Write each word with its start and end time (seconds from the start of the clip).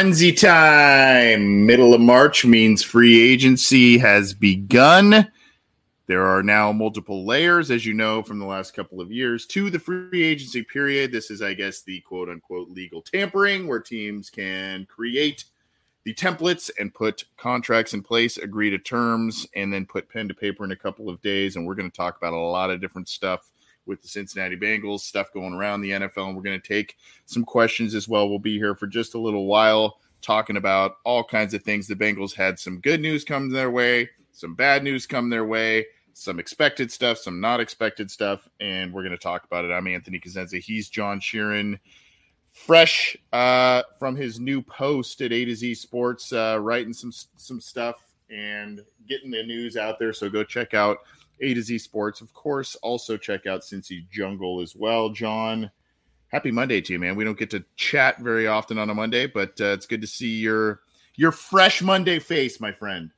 Frenzy 0.00 0.32
time. 0.32 1.66
Middle 1.66 1.92
of 1.92 2.00
March 2.00 2.46
means 2.46 2.82
free 2.82 3.20
agency 3.20 3.98
has 3.98 4.32
begun. 4.32 5.30
There 6.06 6.26
are 6.26 6.42
now 6.42 6.72
multiple 6.72 7.26
layers, 7.26 7.70
as 7.70 7.84
you 7.84 7.92
know 7.92 8.22
from 8.22 8.38
the 8.38 8.46
last 8.46 8.72
couple 8.72 9.02
of 9.02 9.12
years, 9.12 9.44
to 9.48 9.68
the 9.68 9.78
free 9.78 10.22
agency 10.22 10.62
period. 10.62 11.12
This 11.12 11.30
is, 11.30 11.42
I 11.42 11.52
guess, 11.52 11.82
the 11.82 12.00
quote 12.00 12.30
unquote 12.30 12.70
legal 12.70 13.02
tampering 13.02 13.66
where 13.66 13.78
teams 13.78 14.30
can 14.30 14.86
create 14.86 15.44
the 16.04 16.14
templates 16.14 16.70
and 16.80 16.94
put 16.94 17.26
contracts 17.36 17.92
in 17.92 18.02
place, 18.02 18.38
agree 18.38 18.70
to 18.70 18.78
terms, 18.78 19.46
and 19.54 19.70
then 19.70 19.84
put 19.84 20.08
pen 20.08 20.28
to 20.28 20.34
paper 20.34 20.64
in 20.64 20.72
a 20.72 20.76
couple 20.76 21.10
of 21.10 21.20
days. 21.20 21.56
And 21.56 21.66
we're 21.66 21.74
going 21.74 21.90
to 21.90 21.96
talk 21.96 22.16
about 22.16 22.32
a 22.32 22.38
lot 22.38 22.70
of 22.70 22.80
different 22.80 23.10
stuff 23.10 23.49
with 23.86 24.02
the 24.02 24.08
Cincinnati 24.08 24.56
Bengals, 24.56 25.00
stuff 25.00 25.32
going 25.32 25.52
around 25.52 25.80
the 25.80 25.90
NFL. 25.90 26.28
And 26.28 26.36
we're 26.36 26.42
going 26.42 26.60
to 26.60 26.68
take 26.68 26.96
some 27.26 27.44
questions 27.44 27.94
as 27.94 28.08
well. 28.08 28.28
We'll 28.28 28.38
be 28.38 28.58
here 28.58 28.74
for 28.74 28.86
just 28.86 29.14
a 29.14 29.18
little 29.18 29.46
while 29.46 29.98
talking 30.22 30.56
about 30.56 30.96
all 31.04 31.24
kinds 31.24 31.54
of 31.54 31.62
things. 31.62 31.86
The 31.86 31.96
Bengals 31.96 32.34
had 32.34 32.58
some 32.58 32.80
good 32.80 33.00
news 33.00 33.24
come 33.24 33.50
their 33.50 33.70
way, 33.70 34.10
some 34.32 34.54
bad 34.54 34.84
news 34.84 35.06
come 35.06 35.30
their 35.30 35.46
way, 35.46 35.86
some 36.12 36.38
expected 36.38 36.92
stuff, 36.92 37.18
some 37.18 37.40
not 37.40 37.60
expected 37.60 38.10
stuff. 38.10 38.48
And 38.60 38.92
we're 38.92 39.02
going 39.02 39.12
to 39.12 39.18
talk 39.18 39.44
about 39.44 39.64
it. 39.64 39.72
I'm 39.72 39.86
Anthony 39.86 40.20
Cosenza. 40.20 40.60
He's 40.60 40.88
John 40.88 41.20
Sheeran 41.20 41.78
fresh 42.52 43.16
uh, 43.32 43.82
from 43.98 44.16
his 44.16 44.38
new 44.40 44.62
post 44.62 45.20
at 45.22 45.32
A 45.32 45.44
to 45.44 45.54
Z 45.54 45.74
Sports, 45.74 46.32
uh, 46.32 46.58
writing 46.60 46.92
some 46.92 47.12
some 47.36 47.60
stuff 47.60 48.04
and 48.28 48.80
getting 49.08 49.30
the 49.30 49.42
news 49.42 49.76
out 49.76 49.98
there. 49.98 50.12
So 50.12 50.28
go 50.28 50.44
check 50.44 50.74
out 50.74 50.98
A 51.40 51.54
to 51.54 51.62
Z 51.62 51.78
Sports, 51.78 52.20
of 52.20 52.32
course. 52.32 52.74
Also 52.76 53.16
check 53.16 53.46
out 53.46 53.62
Cincy 53.62 54.08
Jungle 54.10 54.60
as 54.60 54.74
well. 54.76 55.10
John, 55.10 55.70
happy 56.28 56.50
Monday 56.50 56.80
to 56.80 56.92
you, 56.92 56.98
man. 56.98 57.16
We 57.16 57.24
don't 57.24 57.38
get 57.38 57.50
to 57.50 57.64
chat 57.76 58.20
very 58.20 58.46
often 58.46 58.78
on 58.78 58.90
a 58.90 58.94
Monday, 58.94 59.26
but 59.26 59.60
uh, 59.60 59.72
it's 59.72 59.86
good 59.86 60.00
to 60.00 60.06
see 60.06 60.38
your 60.38 60.80
your 61.16 61.32
fresh 61.32 61.82
Monday 61.82 62.18
face, 62.18 62.60
my 62.60 62.72
friend. 62.72 63.10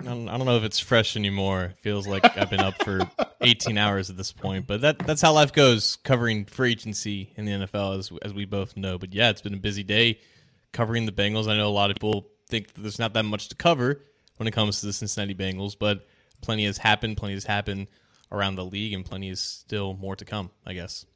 I 0.00 0.04
don't, 0.04 0.28
I 0.28 0.36
don't 0.36 0.46
know 0.46 0.56
if 0.56 0.64
it's 0.64 0.80
fresh 0.80 1.16
anymore. 1.16 1.64
It 1.66 1.78
feels 1.80 2.06
like 2.06 2.36
I've 2.36 2.50
been 2.50 2.60
up 2.60 2.82
for 2.82 3.08
18 3.40 3.78
hours 3.78 4.10
at 4.10 4.16
this 4.16 4.32
point, 4.32 4.66
but 4.66 4.80
that 4.80 4.98
that's 4.98 5.22
how 5.22 5.32
life 5.32 5.52
goes 5.52 5.96
covering 5.96 6.44
free 6.44 6.72
agency 6.72 7.32
in 7.36 7.44
the 7.44 7.52
NFL, 7.52 7.98
as 7.98 8.12
as 8.22 8.34
we 8.34 8.44
both 8.44 8.76
know. 8.76 8.98
But 8.98 9.14
yeah, 9.14 9.30
it's 9.30 9.40
been 9.40 9.54
a 9.54 9.58
busy 9.58 9.82
day 9.82 10.20
covering 10.72 11.06
the 11.06 11.12
Bengals. 11.12 11.48
I 11.48 11.56
know 11.56 11.68
a 11.68 11.70
lot 11.70 11.90
of 11.90 11.96
people 11.96 12.28
think 12.48 12.74
there's 12.74 12.98
not 12.98 13.14
that 13.14 13.22
much 13.24 13.48
to 13.48 13.54
cover 13.54 14.02
when 14.36 14.46
it 14.46 14.50
comes 14.50 14.80
to 14.80 14.86
the 14.86 14.92
Cincinnati 14.92 15.34
Bengals, 15.34 15.76
but 15.78 16.06
plenty 16.44 16.64
has 16.66 16.78
happened. 16.78 17.16
Plenty 17.16 17.34
has 17.34 17.44
happened 17.44 17.88
around 18.30 18.56
the 18.56 18.64
league, 18.64 18.92
and 18.92 19.04
plenty 19.04 19.28
is 19.28 19.40
still 19.40 19.94
more 19.94 20.16
to 20.16 20.24
come. 20.24 20.50
I 20.66 20.74
guess. 20.74 21.06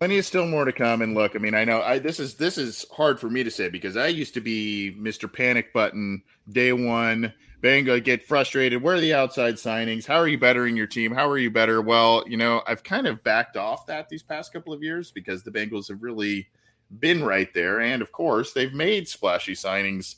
Plenty 0.00 0.16
is 0.16 0.26
still 0.26 0.46
more 0.46 0.64
to 0.64 0.72
come. 0.72 1.02
And 1.02 1.14
look, 1.14 1.36
I 1.36 1.38
mean, 1.38 1.54
I 1.54 1.64
know 1.64 1.80
I, 1.80 1.98
this 1.98 2.18
is 2.18 2.34
this 2.34 2.58
is 2.58 2.84
hard 2.90 3.20
for 3.20 3.30
me 3.30 3.44
to 3.44 3.50
say 3.50 3.68
because 3.68 3.96
I 3.96 4.08
used 4.08 4.34
to 4.34 4.40
be 4.40 4.96
Mr. 4.98 5.32
Panic 5.32 5.72
Button 5.72 6.22
day 6.50 6.72
one 6.72 7.32
Benga 7.64 7.98
get 7.98 8.22
frustrated. 8.22 8.82
Where 8.82 8.96
are 8.96 9.00
the 9.00 9.14
outside 9.14 9.54
signings? 9.54 10.04
How 10.04 10.16
are 10.16 10.28
you 10.28 10.36
bettering 10.36 10.76
your 10.76 10.86
team? 10.86 11.14
How 11.14 11.26
are 11.30 11.38
you 11.38 11.50
better? 11.50 11.80
Well, 11.80 12.22
you 12.28 12.36
know, 12.36 12.60
I've 12.66 12.84
kind 12.84 13.06
of 13.06 13.24
backed 13.24 13.56
off 13.56 13.86
that 13.86 14.10
these 14.10 14.22
past 14.22 14.52
couple 14.52 14.74
of 14.74 14.82
years 14.82 15.10
because 15.10 15.42
the 15.42 15.50
Bengals 15.50 15.88
have 15.88 16.02
really 16.02 16.48
been 16.98 17.24
right 17.24 17.48
there. 17.54 17.80
And 17.80 18.02
of 18.02 18.12
course, 18.12 18.52
they've 18.52 18.74
made 18.74 19.08
splashy 19.08 19.54
signings 19.54 20.16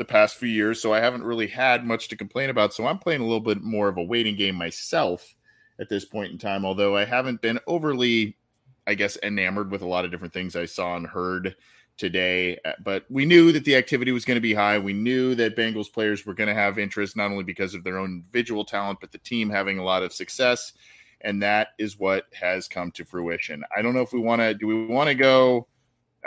the 0.00 0.04
past 0.06 0.36
few 0.36 0.48
years. 0.48 0.80
So 0.80 0.94
I 0.94 1.00
haven't 1.00 1.24
really 1.24 1.46
had 1.46 1.84
much 1.84 2.08
to 2.08 2.16
complain 2.16 2.48
about. 2.48 2.72
So 2.72 2.86
I'm 2.86 2.98
playing 2.98 3.20
a 3.20 3.24
little 3.24 3.38
bit 3.38 3.60
more 3.60 3.86
of 3.86 3.98
a 3.98 4.02
waiting 4.02 4.34
game 4.34 4.54
myself 4.54 5.36
at 5.78 5.90
this 5.90 6.06
point 6.06 6.32
in 6.32 6.38
time, 6.38 6.64
although 6.64 6.96
I 6.96 7.04
haven't 7.04 7.42
been 7.42 7.60
overly, 7.66 8.38
I 8.86 8.94
guess, 8.94 9.18
enamored 9.22 9.70
with 9.70 9.82
a 9.82 9.86
lot 9.86 10.06
of 10.06 10.10
different 10.10 10.32
things 10.32 10.56
I 10.56 10.64
saw 10.64 10.96
and 10.96 11.06
heard 11.06 11.54
today. 11.98 12.58
Uh, 12.64 12.72
but 12.82 13.04
we 13.10 13.26
knew 13.26 13.52
that 13.52 13.66
the 13.66 13.76
activity 13.76 14.10
was 14.10 14.24
going 14.24 14.38
to 14.38 14.40
be 14.40 14.54
high. 14.54 14.78
We 14.78 14.94
knew 14.94 15.34
that 15.34 15.54
Bengals 15.54 15.92
players 15.92 16.24
were 16.24 16.32
going 16.32 16.48
to 16.48 16.54
have 16.54 16.78
interest, 16.78 17.14
not 17.14 17.30
only 17.30 17.44
because 17.44 17.74
of 17.74 17.84
their 17.84 17.98
own 17.98 18.24
individual 18.24 18.64
talent, 18.64 19.00
but 19.02 19.12
the 19.12 19.18
team 19.18 19.50
having 19.50 19.78
a 19.78 19.84
lot 19.84 20.02
of 20.02 20.14
success. 20.14 20.72
And 21.20 21.42
that 21.42 21.68
is 21.78 21.98
what 21.98 22.24
has 22.32 22.68
come 22.68 22.90
to 22.92 23.04
fruition. 23.04 23.64
I 23.76 23.82
don't 23.82 23.94
know 23.94 24.00
if 24.00 24.14
we 24.14 24.20
want 24.20 24.40
to, 24.40 24.54
do 24.54 24.66
we 24.66 24.86
want 24.86 25.08
to 25.08 25.14
go 25.14 25.66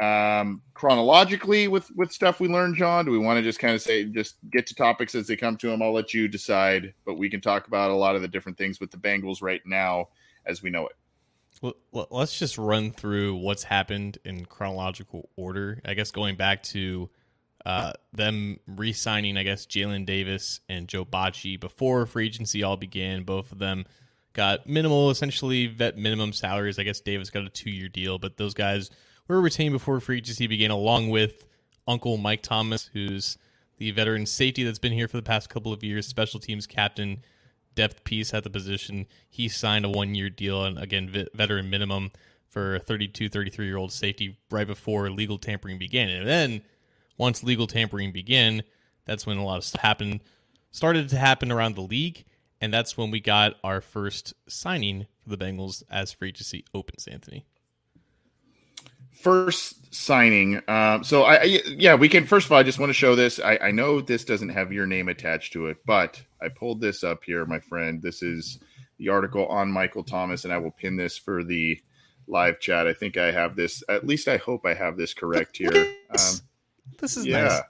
um, 0.01 0.61
chronologically 0.73 1.67
with, 1.67 1.89
with 1.95 2.11
stuff 2.11 2.39
we 2.39 2.47
learned, 2.47 2.75
John? 2.75 3.05
Do 3.05 3.11
we 3.11 3.17
want 3.17 3.37
to 3.37 3.43
just 3.43 3.59
kind 3.59 3.75
of 3.75 3.81
say, 3.81 4.05
just 4.05 4.37
get 4.51 4.65
to 4.67 4.75
topics 4.75 5.15
as 5.15 5.27
they 5.27 5.35
come 5.35 5.57
to 5.57 5.67
them? 5.67 5.81
I'll 5.81 5.93
let 5.93 6.13
you 6.13 6.27
decide, 6.27 6.93
but 7.05 7.15
we 7.15 7.29
can 7.29 7.41
talk 7.41 7.67
about 7.67 7.91
a 7.91 7.95
lot 7.95 8.15
of 8.15 8.21
the 8.21 8.27
different 8.27 8.57
things 8.57 8.79
with 8.79 8.91
the 8.91 8.97
Bengals 8.97 9.41
right 9.41 9.61
now 9.65 10.09
as 10.45 10.61
we 10.63 10.69
know 10.69 10.87
it. 10.87 10.95
Well, 11.91 12.07
let's 12.11 12.37
just 12.37 12.57
run 12.57 12.91
through 12.91 13.35
what's 13.35 13.63
happened 13.63 14.17
in 14.25 14.45
chronological 14.45 15.29
order. 15.37 15.79
I 15.85 15.93
guess 15.93 16.11
going 16.11 16.35
back 16.35 16.61
to 16.63 17.09
uh, 17.65 17.93
them 18.11 18.59
re-signing, 18.67 19.37
I 19.37 19.43
guess 19.43 19.65
Jalen 19.65 20.05
Davis 20.05 20.59
and 20.67 20.89
Joe 20.89 21.05
Bachie 21.05 21.57
before 21.57 22.05
free 22.05 22.25
agency 22.25 22.63
all 22.63 22.75
began. 22.75 23.23
Both 23.23 23.53
of 23.53 23.59
them 23.59 23.85
got 24.33 24.67
minimal, 24.67 25.09
essentially 25.09 25.67
vet 25.67 25.95
minimum 25.95 26.33
salaries. 26.33 26.79
I 26.79 26.83
guess 26.83 26.99
Davis 26.99 27.29
got 27.29 27.45
a 27.45 27.49
two-year 27.49 27.87
deal, 27.87 28.19
but 28.19 28.35
those 28.35 28.53
guys 28.53 28.89
were 29.27 29.41
retained 29.41 29.73
before 29.73 29.99
free 29.99 30.17
agency 30.17 30.47
began, 30.47 30.71
along 30.71 31.09
with 31.09 31.45
Uncle 31.87 32.17
Mike 32.17 32.41
Thomas, 32.41 32.89
who's 32.93 33.37
the 33.77 33.91
veteran 33.91 34.25
safety 34.25 34.63
that's 34.63 34.79
been 34.79 34.93
here 34.93 35.07
for 35.07 35.17
the 35.17 35.23
past 35.23 35.49
couple 35.49 35.73
of 35.73 35.83
years, 35.83 36.07
special 36.07 36.39
teams 36.39 36.67
captain 36.67 37.23
depth 37.75 38.03
piece 38.03 38.33
at 38.33 38.43
the 38.43 38.49
position. 38.49 39.05
He 39.29 39.47
signed 39.47 39.85
a 39.85 39.89
one 39.89 40.15
year 40.15 40.29
deal 40.29 40.65
and 40.65 40.77
again 40.77 41.27
veteran 41.33 41.69
minimum 41.69 42.11
for 42.49 42.75
a 42.75 42.79
32, 42.79 43.29
33 43.29 43.65
year 43.65 43.77
old 43.77 43.91
safety 43.91 44.37
right 44.51 44.67
before 44.67 45.09
legal 45.09 45.37
tampering 45.37 45.79
began. 45.79 46.09
And 46.09 46.27
then 46.27 46.61
once 47.17 47.43
legal 47.43 47.67
tampering 47.67 48.11
began, 48.11 48.63
that's 49.05 49.25
when 49.25 49.37
a 49.37 49.43
lot 49.43 49.57
of 49.57 49.63
stuff 49.63 49.81
happened, 49.81 50.21
started 50.71 51.09
to 51.09 51.17
happen 51.17 51.51
around 51.51 51.75
the 51.75 51.81
league. 51.81 52.25
And 52.61 52.71
that's 52.71 52.95
when 52.95 53.11
we 53.11 53.19
got 53.19 53.55
our 53.63 53.81
first 53.81 54.33
signing 54.47 55.07
for 55.21 55.29
the 55.29 55.37
Bengals 55.37 55.83
as 55.89 56.13
free 56.13 56.29
agency 56.29 56.63
opens, 56.73 57.07
Anthony 57.07 57.45
first 59.13 59.93
signing. 59.93 60.61
Um, 60.67 61.03
so 61.03 61.23
I, 61.23 61.35
I, 61.35 61.43
yeah, 61.67 61.95
we 61.95 62.09
can. 62.09 62.25
First 62.25 62.47
of 62.47 62.51
all, 62.51 62.57
I 62.57 62.63
just 62.63 62.79
want 62.79 62.89
to 62.89 62.93
show 62.93 63.15
this. 63.15 63.39
I, 63.39 63.57
I 63.61 63.71
know 63.71 64.01
this 64.01 64.25
doesn't 64.25 64.49
have 64.49 64.73
your 64.73 64.85
name 64.85 65.07
attached 65.09 65.53
to 65.53 65.67
it, 65.67 65.77
but 65.85 66.21
I 66.41 66.49
pulled 66.49 66.81
this 66.81 67.03
up 67.03 67.23
here, 67.23 67.45
my 67.45 67.59
friend. 67.59 68.01
This 68.01 68.21
is 68.21 68.59
the 68.97 69.09
article 69.09 69.45
on 69.47 69.71
Michael 69.71 70.03
Thomas, 70.03 70.43
and 70.43 70.53
I 70.53 70.57
will 70.57 70.71
pin 70.71 70.95
this 70.95 71.17
for 71.17 71.43
the 71.43 71.79
live 72.27 72.59
chat. 72.59 72.87
I 72.87 72.93
think 72.93 73.17
I 73.17 73.31
have 73.31 73.55
this. 73.55 73.83
At 73.89 74.05
least 74.05 74.27
I 74.27 74.37
hope 74.37 74.65
I 74.65 74.73
have 74.73 74.97
this 74.97 75.13
correct 75.13 75.57
here. 75.57 75.95
Um, 76.09 76.39
this 76.99 77.17
is 77.17 77.25
yeah. 77.25 77.43
Nice. 77.43 77.61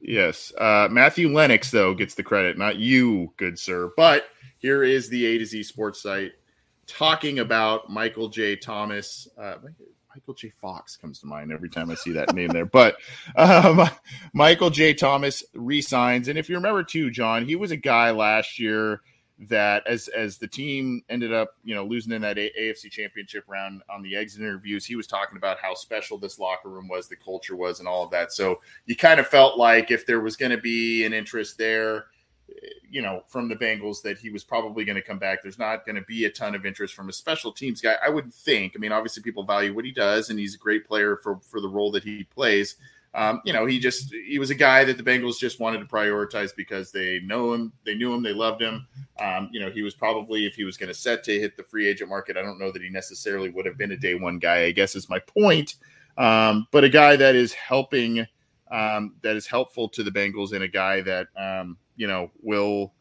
Yes. 0.00 0.52
Uh, 0.56 0.88
Matthew 0.90 1.32
Lennox, 1.32 1.70
though, 1.70 1.94
gets 1.94 2.14
the 2.14 2.22
credit, 2.22 2.56
not 2.56 2.76
you, 2.76 3.32
good 3.36 3.58
sir. 3.58 3.90
But 3.96 4.24
here 4.58 4.82
is 4.84 5.08
the 5.08 5.26
A 5.26 5.38
to 5.38 5.46
Z 5.46 5.64
sports 5.64 6.02
site 6.02 6.32
talking 6.86 7.38
about 7.38 7.90
Michael 7.90 8.28
J. 8.28 8.56
Thomas. 8.56 9.28
Uh, 9.36 9.56
Michael 10.20 10.34
J. 10.34 10.50
Fox 10.50 10.96
comes 10.96 11.18
to 11.20 11.26
mind 11.26 11.50
every 11.50 11.70
time 11.70 11.90
I 11.90 11.94
see 11.94 12.12
that 12.12 12.34
name 12.34 12.48
there. 12.48 12.66
But 12.66 12.96
um, 13.36 13.88
Michael 14.34 14.68
J. 14.68 14.92
Thomas 14.92 15.42
resigns, 15.54 16.28
and 16.28 16.38
if 16.38 16.50
you 16.50 16.56
remember 16.56 16.84
too, 16.84 17.10
John, 17.10 17.46
he 17.46 17.56
was 17.56 17.70
a 17.70 17.76
guy 17.76 18.10
last 18.10 18.58
year 18.58 19.00
that 19.48 19.86
as 19.86 20.08
as 20.08 20.36
the 20.36 20.46
team 20.46 21.02
ended 21.08 21.32
up 21.32 21.56
you 21.64 21.74
know 21.74 21.86
losing 21.86 22.12
in 22.12 22.20
that 22.20 22.36
a- 22.36 22.52
AFC 22.60 22.90
Championship 22.90 23.44
round 23.48 23.82
on 23.88 24.02
the 24.02 24.14
exit 24.14 24.42
interviews, 24.42 24.84
he 24.84 24.94
was 24.94 25.06
talking 25.06 25.38
about 25.38 25.58
how 25.58 25.72
special 25.72 26.18
this 26.18 26.38
locker 26.38 26.68
room 26.68 26.86
was, 26.86 27.08
the 27.08 27.16
culture 27.16 27.56
was, 27.56 27.78
and 27.78 27.88
all 27.88 28.04
of 28.04 28.10
that. 28.10 28.30
So 28.32 28.60
you 28.84 28.96
kind 28.96 29.20
of 29.20 29.26
felt 29.26 29.56
like 29.56 29.90
if 29.90 30.04
there 30.04 30.20
was 30.20 30.36
going 30.36 30.52
to 30.52 30.58
be 30.58 31.06
an 31.06 31.14
interest 31.14 31.56
there 31.56 32.06
you 32.90 33.02
know, 33.02 33.22
from 33.26 33.48
the 33.48 33.56
Bengals 33.56 34.02
that 34.02 34.18
he 34.18 34.30
was 34.30 34.44
probably 34.44 34.84
going 34.84 34.96
to 34.96 35.02
come 35.02 35.18
back. 35.18 35.42
There's 35.42 35.58
not 35.58 35.86
going 35.86 35.96
to 35.96 36.02
be 36.02 36.24
a 36.24 36.30
ton 36.30 36.54
of 36.54 36.66
interest 36.66 36.94
from 36.94 37.08
a 37.08 37.12
special 37.12 37.52
teams 37.52 37.80
guy. 37.80 37.96
I 38.04 38.08
would 38.08 38.32
think. 38.32 38.74
I 38.74 38.78
mean, 38.78 38.92
obviously 38.92 39.22
people 39.22 39.44
value 39.44 39.74
what 39.74 39.84
he 39.84 39.92
does, 39.92 40.30
and 40.30 40.38
he's 40.38 40.54
a 40.54 40.58
great 40.58 40.86
player 40.86 41.16
for 41.16 41.38
for 41.42 41.60
the 41.60 41.68
role 41.68 41.90
that 41.92 42.04
he 42.04 42.24
plays. 42.24 42.76
Um, 43.12 43.40
you 43.44 43.52
know, 43.52 43.66
he 43.66 43.80
just 43.80 44.14
he 44.14 44.38
was 44.38 44.50
a 44.50 44.54
guy 44.54 44.84
that 44.84 44.96
the 44.96 45.02
Bengals 45.02 45.38
just 45.38 45.58
wanted 45.58 45.78
to 45.78 45.84
prioritize 45.84 46.54
because 46.54 46.92
they 46.92 47.20
know 47.20 47.52
him, 47.52 47.72
they 47.84 47.94
knew 47.94 48.14
him, 48.14 48.22
they 48.22 48.32
loved 48.32 48.62
him. 48.62 48.86
Um, 49.20 49.48
you 49.52 49.58
know, 49.58 49.70
he 49.70 49.82
was 49.82 49.94
probably 49.94 50.46
if 50.46 50.54
he 50.54 50.64
was 50.64 50.76
going 50.76 50.88
to 50.88 50.94
set 50.94 51.24
to 51.24 51.38
hit 51.38 51.56
the 51.56 51.64
free 51.64 51.88
agent 51.88 52.08
market, 52.08 52.36
I 52.36 52.42
don't 52.42 52.58
know 52.58 52.70
that 52.70 52.82
he 52.82 52.88
necessarily 52.88 53.50
would 53.50 53.66
have 53.66 53.76
been 53.76 53.92
a 53.92 53.96
day 53.96 54.14
one 54.14 54.38
guy. 54.38 54.64
I 54.64 54.70
guess 54.70 54.94
is 54.94 55.08
my 55.08 55.18
point. 55.18 55.74
Um, 56.18 56.66
but 56.70 56.84
a 56.84 56.88
guy 56.88 57.16
that 57.16 57.34
is 57.34 57.52
helping, 57.52 58.26
um, 58.70 59.14
that 59.22 59.36
is 59.36 59.46
helpful 59.46 59.88
to 59.88 60.04
the 60.04 60.10
Bengals, 60.10 60.52
and 60.52 60.62
a 60.62 60.68
guy 60.68 61.00
that 61.00 61.28
um, 61.36 61.78
you 62.00 62.06
know 62.06 62.30
will 62.40 62.94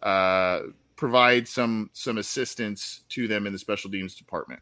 uh, 0.00 0.60
provide 0.94 1.48
some 1.48 1.90
some 1.92 2.18
assistance 2.18 3.02
to 3.08 3.26
them 3.26 3.46
in 3.46 3.52
the 3.52 3.58
special 3.58 3.90
teams 3.90 4.14
department. 4.14 4.60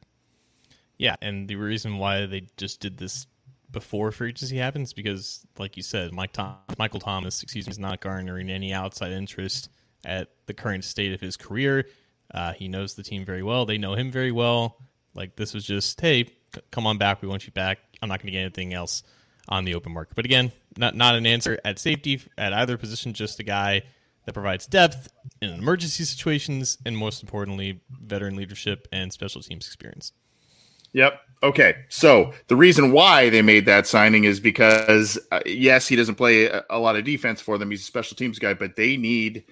Yeah, 0.96 1.16
and 1.20 1.46
the 1.46 1.56
reason 1.56 1.98
why 1.98 2.24
they 2.24 2.46
just 2.56 2.80
did 2.80 2.96
this 2.96 3.26
before 3.70 4.10
free 4.12 4.30
agency 4.30 4.56
happens 4.56 4.94
because, 4.94 5.46
like 5.58 5.76
you 5.76 5.82
said, 5.82 6.12
Mike 6.12 6.32
Tom- 6.32 6.56
Michael 6.78 7.00
Thomas, 7.00 7.42
excuse 7.42 7.66
me, 7.66 7.70
is 7.70 7.78
not 7.78 8.00
garnering 8.00 8.48
any 8.48 8.72
outside 8.72 9.12
interest 9.12 9.68
at 10.04 10.28
the 10.46 10.54
current 10.54 10.84
state 10.84 11.12
of 11.12 11.20
his 11.20 11.36
career. 11.36 11.86
Uh, 12.32 12.52
he 12.52 12.68
knows 12.68 12.94
the 12.94 13.02
team 13.02 13.24
very 13.26 13.42
well. 13.42 13.66
They 13.66 13.78
know 13.78 13.94
him 13.94 14.10
very 14.10 14.32
well. 14.32 14.78
Like 15.14 15.36
this 15.36 15.52
was 15.52 15.64
just, 15.64 16.00
hey, 16.00 16.24
c- 16.24 16.60
come 16.70 16.86
on 16.86 16.96
back. 16.98 17.20
We 17.20 17.28
want 17.28 17.46
you 17.46 17.52
back. 17.52 17.78
I'm 18.00 18.08
not 18.08 18.20
going 18.20 18.26
to 18.26 18.32
get 18.32 18.40
anything 18.40 18.72
else 18.72 19.02
on 19.48 19.64
the 19.64 19.74
open 19.74 19.92
market. 19.92 20.14
But 20.14 20.24
again, 20.24 20.52
not 20.76 20.94
not 20.94 21.14
an 21.14 21.26
answer 21.26 21.58
at 21.64 21.78
safety 21.78 22.20
at 22.38 22.52
either 22.52 22.76
position, 22.76 23.12
just 23.12 23.40
a 23.40 23.42
guy 23.42 23.82
that 24.24 24.32
provides 24.32 24.66
depth 24.66 25.08
in 25.40 25.50
emergency 25.50 26.04
situations 26.04 26.78
and 26.86 26.96
most 26.96 27.22
importantly, 27.22 27.80
veteran 27.90 28.36
leadership 28.36 28.86
and 28.92 29.12
special 29.12 29.42
teams 29.42 29.66
experience. 29.66 30.12
Yep. 30.92 31.20
Okay. 31.42 31.76
So 31.88 32.32
the 32.48 32.56
reason 32.56 32.92
why 32.92 33.30
they 33.30 33.42
made 33.42 33.66
that 33.66 33.86
signing 33.86 34.24
is 34.24 34.38
because 34.38 35.18
uh, 35.32 35.40
yes, 35.46 35.88
he 35.88 35.96
doesn't 35.96 36.14
play 36.16 36.46
a, 36.46 36.64
a 36.70 36.78
lot 36.78 36.96
of 36.96 37.04
defense 37.04 37.40
for 37.40 37.58
them. 37.58 37.70
He's 37.70 37.80
a 37.80 37.84
special 37.84 38.16
teams 38.16 38.38
guy, 38.38 38.54
but 38.54 38.76
they 38.76 38.96
need 38.96 39.44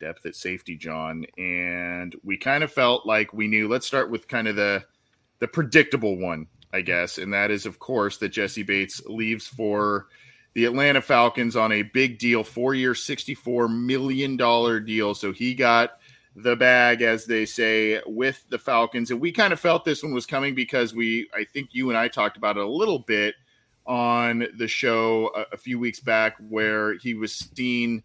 depth 0.00 0.26
at 0.26 0.34
safety, 0.34 0.76
John. 0.76 1.24
And 1.38 2.14
we 2.24 2.36
kind 2.36 2.64
of 2.64 2.72
felt 2.72 3.06
like 3.06 3.32
we 3.32 3.46
knew. 3.46 3.68
Let's 3.68 3.86
start 3.86 4.10
with 4.10 4.28
kind 4.28 4.48
of 4.48 4.56
the 4.56 4.84
the 5.38 5.48
predictable 5.48 6.18
one, 6.18 6.46
I 6.72 6.82
guess, 6.82 7.18
and 7.18 7.32
that 7.32 7.50
is, 7.50 7.66
of 7.66 7.78
course, 7.78 8.18
that 8.18 8.28
Jessie 8.28 8.62
Bates 8.62 9.04
leaves 9.06 9.46
for 9.46 10.06
the 10.54 10.64
Atlanta 10.64 11.00
Falcons 11.00 11.56
on 11.56 11.72
a 11.72 11.82
big 11.82 12.18
deal, 12.18 12.44
four 12.44 12.74
year, 12.74 12.92
$64 12.92 13.72
million 13.72 14.36
deal. 14.84 15.14
So 15.14 15.32
he 15.32 15.54
got 15.54 15.98
the 16.36 16.56
bag, 16.56 17.02
as 17.02 17.26
they 17.26 17.44
say, 17.46 18.00
with 18.06 18.44
the 18.50 18.58
Falcons. 18.58 19.10
And 19.10 19.20
we 19.20 19.32
kind 19.32 19.52
of 19.52 19.60
felt 19.60 19.84
this 19.84 20.02
one 20.02 20.12
was 20.12 20.26
coming 20.26 20.54
because 20.54 20.94
we, 20.94 21.28
I 21.34 21.44
think 21.44 21.70
you 21.72 21.88
and 21.88 21.98
I 21.98 22.08
talked 22.08 22.36
about 22.36 22.56
it 22.56 22.62
a 22.62 22.68
little 22.68 23.00
bit 23.00 23.34
on 23.86 24.46
the 24.56 24.68
show 24.68 25.30
a, 25.34 25.54
a 25.54 25.56
few 25.56 25.78
weeks 25.78 26.00
back 26.00 26.36
where 26.48 26.94
he 26.94 27.14
was 27.14 27.34
seen 27.34 28.02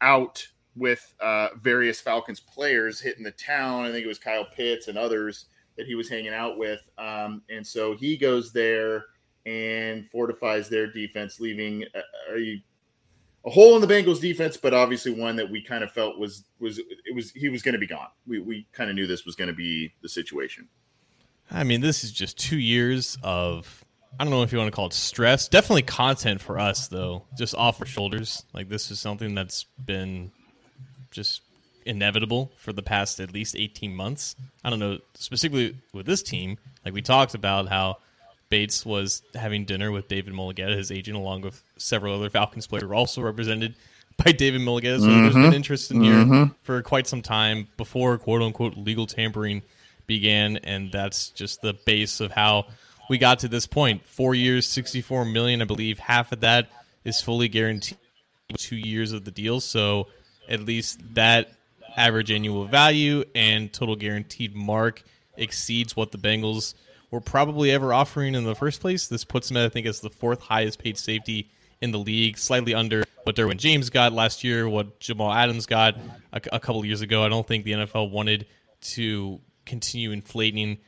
out 0.00 0.46
with 0.76 1.14
uh, 1.20 1.48
various 1.60 2.00
Falcons 2.00 2.40
players 2.40 3.00
hitting 3.00 3.24
the 3.24 3.30
town. 3.32 3.84
I 3.84 3.90
think 3.90 4.04
it 4.04 4.08
was 4.08 4.18
Kyle 4.18 4.46
Pitts 4.46 4.88
and 4.88 4.96
others 4.96 5.46
that 5.80 5.86
he 5.86 5.94
was 5.94 6.10
hanging 6.10 6.34
out 6.34 6.58
with. 6.58 6.80
Um, 6.98 7.40
and 7.48 7.66
so 7.66 7.96
he 7.96 8.18
goes 8.18 8.52
there 8.52 9.06
and 9.46 10.06
fortifies 10.10 10.68
their 10.68 10.86
defense, 10.86 11.40
leaving 11.40 11.84
a, 11.94 12.34
a, 12.36 13.50
hole 13.50 13.74
in 13.76 13.80
the 13.80 13.86
Bengals 13.86 14.20
defense, 14.20 14.58
but 14.58 14.74
obviously 14.74 15.12
one 15.12 15.36
that 15.36 15.50
we 15.50 15.62
kind 15.62 15.82
of 15.82 15.90
felt 15.90 16.18
was 16.18 16.44
was 16.58 16.78
it 16.78 17.14
was 17.14 17.30
he 17.30 17.48
was 17.48 17.62
going 17.62 17.72
to 17.72 17.78
be 17.78 17.86
gone. 17.86 18.08
We 18.26 18.40
we 18.40 18.66
kind 18.72 18.90
of 18.90 18.96
knew 18.96 19.06
this 19.06 19.24
was 19.24 19.36
going 19.36 19.48
to 19.48 19.54
be 19.54 19.94
the 20.02 20.08
situation. 20.10 20.68
I 21.50 21.64
mean, 21.64 21.80
this 21.80 22.04
is 22.04 22.12
just 22.12 22.38
two 22.38 22.58
years 22.58 23.16
of 23.22 23.82
I 24.18 24.24
don't 24.24 24.30
know 24.30 24.42
if 24.42 24.52
you 24.52 24.58
want 24.58 24.70
to 24.70 24.76
call 24.76 24.88
it 24.88 24.92
stress. 24.92 25.48
Definitely 25.48 25.82
content 25.82 26.42
for 26.42 26.58
us 26.58 26.88
though, 26.88 27.24
just 27.38 27.54
off 27.54 27.80
our 27.80 27.86
shoulders. 27.86 28.44
Like 28.52 28.68
this 28.68 28.90
is 28.90 29.00
something 29.00 29.34
that's 29.34 29.64
been 29.82 30.30
just 31.10 31.40
inevitable 31.86 32.52
for 32.56 32.72
the 32.72 32.82
past 32.82 33.20
at 33.20 33.32
least 33.32 33.56
18 33.56 33.94
months. 33.94 34.36
I 34.64 34.70
don't 34.70 34.78
know 34.78 34.98
specifically 35.14 35.76
with 35.92 36.06
this 36.06 36.22
team. 36.22 36.58
Like 36.84 36.94
we 36.94 37.02
talked 37.02 37.34
about 37.34 37.68
how 37.68 37.98
Bates 38.48 38.84
was 38.84 39.22
having 39.34 39.64
dinner 39.64 39.90
with 39.92 40.08
David 40.08 40.34
Mulugheta, 40.34 40.76
his 40.76 40.90
agent, 40.90 41.16
along 41.16 41.42
with 41.42 41.62
several 41.76 42.14
other 42.14 42.30
Falcons 42.30 42.66
players 42.66 42.82
who 42.82 42.90
are 42.90 42.94
also 42.94 43.22
represented 43.22 43.74
by 44.24 44.32
David 44.32 44.60
Mulugheta. 44.60 45.00
So 45.00 45.06
mm-hmm. 45.06 45.22
there's 45.22 45.34
been 45.34 45.54
interest 45.54 45.90
in 45.90 46.02
here 46.02 46.14
mm-hmm. 46.14 46.52
for 46.62 46.82
quite 46.82 47.06
some 47.06 47.22
time 47.22 47.68
before 47.76 48.18
quote 48.18 48.42
unquote 48.42 48.76
legal 48.76 49.06
tampering 49.06 49.62
began, 50.06 50.56
and 50.58 50.90
that's 50.90 51.28
just 51.30 51.62
the 51.62 51.72
base 51.72 52.20
of 52.20 52.32
how 52.32 52.66
we 53.08 53.16
got 53.16 53.38
to 53.40 53.48
this 53.48 53.66
point. 53.66 54.04
Four 54.04 54.34
years, 54.34 54.66
sixty-four 54.66 55.24
million, 55.24 55.62
I 55.62 55.64
believe. 55.64 55.98
Half 55.98 56.32
of 56.32 56.40
that 56.40 56.68
is 57.04 57.20
fully 57.20 57.48
guaranteed. 57.48 57.98
Two 58.56 58.76
years 58.76 59.12
of 59.12 59.24
the 59.24 59.30
deal, 59.30 59.60
so 59.60 60.08
at 60.48 60.60
least 60.60 60.98
that 61.14 61.52
average 61.96 62.30
annual 62.30 62.66
value 62.66 63.24
and 63.34 63.72
total 63.72 63.96
guaranteed 63.96 64.54
mark 64.54 65.02
exceeds 65.36 65.96
what 65.96 66.12
the 66.12 66.18
Bengals 66.18 66.74
were 67.10 67.20
probably 67.20 67.70
ever 67.70 67.92
offering 67.92 68.34
in 68.34 68.44
the 68.44 68.54
first 68.54 68.80
place. 68.80 69.08
This 69.08 69.24
puts 69.24 69.48
them, 69.48 69.56
I 69.56 69.68
think, 69.68 69.86
as 69.86 70.00
the 70.00 70.10
fourth 70.10 70.40
highest 70.40 70.78
paid 70.78 70.96
safety 70.96 71.50
in 71.80 71.90
the 71.92 71.98
league, 71.98 72.38
slightly 72.38 72.74
under 72.74 73.04
what 73.24 73.36
Derwin 73.36 73.56
James 73.56 73.90
got 73.90 74.12
last 74.12 74.44
year, 74.44 74.68
what 74.68 75.00
Jamal 75.00 75.32
Adams 75.32 75.66
got 75.66 75.96
a, 76.32 76.40
a 76.52 76.60
couple 76.60 76.84
years 76.84 77.00
ago. 77.00 77.24
I 77.24 77.28
don't 77.28 77.46
think 77.46 77.64
the 77.64 77.72
NFL 77.72 78.10
wanted 78.10 78.46
to 78.82 79.40
continue 79.66 80.10
inflating 80.12 80.78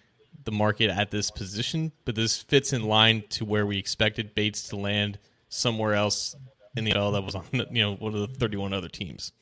the 0.45 0.53
market 0.53 0.91
at 0.91 1.11
this 1.11 1.31
position, 1.31 1.93
but 2.05 2.15
this 2.15 2.39
fits 2.39 2.73
in 2.73 2.85
line 2.85 3.25
to 3.31 3.45
where 3.45 3.67
we 3.67 3.79
expected 3.79 4.35
Bates 4.35 4.69
to 4.69 4.77
land 4.77 5.19
somewhere 5.49 5.95
else 5.95 6.35
in 6.77 6.85
the 6.85 6.93
NFL 6.93 7.13
that 7.13 7.23
was 7.23 7.35
on 7.35 7.45
you 7.53 7.83
know 7.83 7.95
one 7.95 8.15
of 8.15 8.21
the 8.21 8.39
31 8.39 8.73
other 8.73 8.89
teams. 8.89 9.33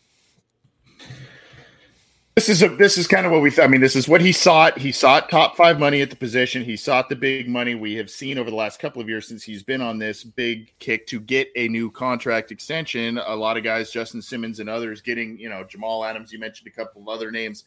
This 2.41 2.49
is 2.49 2.63
a 2.63 2.71
this 2.71 2.97
is 2.97 3.07
kind 3.07 3.27
of 3.27 3.33
what 3.33 3.43
we. 3.43 3.53
I 3.61 3.67
mean, 3.67 3.83
this 3.83 3.95
is 3.95 4.09
what 4.09 4.23
he 4.23 4.33
sought. 4.33 4.79
He 4.79 4.93
sought 4.93 5.29
top 5.29 5.59
five 5.59 5.79
money 5.79 6.01
at 6.01 6.09
the 6.09 6.17
position. 6.17 6.65
He 6.65 6.75
sought 6.75 7.11
the 7.11 7.15
big 7.15 7.51
money 7.51 7.75
we 7.75 7.97
have 7.97 8.09
seen 8.09 8.39
over 8.39 8.49
the 8.49 8.57
last 8.57 8.81
couple 8.81 9.03
of 9.03 9.11
years 9.11 9.29
since 9.29 9.43
he's 9.43 9.63
been 9.63 9.83
on 9.83 9.99
this 9.99 10.25
big 10.25 10.73
kick 10.79 11.07
to 11.09 11.21
get 11.21 11.51
a 11.55 11.69
new 11.69 11.91
contract 11.91 12.51
extension. 12.51 13.19
A 13.19 13.37
lot 13.37 13.59
of 13.59 13.63
guys, 13.63 13.91
Justin 13.91 14.23
Simmons 14.23 14.59
and 14.59 14.71
others, 14.71 15.03
getting 15.03 15.39
you 15.39 15.51
know 15.51 15.65
Jamal 15.65 16.03
Adams. 16.03 16.33
You 16.33 16.39
mentioned 16.39 16.67
a 16.67 16.71
couple 16.71 17.03
of 17.03 17.09
other 17.09 17.31
names. 17.31 17.65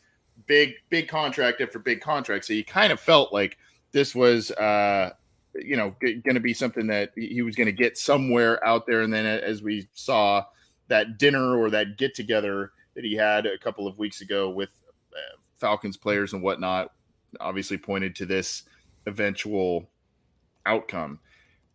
Big 0.48 0.74
big 0.90 1.08
contract 1.08 1.62
after 1.62 1.78
big 1.78 2.02
contract. 2.02 2.46
So 2.46 2.54
he 2.54 2.64
kind 2.64 2.92
of 2.92 3.00
felt 3.00 3.32
like 3.32 3.60
this 3.92 4.16
was 4.16 4.50
uh 4.54 5.12
you 5.54 5.78
know 5.78 5.96
going 6.02 6.34
to 6.34 6.40
be 6.40 6.56
something 6.56 6.88
that 6.88 7.12
he 7.16 7.44
was 7.44 7.56
going 7.56 7.68
to 7.68 7.72
get 7.72 7.96
somewhere 7.96 8.66
out 8.66 8.88
there. 8.88 9.02
And 9.02 9.14
then 9.14 9.28
as 9.28 9.62
we 9.62 9.88
saw 9.94 10.46
that 10.88 11.20
dinner 11.20 11.60
or 11.60 11.70
that 11.70 12.00
get 12.00 12.16
together 12.16 12.72
that 12.96 13.04
he 13.04 13.16
had 13.16 13.46
a 13.46 13.58
couple 13.58 13.88
of 13.88 13.98
weeks 13.98 14.22
ago 14.22 14.50
with 14.50 14.70
uh, 15.14 15.38
Falcons 15.58 15.98
players 15.98 16.34
and 16.34 16.42
whatnot 16.42 16.92
obviously 17.40 17.78
pointed 17.78 18.16
to 18.18 18.26
this 18.26 18.64
eventual 19.06 19.90
outcome. 20.66 21.20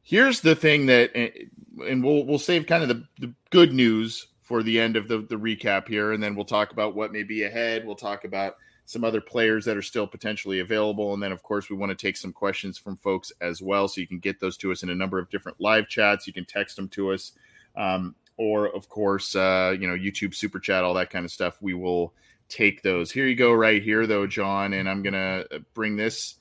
Here's 0.03 0.41
the 0.41 0.55
thing 0.55 0.87
that, 0.87 1.15
and 1.15 2.03
we'll 2.03 2.25
we'll 2.25 2.39
save 2.39 2.67
kind 2.67 2.83
of 2.83 2.89
the, 2.89 3.05
the 3.19 3.35
good 3.51 3.73
news 3.73 4.29
for 4.41 4.63
the 4.63 4.81
end 4.81 4.97
of 4.97 5.09
the, 5.09 5.19
the 5.19 5.37
recap 5.37 5.87
here, 5.87 6.13
and 6.13 6.23
then 6.23 6.35
we'll 6.35 6.45
talk 6.45 6.73
about 6.73 6.95
what 6.95 7.13
may 7.13 7.23
be 7.23 7.43
ahead. 7.43 7.85
We'll 7.87 7.95
talk 7.95 8.25
about 8.25 8.57
some 8.87 9.05
other 9.05 9.21
players 9.21 9.67
that 9.67 9.77
are 9.77 9.83
still 9.83 10.07
potentially 10.07 10.61
available, 10.61 11.13
and 11.13 11.23
then 11.23 11.33
of 11.33 11.43
course 11.43 11.69
we 11.69 11.77
want 11.77 11.91
to 11.91 12.07
take 12.07 12.17
some 12.17 12.33
questions 12.33 12.79
from 12.79 12.97
folks 12.97 13.31
as 13.43 13.61
well, 13.61 13.87
so 13.87 14.01
you 14.01 14.07
can 14.07 14.19
get 14.19 14.41
those 14.41 14.57
to 14.59 14.73
us 14.73 14.83
in 14.83 14.89
a 14.89 14.95
number 14.95 15.19
of 15.19 15.29
different 15.29 15.61
live 15.61 15.89
chats. 15.89 16.27
You 16.27 16.33
can 16.33 16.47
text 16.47 16.77
them 16.77 16.89
to 16.91 17.13
us. 17.13 17.33
Um, 17.77 18.15
or 18.39 18.75
of 18.75 18.89
course, 18.89 19.37
uh, 19.37 19.77
you 19.79 19.87
know, 19.87 19.95
YouTube 19.95 20.35
super 20.35 20.59
chat, 20.59 20.85
all 20.85 20.95
that 20.95 21.11
kind 21.11 21.27
of 21.27 21.31
stuff. 21.31 21.59
We 21.61 21.75
will 21.75 22.15
take 22.49 22.83
those. 22.83 23.13
Here 23.13 23.27
you 23.27 23.37
go, 23.37 23.53
right 23.53 23.83
here, 23.83 24.07
though, 24.07 24.27
John, 24.27 24.73
and 24.73 24.89
I'm 24.89 25.03
gonna 25.03 25.45
bring 25.75 25.97
this 25.97 26.37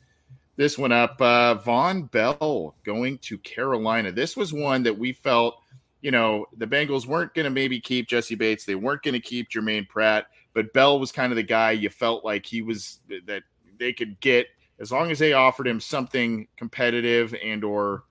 this 0.58 0.78
one 0.78 0.92
up. 0.92 1.22
Uh, 1.22 1.56
Von 1.56 2.04
Bell 2.04 2.76
going 2.84 3.20
to 3.20 3.38
Carolina. 3.38 4.12
This 4.12 4.36
was 4.36 4.52
one 4.52 4.84
that 4.84 4.98
we 4.98 5.14
felt, 5.14 5.62
you 6.02 6.12
know, 6.12 6.48
the 6.58 6.68
Bengals 6.68 7.06
weren't 7.06 7.34
going 7.34 7.46
to 7.46 7.52
maybe 7.52 7.80
keep 7.80 8.08
Jessie 8.08 8.36
Bates. 8.36 8.66
They 8.66 8.76
weren't 8.76 9.04
going 9.04 9.14
to 9.14 9.20
keep 9.20 9.50
Jermaine 9.50 9.88
Pratt, 9.88 10.26
but 10.54 10.74
Bell 10.74 11.00
was 11.00 11.12
kind 11.12 11.32
of 11.32 11.36
the 11.36 11.44
guy 11.44 11.72
you 11.72 11.90
felt 11.90 12.26
like 12.26 12.46
he 12.46 12.62
was 12.62 13.00
that 13.28 13.44
they 13.80 13.94
could 13.94 14.20
get 14.20 14.48
as 14.80 14.92
long 14.92 15.12
as 15.12 15.20
they 15.20 15.34
offered 15.34 15.68
him 15.68 15.80
something 15.80 16.48
competitive 16.58 17.36
and 17.44 17.64
or 17.64 18.04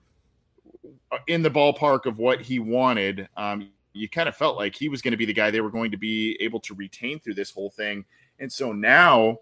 uh, 1.10 1.18
in 1.26 1.42
the 1.42 1.50
ballpark 1.50 2.06
of 2.06 2.18
what 2.18 2.40
he 2.40 2.58
wanted. 2.58 3.28
Um, 3.36 3.70
you 3.96 4.08
kind 4.08 4.28
of 4.28 4.36
felt 4.36 4.56
like 4.56 4.74
he 4.74 4.88
was 4.88 5.02
going 5.02 5.12
to 5.12 5.16
be 5.18 5.24
the 5.24 5.32
guy 5.32 5.50
they 5.50 5.60
were 5.60 5.70
going 5.70 5.90
to 5.90 5.96
be 5.96 6.36
able 6.40 6.60
to 6.60 6.74
retain 6.74 7.18
through 7.18 7.34
this 7.34 7.50
whole 7.50 7.70
thing. 7.70 8.04
And 8.38 8.52
so 8.52 8.72
now 8.72 9.38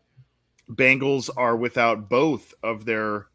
Bengals 0.70 1.30
are 1.36 1.56
without 1.56 2.08
both 2.08 2.54
of 2.62 2.84
their 2.84 3.26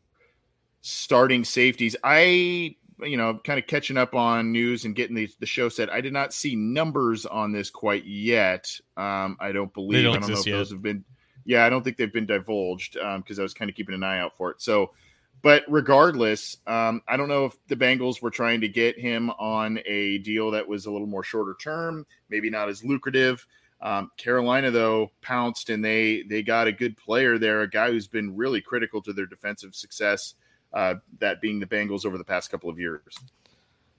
starting 0.82 1.44
safeties. 1.44 1.96
I, 2.04 2.76
you 3.02 3.18
know, 3.18 3.40
kind 3.44 3.60
of 3.60 3.68
catching 3.68 3.98
up 3.98 4.16
on 4.16 4.52
news 4.52 4.86
and 4.86 4.96
getting 4.96 5.16
the, 5.16 5.30
the 5.40 5.46
show 5.46 5.70
set. 5.70 5.92
I 5.92 6.02
did 6.02 6.14
not 6.14 6.34
see 6.34 6.56
numbers 6.56 7.26
on 7.26 7.52
this 7.52 7.70
quite 7.70 8.06
yet. 8.06 8.72
Um, 8.98 9.38
I 9.40 9.52
don't 9.52 9.74
believe. 9.74 10.04
Don't 10.04 10.18
I 10.18 10.20
don't 10.20 10.30
know 10.30 10.40
if 10.40 10.48
yet. 10.48 10.58
those 10.58 10.72
have 10.72 10.82
been. 10.82 11.04
Yeah, 11.46 11.66
I 11.66 11.70
don't 11.70 11.84
think 11.84 11.98
they've 11.98 12.14
been 12.14 12.26
divulged 12.26 12.94
because 12.94 13.40
um, 13.40 13.40
I 13.40 13.44
was 13.44 13.54
kind 13.54 13.70
of 13.70 13.76
keeping 13.76 13.96
an 13.96 14.04
eye 14.04 14.20
out 14.20 14.38
for 14.38 14.52
it. 14.52 14.62
So 14.62 14.92
but 15.41 15.63
regardless, 15.67 16.58
um, 16.67 17.01
I 17.08 17.17
don't 17.17 17.29
know 17.29 17.46
if 17.46 17.58
the 17.67 17.75
Bengals 17.75 18.22
were 18.22 18.31
trying 18.31 18.62
to 18.62 18.67
get 18.67 19.00
him 19.00 19.29
on 19.31 19.79
a 19.86 20.17
deal 20.19 20.51
that 20.51 20.67
was 20.67 20.86
a 20.86 20.91
little 20.91 21.08
more 21.08 21.24
shorter 21.24 21.55
term, 21.62 22.05
maybe 22.29 22.50
not 22.50 22.69
as 22.69 22.84
lucrative. 22.84 23.46
Um, 23.81 24.12
Carolina 24.17 24.72
though 24.72 25.12
pounced 25.22 25.69
and 25.69 25.84
they 25.84 26.24
they 26.24 26.43
got 26.43 26.67
a 26.67 26.72
good 26.72 26.98
player 26.98 27.38
there, 27.38 27.62
a 27.62 27.69
guy 27.69 27.91
who's 27.91 28.08
been 28.08 28.36
really 28.36 28.60
critical 28.60 29.01
to 29.03 29.13
their 29.13 29.25
defensive 29.25 29.74
success. 29.74 30.36
Uh, 30.72 30.96
that 31.19 31.41
being 31.41 31.60
the 31.60 31.65
Bengals 31.65 32.05
over 32.05 32.17
the 32.17 32.24
past 32.24 32.51
couple 32.51 32.69
of 32.69 32.77
years. 32.77 33.01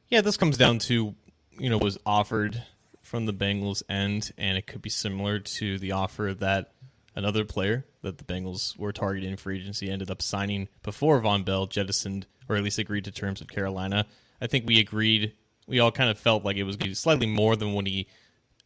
Yeah, 0.09 0.21
this 0.21 0.37
comes 0.37 0.57
down 0.57 0.79
to 0.81 1.15
you 1.59 1.71
know 1.71 1.79
was 1.79 1.99
offered 2.05 2.63
from 3.03 3.27
the 3.27 3.33
Bengals 3.33 3.83
end, 3.89 4.31
and 4.37 4.59
it 4.59 4.67
could 4.67 4.83
be 4.83 4.91
similar 4.91 5.39
to 5.41 5.79
the 5.79 5.93
offer 5.93 6.35
that 6.39 6.73
another 7.17 7.45
player 7.45 7.87
that 8.03 8.19
the 8.19 8.25
Bengals 8.25 8.79
were 8.79 8.93
targeting 8.93 9.37
for 9.37 9.53
agency 9.53 9.91
ended 9.91 10.11
up 10.11 10.23
signing 10.23 10.69
before 10.83 11.21
Von 11.21 11.43
Bell 11.43 11.67
jettisoned 11.67 12.27
or 12.49 12.57
at 12.57 12.65
least 12.65 12.79
agreed 12.79 13.05
to 13.05 13.13
terms 13.13 13.41
with 13.41 13.51
Carolina. 13.51 14.07
I 14.41 14.47
think 14.47 14.67
we 14.67 14.81
agreed. 14.81 15.35
We 15.67 15.79
all 15.79 15.93
kind 15.93 16.11
of 16.11 16.19
felt 16.19 16.45
like 16.45 16.57
it 16.57 16.65
was 16.65 16.79
slightly 16.95 17.27
more 17.27 17.55
than 17.55 17.73
what 17.73 17.87
he 17.87 18.09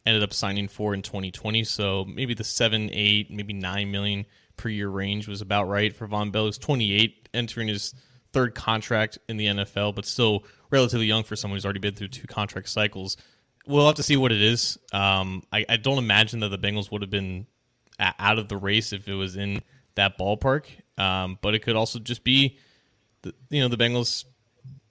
ended 0.05 0.23
up 0.23 0.33
signing 0.33 0.67
for 0.67 0.93
in 0.93 1.01
2020. 1.01 1.63
So 1.63 2.05
maybe 2.05 2.33
the 2.33 2.43
seven, 2.43 2.89
eight, 2.93 3.29
maybe 3.29 3.53
nine 3.53 3.91
million 3.91 4.25
per 4.57 4.69
year 4.69 4.89
range 4.89 5.27
was 5.27 5.41
about 5.41 5.67
right 5.67 5.95
for 5.95 6.07
Von 6.07 6.31
Bell. 6.31 6.45
He's 6.45 6.57
28, 6.57 7.29
entering 7.33 7.67
his 7.67 7.93
third 8.33 8.55
contract 8.55 9.17
in 9.29 9.37
the 9.37 9.47
NFL, 9.47 9.95
but 9.95 10.05
still 10.05 10.43
relatively 10.69 11.05
young 11.05 11.23
for 11.23 11.35
someone 11.35 11.55
who's 11.55 11.65
already 11.65 11.79
been 11.79 11.95
through 11.95 12.09
two 12.09 12.27
contract 12.27 12.69
cycles. 12.69 13.17
We'll 13.67 13.85
have 13.85 13.95
to 13.95 14.03
see 14.03 14.17
what 14.17 14.31
it 14.31 14.41
is. 14.41 14.77
Um, 14.93 15.43
I, 15.51 15.65
I, 15.67 15.77
don't 15.77 15.97
imagine 15.97 16.41
that 16.41 16.49
the 16.49 16.57
Bengals 16.57 16.91
would 16.91 17.01
have 17.01 17.09
been 17.09 17.47
out 17.99 18.39
of 18.39 18.49
the 18.49 18.57
race 18.57 18.93
if 18.93 19.07
it 19.07 19.13
was 19.13 19.35
in 19.35 19.61
that 19.95 20.17
ballpark. 20.17 20.65
Um, 20.97 21.37
but 21.41 21.55
it 21.55 21.59
could 21.59 21.75
also 21.75 21.99
just 21.99 22.23
be, 22.23 22.57
the, 23.21 23.33
you 23.49 23.61
know, 23.61 23.67
the 23.67 23.77
Bengals 23.77 24.25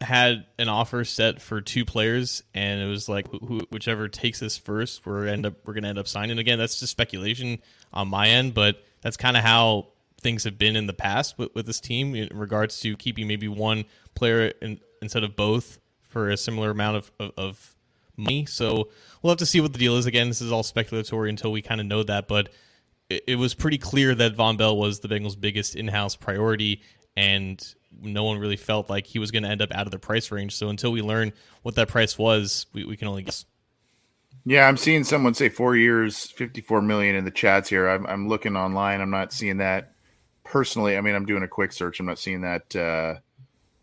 had 0.01 0.47
an 0.59 0.69
offer 0.69 1.05
set 1.05 1.41
for 1.41 1.61
two 1.61 1.85
players, 1.85 2.43
and 2.55 2.81
it 2.81 2.87
was 2.87 3.09
like 3.09 3.27
wh- 3.29 3.47
wh- 3.47 3.73
whichever 3.73 4.09
takes 4.09 4.41
this 4.41 4.59
first, 4.59 5.07
we're 5.07 5.27
end 5.27 5.47
up 5.47 5.55
we're 5.65 5.75
gonna 5.75 5.89
end 5.89 5.99
up 5.99 6.09
signing. 6.09 6.39
Again, 6.39 6.59
that's 6.59 6.79
just 6.79 6.93
speculation 6.93 7.59
on 7.93 8.09
my 8.09 8.29
end, 8.29 8.55
but 8.55 8.83
that's 9.01 9.17
kind 9.17 9.37
of 9.37 9.43
how 9.43 9.89
things 10.21 10.45
have 10.45 10.59
been 10.59 10.77
in 10.77 10.87
the 10.87 10.93
past 10.93 11.39
with, 11.39 11.55
with 11.55 11.67
this 11.67 11.81
team 11.81 12.15
in 12.15 12.29
regards 12.37 12.81
to 12.81 12.97
keeping 12.97 13.29
maybe 13.29 13.49
one 13.49 13.85
player 14.15 14.53
in, 14.61 14.81
instead 15.03 15.23
of 15.23 15.37
both 15.37 15.79
for 16.09 16.31
a 16.31 16.37
similar 16.37 16.71
amount 16.71 16.97
of, 16.97 17.13
of, 17.21 17.33
of 17.37 17.75
money. 18.17 18.47
So 18.47 18.89
we'll 19.23 19.31
have 19.31 19.39
to 19.39 19.47
see 19.47 19.61
what 19.61 19.73
the 19.73 19.79
deal 19.79 19.97
is. 19.97 20.07
Again, 20.07 20.29
this 20.29 20.41
is 20.41 20.51
all 20.51 20.63
speculatory 20.63 21.29
until 21.29 21.53
we 21.53 21.63
kind 21.63 21.81
of 21.81 21.87
know 21.87 22.03
that, 22.05 22.29
but 22.29 22.51
it, 23.15 23.25
it 23.27 23.37
was 23.37 23.55
pretty 23.55 23.79
clear 23.79 24.15
that 24.15 24.35
Von 24.35 24.57
Bell 24.57 24.77
was 24.77 25.01
the 25.01 25.09
Bengals' 25.09 25.39
biggest 25.41 25.77
in-house 25.77 26.17
priority, 26.17 26.83
and 27.17 27.75
no 28.01 28.25
one 28.25 28.39
really 28.39 28.57
felt 28.57 28.91
like 28.91 29.07
he 29.07 29.19
was 29.19 29.31
going 29.31 29.43
to 29.45 29.49
end 29.49 29.63
up 29.63 29.73
out 29.73 29.87
of 29.87 29.93
the 29.93 29.99
price 29.99 30.31
range. 30.31 30.57
So 30.57 30.69
until 30.69 30.93
we 30.93 31.03
learn 31.03 31.33
what 31.63 31.77
that 31.77 31.89
price 31.89 32.19
was, 32.19 32.67
we, 32.73 32.85
we 32.85 32.97
can 32.97 33.09
only 33.09 33.23
guess. 33.23 33.45
Yeah, 34.45 34.69
I'm 34.69 34.77
seeing 34.77 35.05
someone 35.05 35.35
say 35.35 35.49
four 35.49 35.75
years, 35.77 36.31
54 36.33 36.83
million 36.83 37.17
in 37.17 37.25
the 37.25 37.31
chats 37.31 37.69
here. 37.69 37.89
I'm, 37.89 38.07
I'm 38.07 38.29
looking 38.29 38.57
online. 38.57 39.01
I'm 39.01 39.11
not 39.11 39.33
seeing 39.33 39.59
that 39.59 39.93
personally. 40.43 40.99
I 40.99 41.01
mean, 41.01 41.15
I'm 41.15 41.25
doing 41.25 41.43
a 41.43 41.49
quick 41.49 41.73
search. 41.73 41.99
I'm 41.99 42.07
not 42.07 42.19
seeing 42.19 42.43
that 42.43 42.77
uh, 42.77 43.21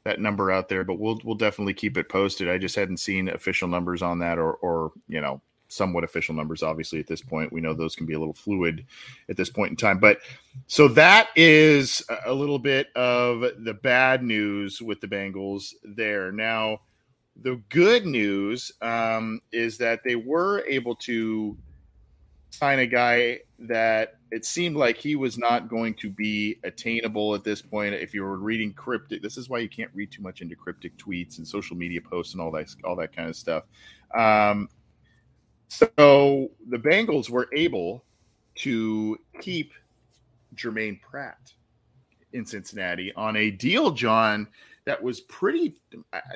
that 0.04 0.20
number 0.20 0.52
out 0.52 0.70
there, 0.70 0.84
but 0.84 1.00
we'll 1.00 1.20
we'll 1.24 1.36
definitely 1.36 1.74
keep 1.74 1.98
it 1.98 2.10
posted. 2.10 2.50
I 2.50 2.60
just 2.60 2.76
hadn't 2.76 2.98
seen 2.98 3.28
official 3.28 3.68
numbers 3.68 4.04
on 4.04 4.20
that, 4.20 4.38
or 4.38 4.54
or 4.54 4.92
you 5.08 5.20
know 5.20 5.42
somewhat 5.72 6.04
official 6.04 6.36
numbers. 6.36 6.63
Obviously, 6.63 7.00
at 7.00 7.08
this 7.08 7.22
point, 7.22 7.51
we 7.51 7.62
know 7.62 7.74
those 7.74 7.96
can 7.96 8.06
be 8.06 8.13
a 8.13 8.20
little 8.20 8.34
fluid 8.34 8.86
at 9.30 9.38
this 9.38 9.50
point 9.50 9.72
in 9.72 9.78
time. 9.78 10.00
But 10.00 10.20
so 10.68 10.88
that 10.90 11.30
is 11.36 12.04
a 12.25 12.34
little 12.34 12.60
bit 12.60 12.88
of 12.96 13.42
the 13.63 13.74
bad 13.74 14.24
news 14.24 14.82
with 14.82 15.01
the 15.01 15.08
Bengals 15.08 15.74
there. 15.84 16.32
Now, 16.32 16.82
the 17.42 17.62
good 17.70 18.06
news 18.06 18.72
um, 18.82 19.42
is 19.51 19.78
that 19.78 20.04
they 20.04 20.16
were 20.16 20.66
able 20.68 20.96
to 20.96 21.58
sign 22.50 22.80
a 22.80 22.86
guy 22.86 23.40
that 23.60 24.16
it 24.32 24.46
seemed 24.46 24.75
like 24.75 24.98
he 24.98 25.16
was 25.16 25.38
not 25.38 25.70
going 25.70 25.94
to 25.96 26.10
be 26.10 26.58
attainable 26.63 27.34
at 27.34 27.44
this 27.44 27.62
point. 27.62 27.94
If 27.96 28.13
you 28.13 28.24
were 28.24 28.38
reading 28.38 28.74
cryptic, 28.74 29.22
this 29.22 29.38
is 29.38 29.50
why 29.50 29.60
you 29.60 29.70
can't 29.70 29.92
read 29.94 30.12
too 30.12 30.22
much 30.22 30.42
into 30.42 30.56
cryptic 30.56 30.98
tweets 30.98 31.38
and 31.38 31.48
social 31.48 31.75
media 31.75 32.01
posts 32.01 32.34
and 32.34 32.42
all 32.42 32.51
that 32.51 32.74
all 32.84 32.96
that 32.98 33.16
kind 33.16 33.30
of 33.30 33.36
stuff. 33.36 33.63
Um, 34.13 34.70
so 35.72 36.51
the 36.68 36.78
Bengals 36.78 37.30
were 37.30 37.48
able 37.54 38.04
to 38.56 39.18
keep 39.40 39.74
Jermaine 40.56 41.01
Pratt 41.01 41.54
in 42.34 42.46
Cincinnati 42.46 43.13
on 43.13 43.38
a 43.38 43.51
deal, 43.51 43.92
John, 43.92 44.48
that 44.86 45.01
was 45.01 45.22
pretty. 45.22 45.75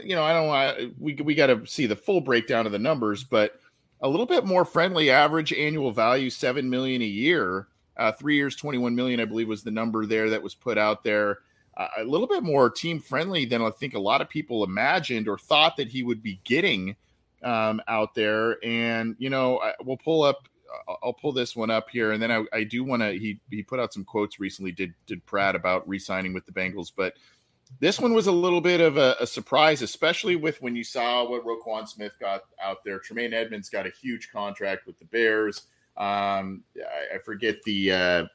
You 0.04 0.16
know, 0.16 0.24
I 0.24 0.34
don't 0.34 0.48
want 0.48 1.00
we 1.00 1.16
we 1.16 1.36
got 1.36 1.48
to 1.48 1.66
see 1.66 1.86
the 1.86 1.96
full 1.96 2.22
breakdown 2.22 2.66
of 2.66 2.72
the 2.72 2.80
numbers, 2.80 3.24
but 3.24 3.60
a 4.02 4.08
little 4.08 4.26
bit 4.26 4.46
more 4.46 4.64
friendly. 4.64 5.10
Average 5.10 5.52
annual 5.52 5.92
value 5.92 6.30
seven 6.30 6.70
million 6.70 7.02
a 7.02 7.06
year. 7.06 7.68
Uh, 7.98 8.12
three 8.14 8.36
years, 8.36 8.56
twenty-one 8.56 8.96
million, 8.96 9.20
I 9.20 9.26
believe, 9.26 9.50
was 9.50 9.64
the 9.64 9.72
number 9.72 10.06
there 10.06 10.30
that 10.30 10.42
was 10.44 10.56
put 10.56 10.78
out 10.78 11.04
there. 11.04 11.40
Uh, 11.76 11.88
a 11.98 12.04
little 12.06 12.28
bit 12.28 12.44
more 12.44 12.70
team 12.70 13.02
friendly 13.02 13.44
than 13.44 13.62
I 13.62 13.70
think 13.70 13.96
a 13.96 14.00
lot 14.00 14.22
of 14.22 14.30
people 14.30 14.64
imagined 14.64 15.28
or 15.28 15.38
thought 15.38 15.76
that 15.76 15.90
he 15.90 16.04
would 16.04 16.24
be 16.24 16.40
getting 16.46 16.96
um, 17.46 17.80
out 17.88 18.16
there. 18.16 18.58
And 18.66 19.16
you 19.20 19.30
know, 19.30 19.60
I, 19.60 19.74
we'll 19.84 19.98
pull 19.98 20.24
up. 20.24 20.50
I'll 21.04 21.14
pull 21.14 21.32
this 21.32 21.56
one 21.56 21.70
up 21.70 21.90
here, 21.90 22.12
and 22.12 22.22
then 22.22 22.32
I, 22.32 22.44
I 22.52 22.64
do 22.66 22.84
want 22.84 23.02
to. 23.02 23.12
He 23.12 23.40
he 23.50 23.64
put 23.64 23.80
out 23.80 23.94
some 23.94 24.04
quotes 24.04 24.40
recently. 24.40 24.72
Did 24.72 24.94
did 25.06 25.26
Pratt 25.26 25.56
about 25.56 25.88
re-signing 25.88 26.34
with 26.34 26.46
the 26.46 26.52
Bengals, 26.52 26.92
but 26.94 27.14
this 27.80 28.00
one 28.00 28.14
was 28.14 28.28
a 28.28 28.32
little 28.32 28.62
bit 28.62 28.82
of 28.82 28.98
a, 28.98 29.16
a, 29.20 29.26
surprise, 29.26 29.82
especially 29.82 30.36
with 30.36 30.62
when 30.62 30.76
you 30.76 30.84
saw 30.84 31.28
what 31.28 31.44
Roquan 31.46 31.88
Smith 31.88 32.14
got 32.20 32.44
out 32.62 32.84
there. 32.84 33.00
Tremaine 33.00 33.34
Edmunds 33.34 33.70
got 33.70 33.88
a 33.88 33.90
huge 33.90 34.30
contract 34.32 34.86
with 34.86 35.00
the 35.00 35.06
Bears. 35.06 35.64
Um, 35.98 36.64
I, 36.78 37.16
I, 37.16 37.18
forget 37.20 37.62
the 37.64 37.92
uh, 37.92 38.26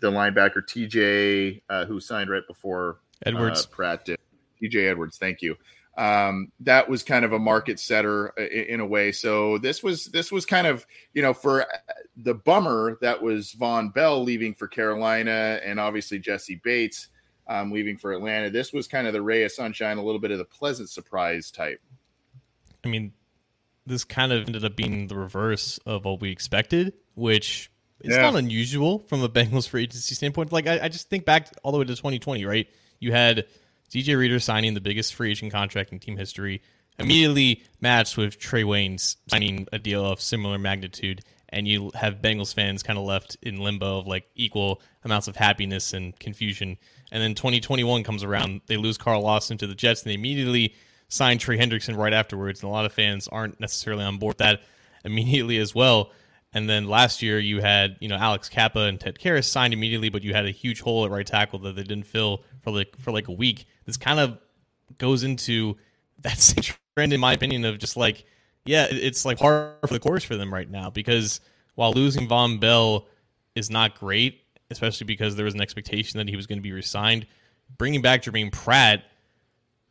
the 0.00 0.10
linebacker 0.10 0.62
TJ 0.62 1.62
uh, 1.68 1.84
who 1.84 2.00
signed 2.00 2.30
right 2.30 2.46
before 2.46 3.00
Edwards 3.26 3.64
uh, 3.64 3.68
Pratt 3.70 4.04
did. 4.06 4.18
TJ 4.62 4.90
Edwards, 4.90 5.18
thank 5.18 5.42
you 5.42 5.56
um, 5.96 6.52
that 6.60 6.88
was 6.88 7.02
kind 7.02 7.24
of 7.24 7.32
a 7.32 7.38
market 7.38 7.78
setter 7.78 8.32
uh, 8.38 8.42
in, 8.42 8.64
in, 8.74 8.80
a 8.80 8.86
way. 8.86 9.12
So 9.12 9.58
this 9.58 9.82
was 9.82 10.06
this 10.06 10.30
was 10.30 10.46
kind 10.46 10.66
of 10.66 10.86
you 11.12 11.22
know 11.22 11.34
for 11.34 11.62
uh, 11.62 11.66
the 12.16 12.34
bummer 12.34 12.98
that 13.00 13.22
was 13.22 13.52
Von 13.52 13.90
Bell 13.90 14.22
leaving 14.22 14.54
for 14.54 14.68
Carolina 14.68 15.60
and 15.64 15.80
obviously 15.80 16.18
Jessie 16.18 16.60
Bates 16.62 17.08
um, 17.48 17.72
leaving 17.72 17.96
for 17.96 18.12
Atlanta. 18.12 18.50
This 18.50 18.72
was 18.72 18.86
kind 18.86 19.06
of 19.06 19.12
the 19.12 19.22
ray 19.22 19.42
of 19.42 19.52
sunshine, 19.52 19.98
a 19.98 20.02
little 20.02 20.20
bit 20.20 20.30
of 20.30 20.38
the 20.38 20.44
pleasant 20.44 20.88
surprise 20.88 21.50
type. 21.50 21.80
I 22.84 22.88
mean, 22.88 23.12
this 23.86 24.04
kind 24.04 24.32
of 24.32 24.46
ended 24.46 24.64
up 24.64 24.76
being 24.76 25.08
the 25.08 25.16
reverse 25.16 25.78
of 25.84 26.04
what 26.04 26.20
we 26.20 26.30
expected, 26.30 26.94
which 27.14 27.70
is 28.00 28.14
yeah. 28.14 28.22
not 28.22 28.36
unusual 28.36 29.00
from 29.00 29.22
a 29.22 29.28
Bengals 29.28 29.68
free 29.68 29.82
agency 29.82 30.14
standpoint. 30.14 30.52
Like 30.52 30.66
I, 30.66 30.84
I 30.84 30.88
just 30.88 31.10
think 31.10 31.24
back 31.24 31.48
all 31.62 31.72
the 31.72 31.78
way 31.78 31.84
to 31.84 31.94
2020, 31.94 32.44
right? 32.44 32.68
You 33.00 33.12
had 33.12 33.46
DJ 33.90 34.16
Reader 34.16 34.38
signing 34.38 34.74
the 34.74 34.80
biggest 34.80 35.14
free 35.14 35.30
agent 35.30 35.52
contract 35.52 35.92
in 35.92 35.98
team 35.98 36.16
history, 36.16 36.62
immediately 36.98 37.62
matched 37.80 38.16
with 38.16 38.38
Trae 38.38 38.64
Waynes 38.64 39.16
signing 39.28 39.66
a 39.72 39.78
deal 39.78 40.04
of 40.04 40.20
similar 40.20 40.58
magnitude, 40.58 41.22
and 41.48 41.66
you 41.66 41.90
have 41.94 42.22
Bengals 42.22 42.54
fans 42.54 42.82
kind 42.82 42.98
of 42.98 43.04
left 43.04 43.36
in 43.42 43.58
limbo 43.58 43.98
of 43.98 44.06
like 44.06 44.26
equal 44.36 44.80
amounts 45.04 45.26
of 45.26 45.36
happiness 45.36 45.92
and 45.92 46.18
confusion. 46.20 46.76
And 47.10 47.22
then 47.22 47.34
2021 47.34 48.04
comes 48.04 48.22
around, 48.22 48.60
they 48.66 48.76
lose 48.76 48.96
Carl 48.96 49.22
Lawson 49.22 49.58
to 49.58 49.66
the 49.66 49.74
Jets, 49.74 50.02
and 50.02 50.10
they 50.10 50.14
immediately 50.14 50.74
sign 51.08 51.38
Trey 51.38 51.58
Hendrickson 51.58 51.96
right 51.96 52.12
afterwards. 52.12 52.62
And 52.62 52.68
a 52.68 52.72
lot 52.72 52.84
of 52.84 52.92
fans 52.92 53.26
aren't 53.26 53.58
necessarily 53.58 54.04
on 54.04 54.18
board 54.18 54.38
that 54.38 54.60
immediately 55.04 55.58
as 55.58 55.74
well. 55.74 56.12
And 56.52 56.68
then 56.68 56.88
last 56.88 57.22
year 57.22 57.38
you 57.38 57.60
had, 57.60 57.96
you 58.00 58.08
know, 58.08 58.16
Alex 58.16 58.48
Cappa 58.48 58.80
and 58.80 58.98
Ted 58.98 59.18
Karras 59.18 59.44
signed 59.44 59.72
immediately, 59.72 60.08
but 60.08 60.22
you 60.22 60.34
had 60.34 60.46
a 60.46 60.50
huge 60.50 60.80
hole 60.80 61.04
at 61.04 61.10
right 61.10 61.26
tackle 61.26 61.60
that 61.60 61.76
they 61.76 61.82
didn't 61.82 62.06
fill 62.06 62.44
for 62.62 62.70
like 62.70 62.96
for 62.98 63.12
like 63.12 63.28
a 63.28 63.32
week. 63.32 63.66
This 63.84 63.96
kind 63.96 64.20
of 64.20 64.38
goes 64.98 65.22
into 65.22 65.76
that 66.20 66.38
same 66.38 66.62
trend, 66.96 67.12
in 67.12 67.20
my 67.20 67.32
opinion, 67.32 67.64
of 67.64 67.78
just 67.78 67.96
like, 67.96 68.24
yeah, 68.64 68.86
it's 68.90 69.24
like 69.24 69.38
hard 69.38 69.74
for 69.86 69.94
the 69.94 70.00
course 70.00 70.24
for 70.24 70.36
them 70.36 70.52
right 70.52 70.70
now 70.70 70.90
because 70.90 71.40
while 71.74 71.92
losing 71.92 72.28
Von 72.28 72.58
Bell 72.58 73.06
is 73.54 73.70
not 73.70 73.98
great, 73.98 74.42
especially 74.70 75.06
because 75.06 75.36
there 75.36 75.44
was 75.44 75.54
an 75.54 75.60
expectation 75.60 76.18
that 76.18 76.28
he 76.28 76.36
was 76.36 76.46
going 76.46 76.58
to 76.58 76.62
be 76.62 76.72
resigned, 76.72 77.26
bringing 77.78 78.02
back 78.02 78.22
Jermaine 78.22 78.52
Pratt 78.52 79.04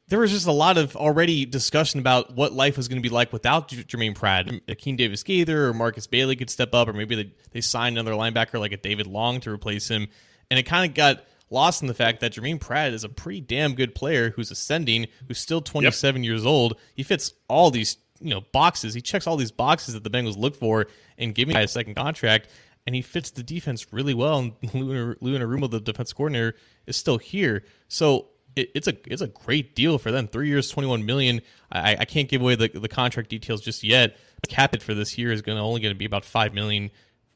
there 0.10 0.20
was 0.20 0.32
just 0.32 0.48
a 0.48 0.52
lot 0.52 0.78
of 0.78 0.96
already 0.96 1.46
discussion 1.46 2.00
about 2.00 2.36
what 2.36 2.52
life 2.52 2.78
was 2.78 2.88
going 2.88 3.02
to 3.02 3.08
be 3.08 3.14
like 3.14 3.32
without 3.32 3.70
Jermaine 3.70 4.16
Pratt. 4.16 4.48
Akeem 4.68 4.98
Davis 4.98 5.22
Gaither 5.22 5.68
or 5.68 5.74
Markus 5.74 6.08
Bailey 6.08 6.36
could 6.36 6.50
step 6.50 6.74
up, 6.74 6.88
or 6.88 6.94
maybe 6.94 7.16
they, 7.16 7.32
they 7.52 7.62
signed 7.62 7.98
another 7.98 8.18
linebacker 8.18 8.60
like 8.60 8.72
a 8.72 8.78
David 8.78 9.06
Long 9.06 9.40
to 9.42 9.52
replace 9.52 9.88
him. 9.88 10.08
And 10.50 10.60
it 10.60 10.64
kind 10.64 10.90
of 10.90 10.96
got 10.96 11.24
lost 11.50 11.82
in 11.82 11.88
the 11.88 11.94
fact 11.94 12.20
that 12.22 12.34
Jermaine 12.34 12.60
Pratt 12.60 12.94
is 12.94 13.04
a 13.04 13.10
pretty 13.10 13.42
damn 13.42 13.74
good 13.74 13.96
player 13.96 14.32
who's 14.32 14.52
ascending, 14.52 15.08
who's 15.28 15.40
still 15.40 15.62
27 15.62 16.24
yep. 16.24 16.28
years 16.28 16.46
old. 16.46 16.78
He 16.96 17.04
fits 17.04 17.34
all 17.48 17.72
these 17.72 17.98
you 18.20 18.30
know 18.30 18.42
boxes. 18.52 18.94
He 18.94 19.02
checks 19.02 19.28
all 19.28 19.38
these 19.38 19.52
boxes 19.52 19.94
that 19.94 20.04
the 20.04 20.10
Bengals 20.10 20.38
look 20.38 20.56
for 20.56 20.88
in 21.18 21.34
giving 21.34 21.56
a 21.56 21.68
second 21.68 21.96
contract, 21.96 22.50
and 22.86 22.96
he 22.96 23.02
fits 23.02 23.32
the 23.32 23.44
defense 23.44 23.92
really 23.92 24.14
well. 24.14 24.40
And 24.40 24.54
Lou 24.74 25.16
Anarumo, 25.16 25.70
the 25.70 25.80
defense 25.80 26.14
coordinator, 26.14 26.56
is 26.86 26.98
still 26.98 27.18
here. 27.18 27.64
So 27.88 28.28
it, 28.56 28.72
it's 28.76 28.88
a 28.88 28.96
it's 29.06 29.22
a 29.22 29.28
great 29.28 29.76
deal 29.76 29.98
for 29.98 30.12
them. 30.12 30.28
Three 30.28 30.50
years, 30.50 30.70
twenty 30.70 30.88
one 30.88 31.06
million. 31.06 31.42
I, 31.72 31.98
I 32.00 32.06
can't 32.06 32.28
give 32.28 32.42
away 32.42 32.56
the, 32.56 32.68
the 32.68 32.90
contract 32.90 33.30
details 33.30 33.62
just 33.62 33.84
yet. 33.84 34.18
The 34.42 34.48
cap 34.48 34.74
it 34.74 34.82
for 34.82 34.94
this 34.94 35.18
year 35.18 35.32
is 35.32 35.42
going 35.42 35.58
to 35.58 35.64
only 35.64 35.82
going 35.82 35.94
to 35.94 35.98
be 35.98 36.06
about 36.06 36.26
five 36.26 36.54
million 36.54 36.92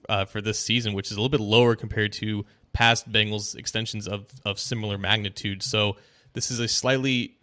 uh, 0.09 0.25
for 0.25 0.41
this 0.41 0.59
season, 0.59 0.93
which 0.93 1.11
is 1.11 1.17
a 1.17 1.21
little 1.21 1.29
bit 1.29 1.41
lower 1.41 1.75
compared 1.75 2.13
to 2.13 2.45
past 2.73 3.11
Bengals 3.11 3.55
extensions 3.55 4.07
of 4.07 4.25
of 4.45 4.59
similar 4.59 4.97
magnitude. 4.97 5.63
So 5.63 5.97
this 6.33 6.51
is 6.51 6.59
a 6.59 6.67
slightly 6.67 7.37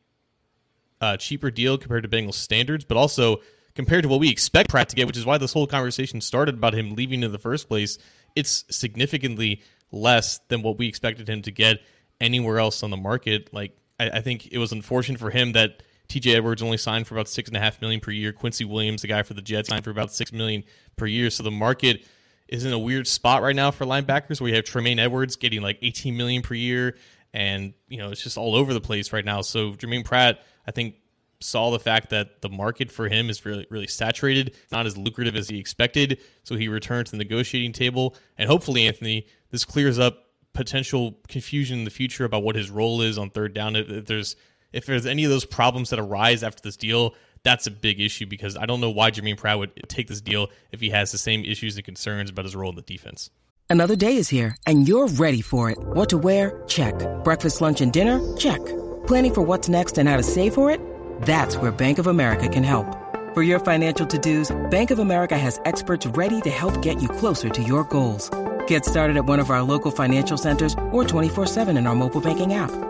uh, 1.00 1.16
cheaper 1.16 1.50
deal 1.50 1.78
compared 1.78 2.02
to 2.02 2.08
Bengals 2.08 2.34
standards, 2.34 2.84
but 2.84 2.96
also 2.96 3.40
compared 3.74 4.02
to 4.02 4.08
what 4.08 4.20
we 4.20 4.28
expect 4.28 4.70
Pratt 4.70 4.88
to 4.90 4.96
get, 4.96 5.06
which 5.06 5.16
is 5.16 5.24
why 5.24 5.38
this 5.38 5.52
whole 5.52 5.66
conversation 5.66 6.20
started 6.20 6.56
about 6.56 6.74
him 6.74 6.94
leaving 6.94 7.22
in 7.22 7.32
the 7.32 7.38
first 7.38 7.68
place. 7.68 7.98
It's 8.36 8.64
significantly 8.70 9.62
less 9.92 10.38
than 10.48 10.62
what 10.62 10.78
we 10.78 10.86
expected 10.86 11.28
him 11.28 11.42
to 11.42 11.50
get 11.50 11.78
anywhere 12.20 12.58
else 12.58 12.82
on 12.82 12.90
the 12.90 12.96
market. 12.96 13.52
Like 13.52 13.76
I, 13.98 14.10
I 14.10 14.20
think 14.20 14.48
it 14.52 14.58
was 14.58 14.72
unfortunate 14.72 15.18
for 15.18 15.30
him 15.30 15.52
that 15.52 15.82
TJ 16.08 16.34
Edwards 16.36 16.62
only 16.62 16.76
signed 16.76 17.06
for 17.06 17.14
about 17.14 17.28
six 17.28 17.48
and 17.48 17.56
a 17.56 17.60
half 17.60 17.80
million 17.80 18.00
per 18.00 18.10
year. 18.10 18.32
Quincy 18.32 18.64
Williams, 18.64 19.02
the 19.02 19.08
guy 19.08 19.22
for 19.22 19.34
the 19.34 19.42
Jets, 19.42 19.68
signed 19.68 19.84
for 19.84 19.90
about 19.90 20.12
six 20.12 20.32
million 20.32 20.64
per 20.96 21.06
year. 21.06 21.30
So 21.30 21.42
the 21.42 21.50
market 21.50 22.04
is 22.50 22.64
in 22.64 22.72
a 22.72 22.78
weird 22.78 23.06
spot 23.06 23.42
right 23.42 23.56
now 23.56 23.70
for 23.70 23.86
linebackers 23.86 24.40
where 24.40 24.50
you 24.50 24.56
have 24.56 24.64
Tremaine 24.64 24.98
Edwards 24.98 25.36
getting 25.36 25.62
like 25.62 25.78
18 25.80 26.16
million 26.16 26.42
per 26.42 26.54
year 26.54 26.96
and 27.32 27.72
you 27.88 27.96
know 27.96 28.10
it's 28.10 28.22
just 28.22 28.36
all 28.36 28.54
over 28.54 28.74
the 28.74 28.80
place 28.80 29.12
right 29.12 29.24
now. 29.24 29.40
So 29.40 29.72
Jermaine 29.72 30.04
Pratt, 30.04 30.42
I 30.66 30.72
think, 30.72 30.96
saw 31.40 31.70
the 31.70 31.78
fact 31.78 32.10
that 32.10 32.42
the 32.42 32.48
market 32.48 32.90
for 32.90 33.08
him 33.08 33.30
is 33.30 33.44
really 33.44 33.66
really 33.70 33.86
saturated, 33.86 34.54
not 34.72 34.86
as 34.86 34.96
lucrative 34.96 35.36
as 35.36 35.48
he 35.48 35.58
expected. 35.58 36.18
So 36.42 36.56
he 36.56 36.68
returned 36.68 37.06
to 37.06 37.12
the 37.12 37.18
negotiating 37.18 37.72
table, 37.72 38.16
and 38.36 38.48
hopefully, 38.48 38.86
Anthony, 38.86 39.26
this 39.50 39.64
clears 39.64 39.98
up 39.98 40.26
potential 40.52 41.16
confusion 41.28 41.78
in 41.78 41.84
the 41.84 41.90
future 41.90 42.24
about 42.24 42.42
what 42.42 42.56
his 42.56 42.70
role 42.70 43.02
is 43.02 43.16
on 43.16 43.30
third 43.30 43.54
down. 43.54 43.76
If 43.76 44.06
there's 44.06 44.36
if 44.72 44.86
there's 44.86 45.06
any 45.06 45.24
of 45.24 45.30
those 45.30 45.44
problems 45.44 45.90
that 45.90 45.98
arise 45.98 46.42
after 46.42 46.62
this 46.62 46.76
deal, 46.76 47.14
that's 47.42 47.66
a 47.66 47.70
big 47.70 48.00
issue 48.00 48.26
because 48.26 48.56
I 48.56 48.66
don't 48.66 48.80
know 48.80 48.90
why 48.90 49.10
Jermaine 49.10 49.36
Pratt 49.36 49.58
would 49.58 49.72
take 49.88 50.08
this 50.08 50.20
deal 50.20 50.48
if 50.72 50.80
he 50.80 50.90
has 50.90 51.12
the 51.12 51.18
same 51.18 51.44
issues 51.44 51.76
and 51.76 51.84
concerns 51.84 52.30
about 52.30 52.44
his 52.44 52.56
role 52.56 52.70
in 52.70 52.76
the 52.76 52.82
defense. 52.82 53.30
Another 53.68 53.94
day 53.94 54.16
is 54.16 54.28
here 54.28 54.56
and 54.66 54.88
you're 54.88 55.06
ready 55.06 55.40
for 55.40 55.70
it. 55.70 55.78
What 55.78 56.08
to 56.10 56.18
wear? 56.18 56.62
Check. 56.66 56.94
Breakfast, 57.24 57.60
lunch, 57.60 57.80
and 57.80 57.92
dinner? 57.92 58.20
Check. 58.36 58.64
Planning 59.06 59.34
for 59.34 59.42
what's 59.42 59.68
next 59.68 59.96
and 59.96 60.08
how 60.08 60.16
to 60.16 60.22
save 60.24 60.54
for 60.54 60.70
it? 60.70 60.80
That's 61.22 61.56
where 61.56 61.70
Bank 61.70 61.98
of 61.98 62.08
America 62.08 62.48
can 62.48 62.64
help. 62.64 62.96
For 63.32 63.44
your 63.44 63.60
financial 63.60 64.06
to-dos, 64.08 64.50
Bank 64.70 64.90
of 64.90 64.98
America 64.98 65.38
has 65.38 65.60
experts 65.64 66.04
ready 66.04 66.40
to 66.40 66.50
help 66.50 66.82
get 66.82 67.00
you 67.00 67.08
closer 67.08 67.48
to 67.48 67.62
your 67.62 67.84
goals. 67.84 68.28
Get 68.66 68.84
started 68.84 69.16
at 69.16 69.24
one 69.24 69.38
of 69.38 69.50
our 69.50 69.62
local 69.62 69.92
financial 69.92 70.36
centers 70.36 70.74
or 70.90 71.04
24-7 71.04 71.78
in 71.78 71.86
our 71.86 71.94
mobile 71.94 72.20
banking 72.20 72.54
app. 72.54 72.89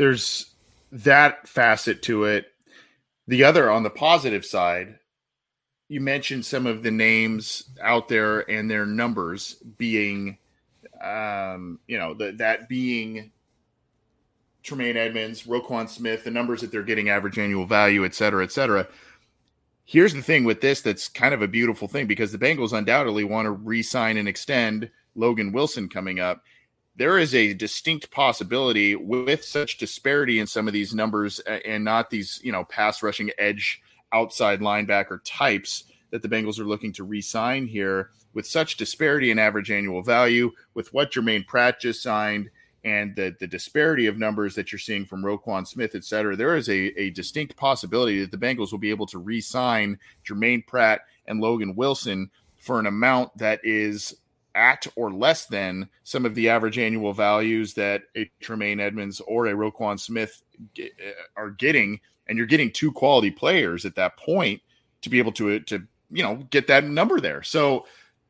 There's 0.00 0.54
that 0.92 1.46
facet 1.46 2.00
to 2.04 2.24
it. 2.24 2.46
The 3.28 3.44
other, 3.44 3.70
on 3.70 3.82
the 3.82 3.90
positive 3.90 4.46
side, 4.46 4.98
you 5.88 6.00
mentioned 6.00 6.46
some 6.46 6.66
of 6.66 6.82
the 6.82 6.90
names 6.90 7.64
out 7.82 8.08
there 8.08 8.50
and 8.50 8.70
their 8.70 8.86
numbers 8.86 9.56
being, 9.76 10.38
um, 11.02 11.80
you 11.86 11.98
know, 11.98 12.14
the, 12.14 12.32
that 12.38 12.66
being 12.66 13.30
Tremaine 14.62 14.96
Edmunds, 14.96 15.42
Roquan 15.42 15.86
Smith, 15.86 16.24
the 16.24 16.30
numbers 16.30 16.62
that 16.62 16.72
they're 16.72 16.82
getting, 16.82 17.10
average 17.10 17.38
annual 17.38 17.66
value, 17.66 18.06
et 18.06 18.14
cetera, 18.14 18.42
et 18.42 18.52
cetera. 18.52 18.88
Here's 19.84 20.14
the 20.14 20.22
thing 20.22 20.44
with 20.44 20.62
this 20.62 20.80
that's 20.80 21.08
kind 21.08 21.34
of 21.34 21.42
a 21.42 21.46
beautiful 21.46 21.88
thing 21.88 22.06
because 22.06 22.32
the 22.32 22.38
Bengals 22.38 22.72
undoubtedly 22.72 23.24
want 23.24 23.44
to 23.44 23.50
re 23.50 23.82
sign 23.82 24.16
and 24.16 24.26
extend 24.26 24.88
Logan 25.14 25.52
Wilson 25.52 25.90
coming 25.90 26.20
up. 26.20 26.42
There 27.00 27.16
is 27.16 27.34
a 27.34 27.54
distinct 27.54 28.10
possibility 28.10 28.94
with 28.94 29.42
such 29.42 29.78
disparity 29.78 30.38
in 30.38 30.46
some 30.46 30.66
of 30.66 30.74
these 30.74 30.94
numbers 30.94 31.40
and 31.40 31.82
not 31.82 32.10
these, 32.10 32.38
you 32.44 32.52
know, 32.52 32.64
pass 32.64 33.02
rushing 33.02 33.30
edge 33.38 33.80
outside 34.12 34.60
linebacker 34.60 35.20
types 35.24 35.84
that 36.10 36.20
the 36.20 36.28
Bengals 36.28 36.60
are 36.60 36.66
looking 36.66 36.92
to 36.92 37.04
re 37.04 37.22
sign 37.22 37.66
here. 37.66 38.10
With 38.34 38.46
such 38.46 38.76
disparity 38.76 39.30
in 39.30 39.38
average 39.38 39.70
annual 39.70 40.02
value, 40.02 40.50
with 40.74 40.92
what 40.92 41.10
Jermaine 41.10 41.46
Pratt 41.46 41.80
just 41.80 42.02
signed 42.02 42.50
and 42.84 43.16
the 43.16 43.34
the 43.40 43.46
disparity 43.46 44.06
of 44.06 44.18
numbers 44.18 44.54
that 44.56 44.70
you're 44.70 44.78
seeing 44.78 45.06
from 45.06 45.22
Roquan 45.22 45.66
Smith, 45.66 45.94
et 45.94 46.04
cetera, 46.04 46.36
there 46.36 46.54
is 46.54 46.68
a, 46.68 47.00
a 47.00 47.08
distinct 47.08 47.56
possibility 47.56 48.20
that 48.20 48.30
the 48.30 48.36
Bengals 48.36 48.72
will 48.72 48.78
be 48.78 48.90
able 48.90 49.06
to 49.06 49.18
re-sign 49.18 49.98
Jermaine 50.22 50.66
Pratt 50.66 51.00
and 51.26 51.40
Logan 51.40 51.76
Wilson 51.76 52.30
for 52.58 52.78
an 52.78 52.84
amount 52.84 53.38
that 53.38 53.60
is 53.64 54.16
at 54.54 54.86
or 54.96 55.12
less 55.12 55.46
than 55.46 55.88
some 56.02 56.26
of 56.26 56.34
the 56.34 56.48
average 56.48 56.78
annual 56.78 57.12
values 57.12 57.74
that 57.74 58.02
a 58.16 58.30
Tremaine 58.40 58.80
Edmunds 58.80 59.20
or 59.20 59.46
a 59.46 59.52
Roquan 59.52 59.98
Smith 59.98 60.42
get, 60.74 60.92
are 61.36 61.50
getting, 61.50 62.00
and 62.26 62.36
you're 62.36 62.46
getting 62.46 62.70
two 62.70 62.92
quality 62.92 63.30
players 63.30 63.84
at 63.84 63.94
that 63.96 64.16
point 64.16 64.60
to 65.02 65.10
be 65.10 65.18
able 65.18 65.32
to 65.32 65.60
to 65.60 65.82
you 66.10 66.22
know 66.22 66.36
get 66.50 66.66
that 66.66 66.84
number 66.84 67.20
there. 67.20 67.42
So 67.42 67.86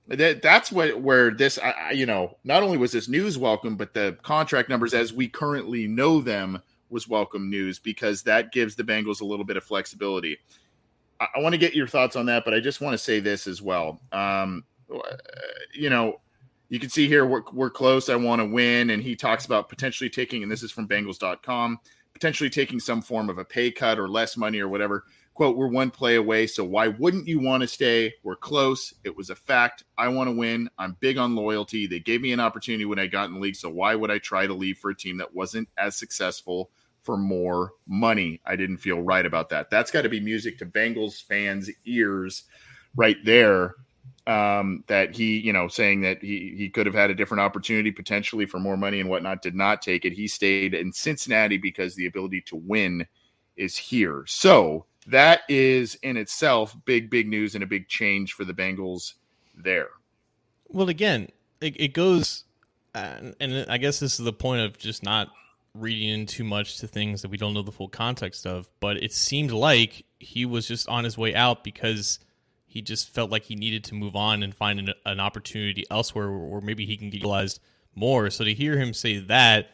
that 0.09 0.43
that's 0.43 0.73
what 0.73 1.01
where 1.01 1.31
this 1.31 1.59
I, 1.59 1.93
you 1.93 2.07
know 2.07 2.37
not 2.45 2.63
only 2.63 2.77
was 2.77 2.93
this 2.93 3.09
news 3.09 3.39
welcome 3.39 3.77
but 3.77 3.95
the 3.95 4.19
contract 4.23 4.69
numbers 4.69 4.93
as 4.93 5.13
we 5.13 5.29
currently 5.29 5.87
know 5.87 6.21
them 6.21 6.61
was 6.91 7.09
welcome 7.09 7.49
news 7.49 7.79
because 7.79 8.23
that 8.25 8.53
gives 8.53 8.75
the 8.75 8.83
Bengals 8.83 9.21
a 9.21 9.25
little 9.25 9.45
bit 9.45 9.57
of 9.57 9.65
flexibility. 9.65 10.39
I, 11.21 11.29
I 11.37 11.41
want 11.41 11.53
to 11.53 11.59
get 11.59 11.75
your 11.75 11.87
thoughts 11.87 12.17
on 12.17 12.27
that, 12.27 12.45
but 12.45 12.53
I 12.53 12.61
just 12.61 12.81
want 12.81 12.95
to 12.95 12.99
say 12.99 13.21
this 13.21 13.47
as 13.47 13.63
well. 13.63 14.01
Um, 14.11 14.65
you 15.75 15.91
know, 15.91 16.21
you 16.69 16.79
can 16.79 16.91
see 16.91 17.09
here 17.09 17.27
we're, 17.27 17.43
we're 17.53 17.71
close. 17.71 18.09
I 18.09 18.17
want 18.17 18.41
to 18.41 18.47
win, 18.47 18.91
and 18.91 19.03
he 19.03 19.17
talks 19.17 19.47
about 19.47 19.69
potentially 19.69 20.11
taking, 20.11 20.43
and 20.43 20.51
this 20.51 20.63
is 20.63 20.71
from 20.71 20.89
Bengals.com, 20.89 21.79
potentially 22.13 22.51
taking 22.51 22.81
some 22.81 23.03
form 23.03 23.29
of 23.29 23.39
a 23.39 23.45
pay 23.45 23.71
cut 23.71 23.99
or 23.99 24.09
less 24.09 24.37
money 24.37 24.61
or 24.61 24.69
whatever 24.69 25.05
quote, 25.41 25.57
we're 25.57 25.69
one 25.69 25.91
play 25.91 26.17
away. 26.17 26.47
So 26.47 26.63
why 26.63 26.89
wouldn't 26.89 27.27
you 27.27 27.41
want 27.41 27.63
to 27.63 27.67
stay? 27.67 28.13
We're 28.23 28.37
close. 28.37 28.93
It 29.05 29.17
was 29.17 29.31
a 29.31 29.35
fact. 29.35 29.85
I 29.97 30.09
want 30.09 30.29
to 30.29 30.37
win. 30.37 30.69
I'm 30.79 30.99
big 31.01 31.17
on 31.17 31.35
loyalty. 31.35 31.87
They 31.87 31.99
gave 31.99 32.21
me 32.21 32.33
an 32.33 32.41
opportunity 32.41 32.85
when 32.85 32.99
I 32.99 33.07
got 33.07 33.29
in 33.29 33.35
the 33.35 33.41
league. 33.41 33.57
So 33.57 33.71
why 33.71 33.95
would 33.95 34.11
I 34.11 34.19
try 34.19 34.47
to 34.47 34.53
leave 34.53 34.77
for 34.77 34.91
a 34.91 34.95
team 34.95 35.17
that 35.17 35.35
wasn't 35.35 35.71
as 35.79 35.97
successful 35.97 36.71
for 37.01 37.17
more 37.17 37.73
money? 37.87 38.43
I 38.45 38.55
didn't 38.57 38.79
feel 38.79 39.01
right 39.01 39.25
about 39.25 39.49
that. 39.49 39.71
That's 39.71 39.91
got 39.91 40.03
to 40.03 40.11
be 40.11 40.21
music 40.21 40.59
to 40.59 40.67
Bengals 40.67 41.23
fans' 41.23 41.71
ears 41.87 42.43
right 42.95 43.17
there. 43.25 43.77
Um, 44.31 44.85
that 44.87 45.17
he, 45.17 45.39
you 45.39 45.53
know, 45.53 45.67
saying 45.67 46.03
that 46.03 46.23
he 46.23 46.55
he 46.57 46.69
could 46.69 46.87
have 46.87 46.95
had 46.95 47.11
a 47.11 47.15
different 47.15 47.41
opportunity 47.41 47.91
potentially 47.91 48.47
for 48.47 48.61
more 48.61 48.77
money 48.77 49.01
and 49.01 49.11
whatnot, 49.11 49.43
did 49.43 49.57
not 49.57 49.83
take 49.83 50.05
it. 50.05 50.13
He 50.13 50.29
stayed 50.29 50.73
in 50.73 50.93
Cincinnati 50.93 51.57
because 51.57 51.97
the 51.97 52.07
ability 52.07 52.43
to 52.43 52.57
win 52.57 53.07
is 53.57 53.77
here. 53.77 54.23
So 54.29 54.87
that 55.07 55.41
is 55.49 55.97
in 56.03 56.17
itself 56.17 56.77
big, 56.85 57.11
big 57.11 57.29
news 57.29 57.57
and 57.57 57.65
a 57.65 57.67
big 57.67 57.89
change 57.89 58.35
for 58.35 58.45
the 58.45 58.53
Bengals 58.53 59.15
there. 59.57 59.89
Well, 60.69 60.89
again, 60.89 61.31
it, 61.61 61.81
it 61.81 61.93
goes, 61.93 62.45
uh, 62.95 63.33
and 63.41 63.67
I 63.69 63.79
guess 63.79 63.99
this 63.99 64.21
is 64.21 64.25
the 64.25 64.33
point 64.33 64.63
of 64.63 64.79
just 64.79 65.03
not 65.03 65.29
reading 65.75 66.09
in 66.09 66.27
too 66.27 66.45
much 66.45 66.79
to 66.79 66.87
things 66.87 67.23
that 67.23 67.31
we 67.31 67.37
don't 67.37 67.55
know 67.55 67.63
the 67.63 67.73
full 67.73 67.89
context 67.89 68.47
of. 68.47 68.69
But 68.79 69.03
it 69.03 69.13
seemed 69.13 69.51
like 69.51 70.05
he 70.21 70.47
was 70.47 70.69
just 70.69 70.89
on 70.89 71.03
his 71.03 71.19
way 71.19 71.35
out 71.35 71.65
because 71.65 72.21
he 72.71 72.81
just 72.81 73.13
felt 73.13 73.33
like 73.33 73.43
he 73.43 73.57
needed 73.57 73.83
to 73.83 73.97
move 73.97 74.15
on 74.15 74.45
and 74.45 74.55
find 74.55 74.79
an, 74.79 74.93
an 75.05 75.19
opportunity 75.19 75.85
elsewhere 75.91 76.31
where 76.31 76.61
maybe 76.61 76.87
he 76.87 76.97
can 76.97 77.11
get 77.11 77.17
utilized 77.17 77.59
more. 77.97 78.31
So 78.31 78.45
to 78.45 78.55
hear 78.55 78.79
him 78.79 78.95
say 78.95 79.19
that, 79.19 79.71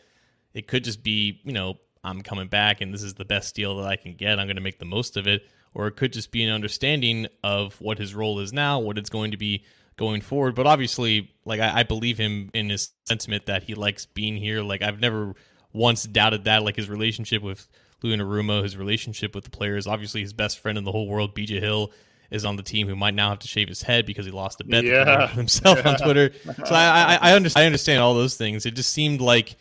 it 0.55 0.67
could 0.67 0.83
just 0.83 1.03
be, 1.03 1.39
you 1.45 1.53
know, 1.53 1.79
I'm 2.03 2.23
coming 2.23 2.49
back 2.49 2.81
and 2.81 2.95
this 2.95 3.03
is 3.03 3.13
the 3.13 3.27
best 3.27 3.55
deal 3.55 3.77
that 3.77 3.87
I 3.87 3.97
can 3.97 4.15
get. 4.15 4.39
I'm 4.39 4.47
going 4.47 4.57
to 4.57 4.63
make 4.63 4.79
the 4.79 4.87
most 4.87 5.19
of 5.19 5.27
it. 5.27 5.47
Or 5.75 5.87
it 5.89 5.97
could 5.97 6.11
just 6.11 6.31
be 6.31 6.43
an 6.43 6.51
understanding 6.51 7.27
of 7.45 7.79
what 7.83 7.99
his 7.99 8.15
role 8.15 8.41
is 8.41 8.55
now, 8.55 8.79
what 8.79 8.97
it's 8.97 9.11
going 9.11 9.33
to 9.33 9.37
be 9.37 9.63
going 9.97 10.23
forward. 10.23 10.55
But 10.55 10.67
obviously, 10.67 11.35
like 11.45 11.61
I, 11.61 11.81
I 11.81 11.83
believe 11.83 12.17
him 12.17 12.51
in 12.55 12.71
his 12.71 12.93
sentiment 13.05 13.45
that 13.45 13.65
he 13.65 13.75
likes 13.75 14.07
being 14.07 14.39
here. 14.39 14.63
Like 14.63 14.81
I've 14.81 15.01
never 15.01 15.35
once 15.75 16.05
doubted 16.05 16.45
that. 16.45 16.63
Like 16.63 16.77
his 16.77 16.89
relationship 16.89 17.43
with 17.43 17.69
Lou 18.03 18.17
Anarumo, 18.17 18.63
his 18.63 18.79
relationship 18.79 19.35
with 19.35 19.45
the 19.45 19.51
players, 19.51 19.87
obviously 19.87 20.23
his 20.23 20.33
best 20.33 20.61
friend 20.61 20.79
in 20.79 20.85
the 20.85 20.93
whole 20.93 21.09
world, 21.09 21.35
BJ 21.35 21.61
Hill, 21.61 21.93
is 22.31 22.45
on 22.45 22.57
the 22.57 22.63
team 22.63 22.89
who 22.89 22.97
might 22.97 23.15
now 23.15 23.31
have 23.31 23.39
to 23.41 23.49
shave 23.49 23.69
his 23.69 23.83
head 23.83 24.07
because 24.07 24.27
he 24.27 24.33
lost 24.33 24.61
a 24.61 24.65
bet 24.65 24.85
yeah. 24.85 25.27
himself 25.35 25.79
yeah. 25.79 25.91
on 25.91 25.99
Twitter. 25.99 26.33
So 26.45 26.75
I, 26.75 27.19
I, 27.21 27.31
I, 27.31 27.33
understand, 27.35 27.63
I 27.63 27.67
understand 27.67 28.01
all 28.01 28.15
those 28.15 28.37
things. 28.37 28.67
It 28.67 28.75
just 28.75 28.93
seemed 28.93 29.21
like 29.21 29.57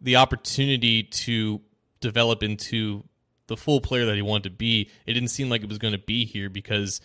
the 0.00 0.16
opportunity 0.16 1.04
to 1.04 1.60
develop 2.00 2.42
into 2.42 3.04
the 3.46 3.56
full 3.56 3.80
player 3.80 4.06
that 4.06 4.16
he 4.16 4.22
wanted 4.22 4.44
to 4.44 4.50
be, 4.50 4.90
it 5.06 5.12
didn't 5.12 5.28
seem 5.28 5.48
like 5.48 5.62
it 5.62 5.68
was 5.68 5.78
going 5.78 5.92
to 5.92 5.98
be 5.98 6.24
here 6.24 6.50
because 6.50 7.00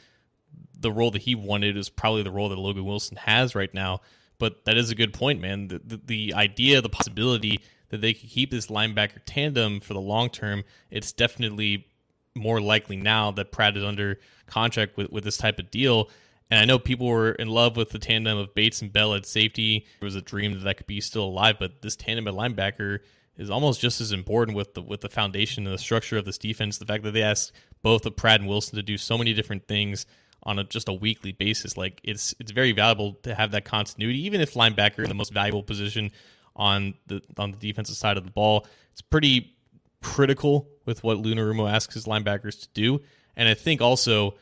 the 0.80 0.92
role 0.92 1.12
that 1.12 1.22
he 1.22 1.36
wanted 1.36 1.78
is 1.78 1.90
probably 1.90 2.24
the 2.24 2.32
role 2.32 2.50
that 2.50 2.58
Logan 2.58 2.86
Wilson 2.86 3.18
has 3.18 3.56
right 3.56 3.74
now. 3.74 4.02
But 4.40 4.66
that 4.66 4.76
is 4.76 4.90
a 4.90 4.96
good 4.96 5.14
point, 5.14 5.40
man. 5.40 5.68
The, 5.68 5.82
the, 5.84 6.02
the 6.06 6.34
idea, 6.34 6.82
the 6.82 6.90
possibility 6.90 7.60
that 7.90 8.02
they 8.02 8.14
could 8.14 8.30
keep 8.30 8.50
this 8.50 8.68
linebacker 8.68 9.20
tandem 9.26 9.80
for 9.80 9.94
the 9.94 10.02
long 10.02 10.30
term, 10.30 10.64
it's 10.90 11.12
definitely 11.12 11.88
more 12.36 12.62
likely 12.62 12.98
now 12.98 13.32
that 13.32 13.52
Pratt 13.52 13.78
is 13.78 13.84
under 13.84 14.20
contract 14.48 14.98
with, 14.98 15.12
with 15.12 15.24
this 15.24 15.38
type 15.38 15.60
of 15.60 15.72
deal. 15.72 16.10
And 16.50 16.60
I 16.60 16.66
know 16.66 16.80
people 16.80 17.08
were 17.08 17.32
in 17.32 17.48
love 17.48 17.78
with 17.78 17.90
the 17.92 18.00
tandem 18.00 18.38
of 18.38 18.54
Bates 18.54 18.82
and 18.82 18.92
Bell 18.92 19.14
at 19.14 19.26
safety. 19.26 19.86
It 20.00 20.04
was 20.04 20.16
a 20.16 20.22
dream 20.22 20.54
that 20.54 20.64
that 20.66 20.78
could 20.78 20.88
be 20.88 21.02
still 21.02 21.24
alive, 21.24 21.56
but 21.60 21.82
this 21.82 21.96
tandem 21.96 22.28
at 22.28 22.34
linebacker 22.34 23.00
is 23.38 23.50
almost 23.50 23.80
just 23.80 24.02
as 24.02 24.12
important 24.12 24.58
with 24.58 24.74
the 24.74 24.82
with 24.82 25.02
the 25.02 25.10
foundation 25.10 25.66
and 25.66 25.74
the 25.74 25.80
structure 25.80 26.18
of 26.18 26.26
this 26.26 26.38
defense. 26.38 26.78
The 26.78 26.86
fact 26.86 27.04
that 27.04 27.12
they 27.12 27.24
ask 27.24 27.54
both 27.82 28.06
of 28.06 28.16
Pratt 28.16 28.42
and 28.42 28.50
Wilson 28.50 28.76
to 28.76 28.84
do 28.84 28.98
so 28.98 29.18
many 29.18 29.34
different 29.34 29.68
things 29.68 30.06
on 30.44 30.60
a, 30.60 30.64
just 30.64 30.90
a 30.90 30.94
weekly 30.94 31.32
basis, 31.32 31.78
like 31.78 32.02
it's 32.04 32.36
it's 32.40 32.52
very 32.52 32.72
valuable 32.72 33.14
to 33.24 33.34
have 33.34 33.52
that 33.52 33.64
continuity. 33.64 34.26
Even 34.26 34.42
if 34.42 34.54
linebacker, 34.54 35.00
in 35.00 35.10
the 35.10 35.16
most 35.16 35.34
valuable 35.34 35.64
position 35.64 36.12
on 36.56 36.94
the 37.08 37.22
on 37.38 37.52
the 37.52 37.58
defensive 37.58 37.96
side 37.96 38.18
of 38.18 38.26
the 38.26 38.32
ball, 38.32 38.68
it's 38.92 39.02
pretty 39.02 39.56
critical 40.02 40.68
with 40.86 41.04
what 41.04 41.18
Lou 41.18 41.34
Anarumo 41.34 41.72
asks 41.72 41.94
his 41.94 42.06
linebackers 42.06 42.62
to 42.62 42.68
do. 42.74 43.02
And 43.36 43.48
I 43.48 43.54
think 43.54 43.82
also, 43.82 44.36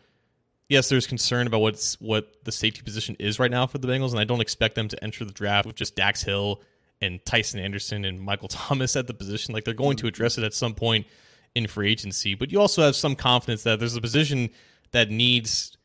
yes, 0.68 0.90
there's 0.90 1.08
concern 1.08 1.48
about 1.48 1.62
what's 1.62 2.00
what 2.02 2.44
the 2.44 2.52
safety 2.52 2.82
position 2.82 3.16
is 3.20 3.40
right 3.40 3.52
now 3.52 3.68
for 3.68 3.78
the 3.78 3.88
Bengals, 3.88 4.12
and 4.12 4.20
I 4.20 4.24
don't 4.24 4.42
expect 4.42 4.76
them 4.76 4.88
to 4.88 5.04
enter 5.04 5.26
the 5.26 5.34
draft 5.34 5.66
with 5.68 5.76
just 5.76 5.96
Dax 5.96 6.24
Hill 6.24 6.62
and 7.02 7.24
Tycen 7.24 7.60
Anderson 7.60 8.06
and 8.06 8.20
Michael 8.20 8.48
Thomas 8.50 8.96
at 8.96 9.08
the 9.08 9.14
position. 9.14 9.54
Like 9.54 9.66
they're 9.66 9.74
going 9.74 9.98
to 9.98 10.08
address 10.08 10.38
it 10.38 10.44
at 10.44 10.54
some 10.54 10.74
point 10.74 11.08
in 11.56 11.68
free 11.68 11.92
agency, 11.92 12.36
but 12.36 12.52
you 12.52 12.60
also 12.60 12.82
have 12.82 12.96
some 12.96 13.16
confidence 13.16 13.64
that 13.64 13.80
there's 13.80 13.96
a 13.96 14.02
position 14.02 14.50
that 14.92 15.10
needs 15.10 15.78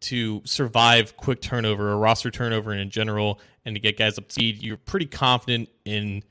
to 0.00 0.40
survive 0.44 1.16
quick 1.16 1.40
turnover 1.40 1.90
or 1.90 1.98
roster 1.98 2.30
turnover 2.30 2.72
in 2.72 2.90
general 2.90 3.38
and 3.64 3.76
to 3.76 3.80
get 3.80 3.98
guys 3.98 4.18
up 4.18 4.28
to 4.28 4.32
speed. 4.32 4.62
You're 4.62 4.78
pretty 4.78 5.06
confident 5.06 5.68
in 5.84 6.22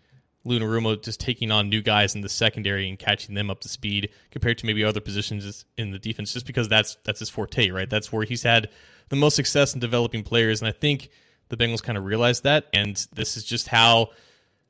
Lou 0.45 0.59
Anarumo 0.59 1.01
just 1.01 1.19
taking 1.19 1.51
on 1.51 1.69
new 1.69 1.81
guys 1.81 2.15
in 2.15 2.21
the 2.21 2.29
secondary 2.29 2.87
and 2.87 2.97
catching 2.97 3.35
them 3.35 3.49
up 3.49 3.59
to 3.61 3.69
speed 3.69 4.09
compared 4.31 4.57
to 4.59 4.65
maybe 4.65 4.83
other 4.83 5.01
positions 5.01 5.65
in 5.77 5.91
the 5.91 5.99
defense, 5.99 6.33
just 6.33 6.45
because 6.45 6.67
that's 6.67 6.97
that's 7.03 7.19
his 7.19 7.29
forte, 7.29 7.69
right? 7.69 7.89
That's 7.89 8.11
where 8.11 8.23
he's 8.23 8.43
had 8.43 8.69
the 9.09 9.15
most 9.15 9.35
success 9.35 9.73
in 9.73 9.79
developing 9.79 10.23
players, 10.23 10.61
and 10.61 10.69
I 10.69 10.71
think 10.71 11.09
the 11.49 11.57
Bengals 11.57 11.83
kind 11.83 11.97
of 11.97 12.05
realized 12.05 12.43
that, 12.43 12.67
and 12.73 12.95
this 13.13 13.35
is 13.35 13.43
just 13.43 13.67
how 13.67 14.09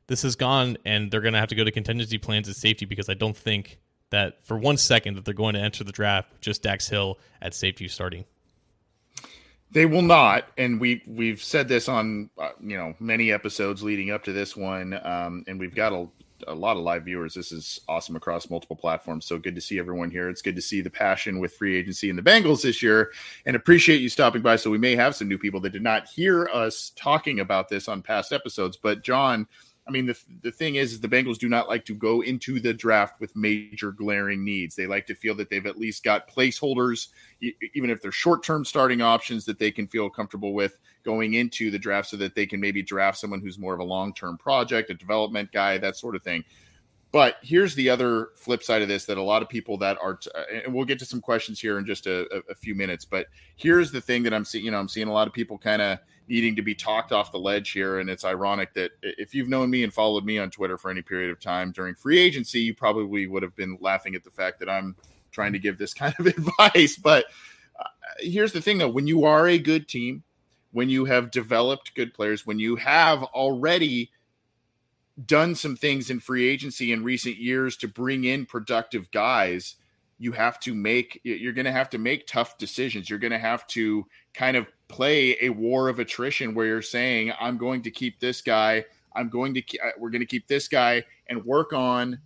this 0.08 0.24
has 0.24 0.36
gone, 0.36 0.78
and 0.86 1.12
they're 1.12 1.22
going 1.22 1.34
to 1.34 1.40
have 1.40 1.50
to 1.50 1.56
go 1.56 1.64
to 1.64 1.72
contingency 1.72 2.18
plans 2.18 2.50
at 2.50 2.56
safety 2.56 2.86
because 2.86 3.10
I 3.10 3.14
don't 3.14 3.38
think 3.38 3.80
that 4.10 4.44
for 4.46 4.58
one 4.58 4.78
second 4.78 5.16
that 5.16 5.26
they're 5.26 5.34
going 5.34 5.54
to 5.54 5.62
enter 5.62 5.84
the 5.84 5.92
draft 5.92 6.42
just 6.42 6.64
Dax 6.64 6.88
Hill 6.88 7.20
at 7.42 7.54
safety 7.54 7.88
starting. 7.88 8.26
They 9.72 9.86
will 9.86 10.02
not, 10.02 10.48
and 10.58 10.80
we 10.80 11.04
we've 11.06 11.44
said 11.44 11.68
this 11.68 11.88
on 11.88 12.30
uh, 12.40 12.50
you 12.60 12.76
know 12.76 12.96
many 13.00 13.32
episodes 13.32 13.84
leading 13.84 14.10
up 14.10 14.24
to 14.24 14.34
this 14.34 14.58
one, 14.58 15.00
um, 15.06 15.44
and 15.48 15.60
we've 15.60 15.76
got 15.76 15.94
a, 15.94 16.08
a 16.48 16.56
lot 16.56 16.76
of 16.76 16.82
live 16.82 17.06
viewers. 17.06 17.36
This 17.36 17.52
is 17.52 17.80
awesome 17.88 18.16
across 18.16 18.50
multiple 18.50 18.76
platforms. 18.76 19.28
So 19.28 19.38
good 19.38 19.54
to 19.54 19.62
see 19.62 19.78
everyone 19.78 20.10
here. 20.10 20.28
It's 20.28 20.42
good 20.42 20.56
to 20.56 20.62
see 20.62 20.82
the 20.82 20.90
passion 20.90 21.40
with 21.40 21.54
free 21.54 21.76
agency 21.78 22.10
and 22.10 22.18
the 22.18 22.24
Bengals 22.24 22.64
this 22.64 22.82
year, 22.82 23.12
and 23.46 23.56
appreciate 23.56 24.02
you 24.02 24.10
stopping 24.10 24.42
by. 24.42 24.56
So 24.56 24.72
we 24.72 24.80
may 24.80 24.96
have 24.96 25.16
some 25.16 25.30
new 25.30 25.38
people 25.38 25.60
that 25.62 25.70
did 25.72 25.84
not 25.84 26.08
hear 26.08 26.50
us 26.52 26.92
talking 26.96 27.40
about 27.40 27.70
this 27.70 27.88
on 27.88 28.02
past 28.02 28.34
episodes, 28.34 28.76
but 28.76 29.04
John 29.04 29.48
I 29.90 29.92
mean, 29.92 30.06
the, 30.06 30.18
the 30.44 30.52
thing 30.52 30.76
is, 30.76 30.94
is, 30.94 31.00
the 31.00 31.08
Bengals 31.08 31.40
do 31.40 31.50
not 31.50 31.68
like 31.68 31.84
to 31.86 31.96
go 31.96 32.22
into 32.22 32.60
the 32.60 32.74
draft 32.76 33.20
with 33.20 33.36
major 33.36 33.92
glaring 33.92 34.46
needs. 34.46 34.76
They 34.76 34.86
like 34.86 35.08
to 35.08 35.16
feel 35.16 35.34
that 35.36 35.50
they've 35.50 35.66
at 35.66 35.80
least 35.80 36.04
got 36.04 36.30
placeholders, 36.30 37.08
even 37.74 37.90
if 37.90 38.00
they're 38.00 38.12
short 38.12 38.44
term 38.44 38.64
starting 38.64 39.02
options 39.02 39.46
that 39.46 39.58
they 39.58 39.72
can 39.72 39.88
feel 39.88 40.08
comfortable 40.08 40.54
with 40.54 40.78
going 41.04 41.34
into 41.34 41.72
the 41.72 41.80
draft 41.80 42.10
so 42.10 42.18
that 42.18 42.36
they 42.36 42.46
can 42.46 42.60
maybe 42.60 42.84
draft 42.84 43.18
someone 43.18 43.42
who's 43.42 43.58
more 43.58 43.74
of 43.74 43.80
a 43.80 43.84
long 43.84 44.14
term 44.14 44.38
project, 44.38 44.92
a 44.92 44.94
development 44.94 45.52
guy, 45.52 45.80
that 45.80 45.98
sort 45.98 46.16
of 46.16 46.22
thing. 46.22 46.44
But 47.12 47.38
here's 47.42 47.74
the 47.74 47.90
other 47.90 48.30
flip 48.36 48.62
side 48.62 48.84
of 48.84 48.88
this 48.88 49.06
that 49.06 49.18
a 49.18 49.24
lot 49.24 49.42
of 49.42 49.50
people 49.50 49.78
that 49.80 49.98
are, 50.00 50.18
t- 50.18 50.30
uh, 50.36 50.44
and 50.66 50.72
we'll 50.72 50.86
get 50.86 51.00
to 51.00 51.06
some 51.06 51.20
questions 51.20 51.60
here 51.60 51.80
in 51.80 51.86
just 51.88 52.06
a, 52.06 52.32
a, 52.32 52.52
a 52.52 52.56
few 52.56 52.76
minutes. 52.76 53.06
But 53.06 53.26
here's 53.56 53.92
the 53.92 54.02
thing 54.02 54.22
that 54.24 54.34
I'm 54.36 54.46
seeing. 54.46 54.66
You 54.66 54.70
know, 54.70 54.80
I'm 54.80 54.88
seeing 54.88 55.08
a 55.08 55.12
lot 55.12 55.28
of 55.28 55.34
people 55.34 55.58
kind 55.58 55.82
of 55.82 55.98
needing 56.30 56.56
to 56.56 56.62
be 56.62 56.76
talked 56.76 57.12
off 57.12 57.32
the 57.32 57.40
ledge 57.40 57.72
here. 57.72 58.00
And 58.00 58.10
it's 58.10 58.24
ironic 58.24 58.74
that 58.76 58.92
if 59.02 59.34
you've 59.34 59.50
known 59.50 59.70
me 59.70 59.84
and 59.84 59.92
followed 59.92 60.24
me 60.24 60.38
on 60.38 60.52
Twitter 60.52 60.78
for 60.78 60.92
any 60.92 61.02
period 61.02 61.32
of 61.32 61.40
time 61.40 61.72
during 61.72 61.96
free 61.96 62.20
agency, 62.20 62.60
you 62.60 62.76
probably 62.76 63.26
would 63.26 63.42
have 63.42 63.56
been 63.56 63.78
laughing 63.82 64.14
at 64.14 64.24
the 64.24 64.30
fact 64.30 64.60
that 64.60 64.70
I'm 64.70 64.96
trying 65.32 65.54
to 65.54 65.60
give 65.60 65.78
this 65.78 65.94
kind 65.96 66.14
of 66.20 66.28
advice. 66.28 66.98
But 66.98 67.26
uh, 67.80 67.86
here's 68.20 68.54
the 68.54 68.62
thing 68.62 68.78
though 68.78 68.90
when 68.90 69.08
you 69.08 69.26
are 69.26 69.48
a 69.48 69.58
good 69.58 69.88
team, 69.88 70.24
when 70.72 70.90
you 70.90 71.06
have 71.06 71.32
developed 71.32 71.96
good 71.96 72.14
players, 72.14 72.46
when 72.46 72.60
you 72.60 72.76
have 72.76 73.24
already 73.24 74.12
done 75.26 75.56
some 75.56 75.76
things 75.76 76.10
in 76.10 76.20
free 76.20 76.48
agency 76.48 76.92
in 76.92 77.04
recent 77.04 77.38
years 77.38 77.76
to 77.76 77.88
bring 77.88 78.24
in 78.24 78.46
productive 78.46 79.12
guys 79.12 79.76
you 80.18 80.32
have 80.32 80.60
to 80.60 80.74
make 80.74 81.20
you're 81.24 81.54
going 81.54 81.66
to 81.66 81.72
have 81.72 81.90
to 81.90 81.98
make 81.98 82.26
tough 82.26 82.58
decisions 82.58 83.10
you're 83.10 83.20
going 83.20 83.32
to 83.32 83.38
have 83.38 83.68
to 83.68 84.06
kind 84.34 84.56
of 84.56 84.66
play 84.90 85.38
a 85.42 85.50
war 85.50 85.88
of 85.88 86.00
attrition 86.00 86.54
where 86.54 86.66
you're 86.66 86.82
saying, 86.82 87.32
I'm 87.40 87.58
going 87.58 87.84
to 87.84 87.92
keep 87.92 88.20
this 88.20 88.42
guy, 88.42 88.84
I'm 89.16 89.30
going 89.30 89.54
to, 89.54 89.62
uh, 89.80 89.92
we're 89.98 90.10
going 90.10 90.22
to 90.22 90.26
keep 90.26 90.48
this 90.48 90.68
guy 90.68 91.06
and 91.28 91.46
work 91.46 91.72
on 91.72 92.20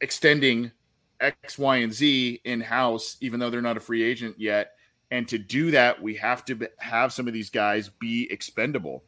extending 0.00 0.72
X, 1.20 1.58
Y, 1.58 1.76
and 1.76 1.92
Z 1.92 2.42
in 2.44 2.60
house, 2.60 3.16
even 3.20 3.40
though 3.40 3.48
they're 3.48 3.62
not 3.62 3.78
a 3.78 3.80
free 3.80 4.02
agent 4.02 4.36
yet. 4.38 4.72
And 5.10 5.26
to 5.28 5.38
do 5.38 5.70
that, 5.70 6.02
we 6.02 6.16
have 6.16 6.44
to 6.46 6.68
have 6.78 7.12
some 7.12 7.28
of 7.28 7.32
these 7.32 7.50
guys 7.50 7.88
be 7.88 8.30
expendable. 8.30 9.04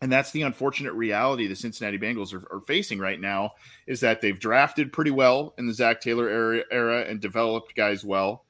And 0.00 0.12
that's 0.12 0.30
the 0.30 0.42
unfortunate 0.42 0.92
reality 0.92 1.46
the 1.46 1.56
Cincinnati 1.56 1.98
Bengals 1.98 2.32
are, 2.34 2.46
are, 2.54 2.60
facing 2.60 2.98
right 2.98 3.20
now 3.20 3.52
is 3.86 4.00
that 4.00 4.20
they've 4.20 4.38
drafted 4.38 4.92
pretty 4.92 5.10
well 5.10 5.54
in 5.56 5.66
the 5.66 5.72
Zac 5.72 6.00
Taylor 6.00 6.28
era, 6.28 6.62
era 6.70 7.04
and 7.08 7.20
developed 7.20 7.74
guys 7.74 8.04
well. 8.04 8.44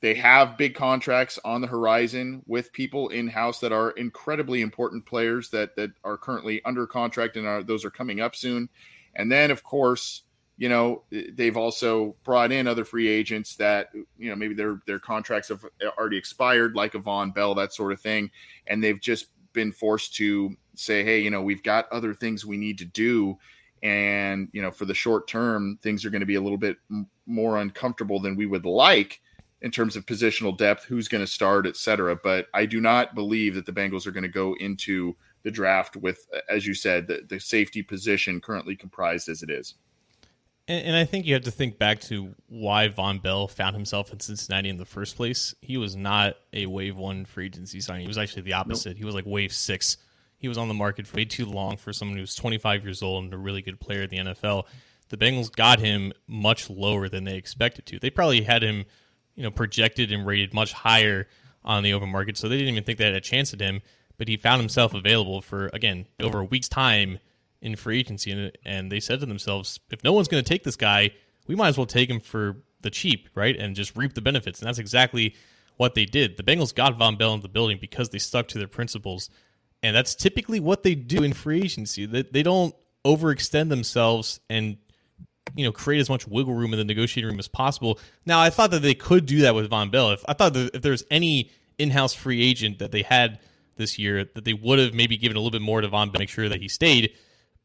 They 0.00 0.14
have 0.14 0.56
big 0.56 0.74
contracts 0.74 1.38
on 1.44 1.60
the 1.60 1.66
horizon 1.66 2.42
with 2.46 2.72
people 2.72 3.08
in 3.10 3.28
house 3.28 3.60
that 3.60 3.72
are 3.72 3.90
incredibly 3.90 4.62
important 4.62 5.04
players 5.04 5.50
that 5.50 5.76
that 5.76 5.90
are 6.04 6.16
currently 6.16 6.62
under 6.64 6.86
contract 6.86 7.36
and 7.36 7.46
are, 7.46 7.62
those 7.62 7.84
are 7.84 7.90
coming 7.90 8.20
up 8.20 8.34
soon. 8.34 8.68
And 9.14 9.30
then, 9.30 9.50
of 9.50 9.62
course, 9.62 10.22
you 10.56 10.68
know 10.68 11.02
they've 11.10 11.56
also 11.56 12.16
brought 12.24 12.52
in 12.52 12.66
other 12.66 12.84
free 12.84 13.08
agents 13.08 13.56
that 13.56 13.88
you 14.18 14.30
know 14.30 14.36
maybe 14.36 14.54
their 14.54 14.80
their 14.86 14.98
contracts 14.98 15.48
have 15.48 15.64
already 15.98 16.16
expired, 16.16 16.74
like 16.74 16.94
a 16.94 16.98
Von 16.98 17.30
Bell, 17.30 17.54
that 17.54 17.72
sort 17.72 17.92
of 17.92 18.00
thing, 18.00 18.30
and 18.66 18.82
they've 18.82 19.00
just 19.00 19.26
been 19.52 19.72
forced 19.72 20.14
to 20.14 20.54
say, 20.76 21.02
hey, 21.02 21.20
you 21.20 21.30
know, 21.30 21.42
we've 21.42 21.62
got 21.62 21.90
other 21.90 22.14
things 22.14 22.46
we 22.46 22.56
need 22.56 22.78
to 22.78 22.84
do. 22.84 23.38
And 23.82 24.48
you 24.52 24.60
know 24.60 24.70
for 24.70 24.84
the 24.84 24.92
short 24.92 25.26
term 25.26 25.78
things 25.82 26.04
are 26.04 26.10
going 26.10 26.20
to 26.20 26.26
be 26.26 26.34
a 26.34 26.40
little 26.40 26.58
bit 26.58 26.76
m- 26.90 27.08
more 27.26 27.56
uncomfortable 27.56 28.20
than 28.20 28.36
we 28.36 28.44
would 28.44 28.66
like 28.66 29.22
in 29.62 29.70
terms 29.70 29.96
of 29.96 30.06
positional 30.06 30.56
depth, 30.56 30.84
who's 30.84 31.08
going 31.08 31.22
to 31.22 31.30
start, 31.30 31.66
et 31.66 31.76
cetera. 31.76 32.16
But 32.16 32.46
I 32.54 32.66
do 32.66 32.80
not 32.80 33.14
believe 33.14 33.54
that 33.54 33.66
the 33.66 33.72
Bengals 33.72 34.06
are 34.06 34.10
going 34.10 34.22
to 34.22 34.28
go 34.28 34.54
into 34.58 35.16
the 35.42 35.50
draft 35.50 35.96
with, 35.96 36.26
as 36.48 36.66
you 36.66 36.74
said, 36.74 37.06
the, 37.06 37.22
the 37.28 37.38
safety 37.38 37.82
position 37.82 38.40
currently 38.40 38.76
comprised 38.76 39.28
as 39.28 39.42
it 39.42 39.50
is. 39.50 39.74
And, 40.68 40.86
and, 40.86 40.96
I 40.96 41.04
think 41.04 41.26
you 41.26 41.34
have 41.34 41.42
to 41.44 41.50
think 41.50 41.78
back 41.78 42.00
to 42.02 42.34
why 42.46 42.88
Von 42.88 43.18
Bell 43.18 43.48
found 43.48 43.74
himself 43.74 44.12
in 44.12 44.20
Cincinnati 44.20 44.68
in 44.68 44.76
the 44.76 44.84
first 44.84 45.16
place. 45.16 45.54
He 45.60 45.76
was 45.76 45.96
not 45.96 46.36
a 46.52 46.66
wave 46.66 46.96
one 46.96 47.24
free 47.24 47.46
agency 47.46 47.80
signing. 47.80 48.02
He 48.02 48.08
was 48.08 48.18
actually 48.18 48.42
the 48.42 48.52
opposite. 48.52 48.90
Nope. 48.90 48.98
He 48.98 49.04
was 49.04 49.14
like 49.14 49.26
wave 49.26 49.52
six. 49.52 49.96
He 50.38 50.48
was 50.48 50.58
on 50.58 50.68
the 50.68 50.74
market 50.74 51.06
for 51.06 51.16
way 51.16 51.24
too 51.24 51.44
long 51.44 51.76
for 51.76 51.92
someone 51.92 52.16
who's 52.16 52.34
25 52.34 52.84
years 52.84 53.02
old 53.02 53.24
and 53.24 53.34
a 53.34 53.38
really 53.38 53.62
good 53.62 53.80
player 53.80 54.02
in 54.02 54.10
the 54.10 54.18
NFL. 54.18 54.64
The 55.08 55.16
Bengals 55.16 55.50
got 55.50 55.80
him 55.80 56.12
much 56.28 56.70
lower 56.70 57.08
than 57.08 57.24
they 57.24 57.36
expected 57.36 57.84
to. 57.86 57.98
They 57.98 58.10
probably 58.10 58.42
had 58.42 58.62
him– 58.62 58.84
you 59.34 59.42
know, 59.42 59.50
projected 59.50 60.12
and 60.12 60.26
rated 60.26 60.54
much 60.54 60.72
higher 60.72 61.26
on 61.64 61.82
the 61.82 61.92
open 61.92 62.08
market, 62.08 62.36
so 62.36 62.48
they 62.48 62.56
didn't 62.56 62.72
even 62.72 62.84
think 62.84 62.98
they 62.98 63.04
had 63.04 63.14
a 63.14 63.20
chance 63.20 63.52
at 63.52 63.60
him. 63.60 63.82
But 64.16 64.28
he 64.28 64.36
found 64.36 64.60
himself 64.60 64.92
available 64.92 65.40
for 65.40 65.70
again 65.72 66.06
over 66.20 66.40
a 66.40 66.44
week's 66.44 66.68
time 66.68 67.18
in 67.62 67.76
free 67.76 67.98
agency, 67.98 68.30
and, 68.32 68.52
and 68.64 68.92
they 68.92 69.00
said 69.00 69.20
to 69.20 69.26
themselves, 69.26 69.80
if 69.90 70.02
no 70.04 70.12
one's 70.12 70.28
going 70.28 70.42
to 70.42 70.48
take 70.48 70.64
this 70.64 70.76
guy, 70.76 71.10
we 71.46 71.54
might 71.54 71.68
as 71.68 71.76
well 71.76 71.86
take 71.86 72.08
him 72.08 72.20
for 72.20 72.56
the 72.80 72.90
cheap, 72.90 73.28
right, 73.34 73.56
and 73.56 73.76
just 73.76 73.96
reap 73.96 74.14
the 74.14 74.20
benefits. 74.22 74.60
And 74.60 74.68
that's 74.68 74.78
exactly 74.78 75.34
what 75.76 75.94
they 75.94 76.04
did. 76.04 76.36
The 76.36 76.42
Bengals 76.42 76.74
got 76.74 76.96
Von 76.96 77.16
Bell 77.16 77.34
into 77.34 77.42
the 77.42 77.48
building 77.48 77.78
because 77.80 78.10
they 78.10 78.18
stuck 78.18 78.48
to 78.48 78.58
their 78.58 78.68
principles, 78.68 79.30
and 79.82 79.94
that's 79.94 80.14
typically 80.14 80.60
what 80.60 80.82
they 80.82 80.94
do 80.94 81.22
in 81.22 81.32
free 81.32 81.62
agency. 81.62 82.06
They, 82.06 82.22
they 82.22 82.42
don't 82.42 82.74
overextend 83.04 83.70
themselves 83.70 84.40
and 84.50 84.76
you 85.54 85.64
know 85.64 85.72
create 85.72 86.00
as 86.00 86.08
much 86.08 86.26
wiggle 86.26 86.54
room 86.54 86.72
in 86.72 86.78
the 86.78 86.84
negotiating 86.84 87.30
room 87.30 87.38
as 87.38 87.48
possible. 87.48 87.98
Now, 88.26 88.40
I 88.40 88.50
thought 88.50 88.70
that 88.72 88.82
they 88.82 88.94
could 88.94 89.26
do 89.26 89.40
that 89.40 89.54
with 89.54 89.68
Von 89.70 89.90
Bell. 89.90 90.10
If 90.10 90.24
I 90.28 90.34
thought 90.34 90.54
that 90.54 90.74
if 90.74 90.82
there's 90.82 91.04
any 91.10 91.50
in-house 91.78 92.14
free 92.14 92.42
agent 92.42 92.78
that 92.78 92.92
they 92.92 93.02
had 93.02 93.40
this 93.76 93.98
year, 93.98 94.24
that 94.34 94.44
they 94.44 94.52
would 94.52 94.78
have 94.78 94.94
maybe 94.94 95.16
given 95.16 95.36
a 95.36 95.40
little 95.40 95.50
bit 95.50 95.62
more 95.62 95.80
to 95.80 95.88
Von 95.88 96.08
Bell, 96.08 96.14
to 96.14 96.18
make 96.20 96.28
sure 96.28 96.48
that 96.48 96.60
he 96.60 96.68
stayed. 96.68 97.14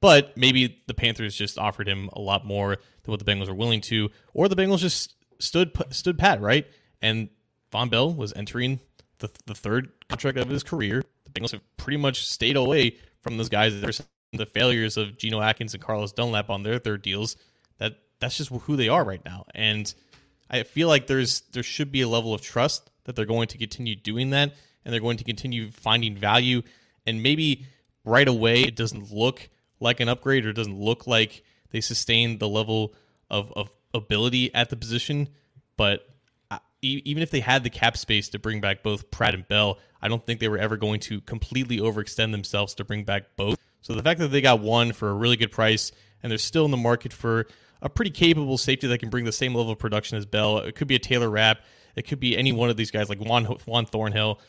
But 0.02 0.38
maybe 0.38 0.84
the 0.88 0.94
Panthers 0.94 1.36
just 1.36 1.58
offered 1.58 1.88
him 1.88 2.10
a 2.14 2.20
lot 2.20 2.46
more 2.46 2.78
than 3.04 3.12
what 3.12 3.24
the 3.24 3.26
Bengals 3.26 3.48
were 3.48 3.56
willing 3.56 3.82
to, 3.82 4.10
or 4.34 4.48
the 4.48 4.56
Bengals 4.56 4.80
just 4.80 5.16
stood 5.40 5.72
stood 5.90 6.18
pat, 6.18 6.42
right? 6.42 6.66
And 7.02 7.30
Von 7.72 7.90
Bell 7.90 8.14
was 8.14 8.34
entering 8.34 8.80
the 9.20 9.30
the 9.46 9.56
third 9.56 9.92
contract 10.10 10.38
of 10.38 10.50
his 10.50 10.64
career. 10.64 11.04
The 11.26 11.32
Bengals 11.32 11.52
have 11.52 11.62
pretty 11.78 11.98
much 11.98 12.28
stayed 12.28 12.56
away 12.56 12.98
from 13.22 13.38
those 13.38 13.50
guys. 13.50 13.80
There's 13.80 14.02
the 14.34 14.46
failures 14.46 14.98
of 14.98 15.18
Geno 15.18 15.42
Atkins 15.42 15.74
and 15.74 15.82
Carlos 15.82 16.12
Dunlap 16.12 16.50
on 16.50 16.64
their 16.64 16.80
third 16.80 17.02
deals 17.02 17.36
that's 18.20 18.38
just 18.38 18.50
who 18.50 18.76
they 18.76 18.90
are 18.90 19.04
right 19.04 19.24
now. 19.26 19.46
And 19.54 19.94
I 20.50 20.64
feel 20.64 20.88
like 20.88 21.08
there's 21.08 21.42
there 21.52 21.64
should 21.64 21.92
be 21.92 22.02
a 22.02 22.08
level 22.08 22.34
of 22.34 22.42
trust 22.42 22.90
that 23.06 23.16
they're 23.16 23.26
going 23.26 23.48
to 23.50 23.58
continue 23.58 23.96
doing 23.96 24.32
that 24.32 24.54
and 24.84 24.94
they're 24.94 25.02
going 25.02 25.18
to 25.18 25.24
continue 25.24 25.72
finding 25.72 26.16
value 26.16 26.62
and 27.06 27.22
maybe 27.22 27.66
right 28.04 28.28
away 28.28 28.62
it 28.64 28.76
doesn't 28.76 29.12
look 29.12 29.50
like 29.80 30.00
an 30.00 30.10
upgrade 30.10 30.46
or 30.46 30.50
it 30.50 30.56
doesn't 30.56 30.80
look 30.80 31.08
like 31.08 31.44
they 31.72 31.82
sustain 31.82 32.38
the 32.38 32.48
level 32.48 32.94
of, 33.30 33.52
of 33.54 33.70
ability 33.94 34.54
at 34.54 34.70
the 34.70 34.76
position. 34.76 35.30
But 35.78 36.08
even 36.82 37.24
if 37.24 37.32
they 37.32 37.40
had 37.40 37.64
the 37.64 37.70
cap 37.70 37.98
space 37.98 38.30
to 38.30 38.40
bring 38.40 38.62
back 38.62 38.84
both 38.84 39.10
Pratt 39.10 39.34
and 39.34 39.48
Bell, 39.48 39.80
I 40.02 40.08
don't 40.08 40.24
think 40.26 40.40
they 40.40 40.48
were 40.48 40.58
ever 40.58 40.78
going 40.78 41.00
to 41.02 41.20
completely 41.22 41.80
overextend 41.80 42.32
themselves 42.32 42.76
to 42.76 42.84
bring 42.84 43.04
back 43.04 43.36
both. 43.36 43.58
So 43.82 43.94
the 43.94 44.04
fact 44.04 44.20
that 44.20 44.28
they 44.28 44.42
got 44.42 44.60
one 44.60 44.94
for 44.94 45.10
a 45.10 45.14
really 45.14 45.36
good 45.36 45.52
price 45.52 45.92
and 46.22 46.32
they're 46.32 46.38
still 46.38 46.66
in 46.66 46.72
the 46.72 46.78
market 46.78 47.12
for 47.12 47.48
a 47.82 47.90
pretty 47.90 48.12
capable 48.12 48.58
safety 48.58 48.88
that 48.88 49.00
can 49.00 49.10
bring 49.10 49.26
the 49.26 49.32
same 49.32 49.54
level 49.54 49.72
of 49.72 49.80
production 49.80 50.18
as 50.18 50.26
Bell, 50.26 50.60
it 50.60 50.76
could 50.76 50.88
be 50.88 50.96
a 50.96 51.00
Taylor 51.00 51.30
Rapp, 51.30 51.60
it 51.96 52.04
could 52.08 52.20
be 52.20 52.38
any 52.38 52.52
one 52.52 52.70
of 52.70 52.78
these 52.78 52.92
guys 52.92 53.10
like 53.10 53.20
Juan 53.20 53.46
Juan 53.46 53.86
Thornhill, 53.86 54.40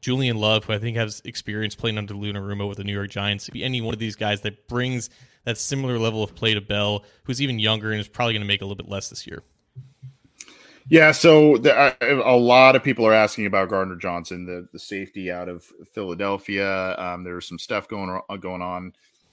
Julian 0.00 0.38
Love, 0.38 0.64
who 0.64 0.72
I 0.72 0.78
think 0.78 0.96
has 0.96 1.22
experience 1.24 1.74
playing 1.74 1.98
under 1.98 2.14
Lou 2.14 2.32
Anarumo 2.32 2.68
with 2.68 2.78
the 2.78 2.84
New 2.84 2.92
York 2.92 3.10
Giants. 3.10 3.48
Be 3.50 3.64
any 3.64 3.80
one 3.80 3.94
of 3.94 4.00
these 4.00 4.16
guys 4.16 4.40
that 4.42 4.68
brings 4.68 5.10
that 5.44 5.58
similar 5.58 5.98
level 5.98 6.22
of 6.22 6.34
play 6.34 6.54
to 6.54 6.60
Bell, 6.60 7.04
who's 7.24 7.40
even 7.40 7.58
younger 7.58 7.92
and 7.92 8.00
is 8.00 8.08
probably 8.08 8.34
going 8.34 8.42
to 8.42 8.46
make 8.48 8.62
a 8.62 8.64
little 8.64 8.76
bit 8.76 8.88
less 8.88 9.10
this 9.10 9.26
year. 9.26 9.42
Yeah, 10.88 11.10
so 11.10 11.56
uh, 11.56 11.94
a 12.00 12.36
lot 12.36 12.76
of 12.76 12.84
people 12.84 13.06
are 13.06 13.12
asking 13.12 13.46
about 13.46 13.70
Gardner 13.70 13.96
Johnson, 13.96 14.46
the 14.46 14.68
the 14.72 14.78
safety 14.78 15.32
out 15.32 15.48
of 15.48 15.64
Philadelphia. 15.92 16.96
Um, 16.96 17.24
there's 17.24 17.48
some 17.48 17.58
stuff 17.58 17.88
going 17.88 18.20
going 18.40 18.62
on 18.62 18.92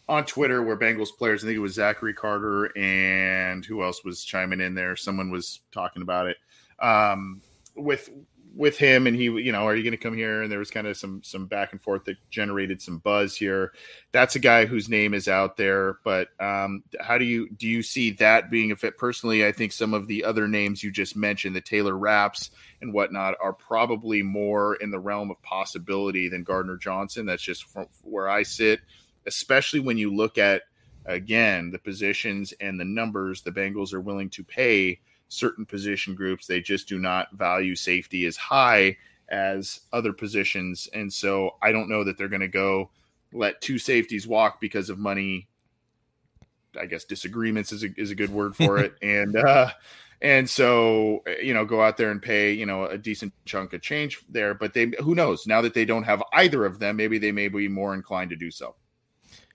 on 0.09 0.25
Twitter 0.25 0.61
where 0.61 0.77
Bengals 0.77 1.15
players, 1.17 1.43
I 1.43 1.47
think 1.47 1.57
it 1.57 1.61
was 1.61 1.73
Zachary 1.73 2.13
Carter 2.13 2.77
and 2.77 3.65
who 3.65 3.83
else 3.83 4.03
was 4.03 4.23
chiming 4.23 4.61
in 4.61 4.75
there. 4.75 4.95
Someone 4.95 5.31
was 5.31 5.61
talking 5.71 6.01
about 6.01 6.27
it 6.27 6.37
um, 6.79 7.41
with 7.75 8.09
with 8.55 8.77
him 8.77 9.07
and 9.07 9.15
he 9.15 9.23
you 9.23 9.51
know 9.51 9.65
are 9.65 9.75
you 9.75 9.81
going 9.81 9.91
to 9.91 9.97
come 9.97 10.15
here? 10.15 10.43
And 10.43 10.51
there 10.51 10.59
was 10.59 10.69
kind 10.69 10.85
of 10.85 10.95
some 10.95 11.23
some 11.23 11.47
back 11.47 11.71
and 11.71 11.81
forth 11.81 12.05
that 12.05 12.17
generated 12.29 12.81
some 12.81 12.99
buzz 12.99 13.35
here. 13.35 13.73
That's 14.11 14.35
a 14.35 14.39
guy 14.39 14.67
whose 14.67 14.89
name 14.89 15.15
is 15.15 15.27
out 15.27 15.57
there 15.57 15.97
but 16.03 16.27
um 16.39 16.83
how 16.99 17.17
do 17.17 17.25
you 17.25 17.49
do 17.49 17.67
you 17.67 17.81
see 17.81 18.11
that 18.11 18.51
being 18.51 18.71
a 18.71 18.75
fit? 18.75 18.97
Personally 18.97 19.43
i 19.43 19.51
think 19.51 19.71
some 19.71 19.95
of 19.95 20.05
the 20.05 20.23
other 20.23 20.47
names 20.47 20.83
you 20.83 20.91
just 20.91 21.15
mentioned 21.15 21.55
the 21.55 21.61
taylor 21.61 21.97
rapps 21.97 22.51
and 22.81 22.93
whatnot 22.93 23.33
are 23.41 23.53
probably 23.53 24.21
more 24.21 24.75
in 24.75 24.91
the 24.91 24.99
realm 24.99 25.31
of 25.31 25.41
possibility 25.41 26.29
than 26.29 26.43
gardner 26.43 26.77
johnson. 26.77 27.25
That's 27.25 27.41
just 27.41 27.63
from 27.69 27.87
where 28.03 28.29
i 28.29 28.43
sit 28.43 28.81
especially 29.25 29.79
when 29.79 29.97
you 29.97 30.13
look 30.13 30.37
at 30.37 30.63
again 31.05 31.69
the 31.69 31.79
positions 31.79 32.53
and 32.61 32.79
the 32.79 32.85
numbers 32.85 33.41
the 33.41 33.51
bengals 33.51 33.93
are 33.93 33.99
willing 33.99 34.29
to 34.29 34.43
pay 34.43 34.99
certain 35.33 35.65
position 35.65 36.15
groups. 36.15 36.47
They 36.47 36.61
just 36.61 36.87
do 36.87 36.99
not 36.99 37.33
value 37.33 37.75
safety 37.75 38.25
as 38.25 38.37
high 38.37 38.97
as 39.29 39.81
other 39.91 40.13
positions. 40.13 40.87
And 40.93 41.11
so 41.11 41.55
I 41.61 41.71
don't 41.71 41.89
know 41.89 42.03
that 42.03 42.17
they're 42.17 42.27
going 42.27 42.41
to 42.41 42.47
go 42.47 42.91
let 43.33 43.61
two 43.61 43.79
safeties 43.79 44.27
walk 44.27 44.61
because 44.61 44.89
of 44.89 44.99
money. 44.99 45.47
I 46.79 46.85
guess 46.85 47.03
disagreements 47.03 47.71
is 47.71 47.83
a, 47.83 47.89
is 47.97 48.11
a 48.11 48.15
good 48.15 48.29
word 48.29 48.55
for 48.55 48.77
it. 48.77 48.95
and, 49.01 49.35
uh, 49.35 49.71
and 50.21 50.49
so, 50.49 51.23
you 51.41 51.53
know, 51.53 51.65
go 51.65 51.81
out 51.81 51.97
there 51.97 52.11
and 52.11 52.21
pay, 52.21 52.53
you 52.53 52.65
know, 52.65 52.85
a 52.85 52.97
decent 52.97 53.33
chunk 53.45 53.73
of 53.73 53.81
change 53.81 54.19
there. 54.29 54.53
But 54.53 54.73
they, 54.73 54.91
who 55.01 55.15
knows? 55.15 55.45
Now 55.47 55.61
that 55.61 55.73
they 55.73 55.85
don't 55.85 56.03
have 56.03 56.23
either 56.33 56.65
of 56.65 56.79
them, 56.79 56.95
maybe 56.95 57.17
they 57.17 57.31
may 57.31 57.47
be 57.47 57.67
more 57.67 57.93
inclined 57.93 58.29
to 58.29 58.35
do 58.35 58.49
so. 58.49 58.75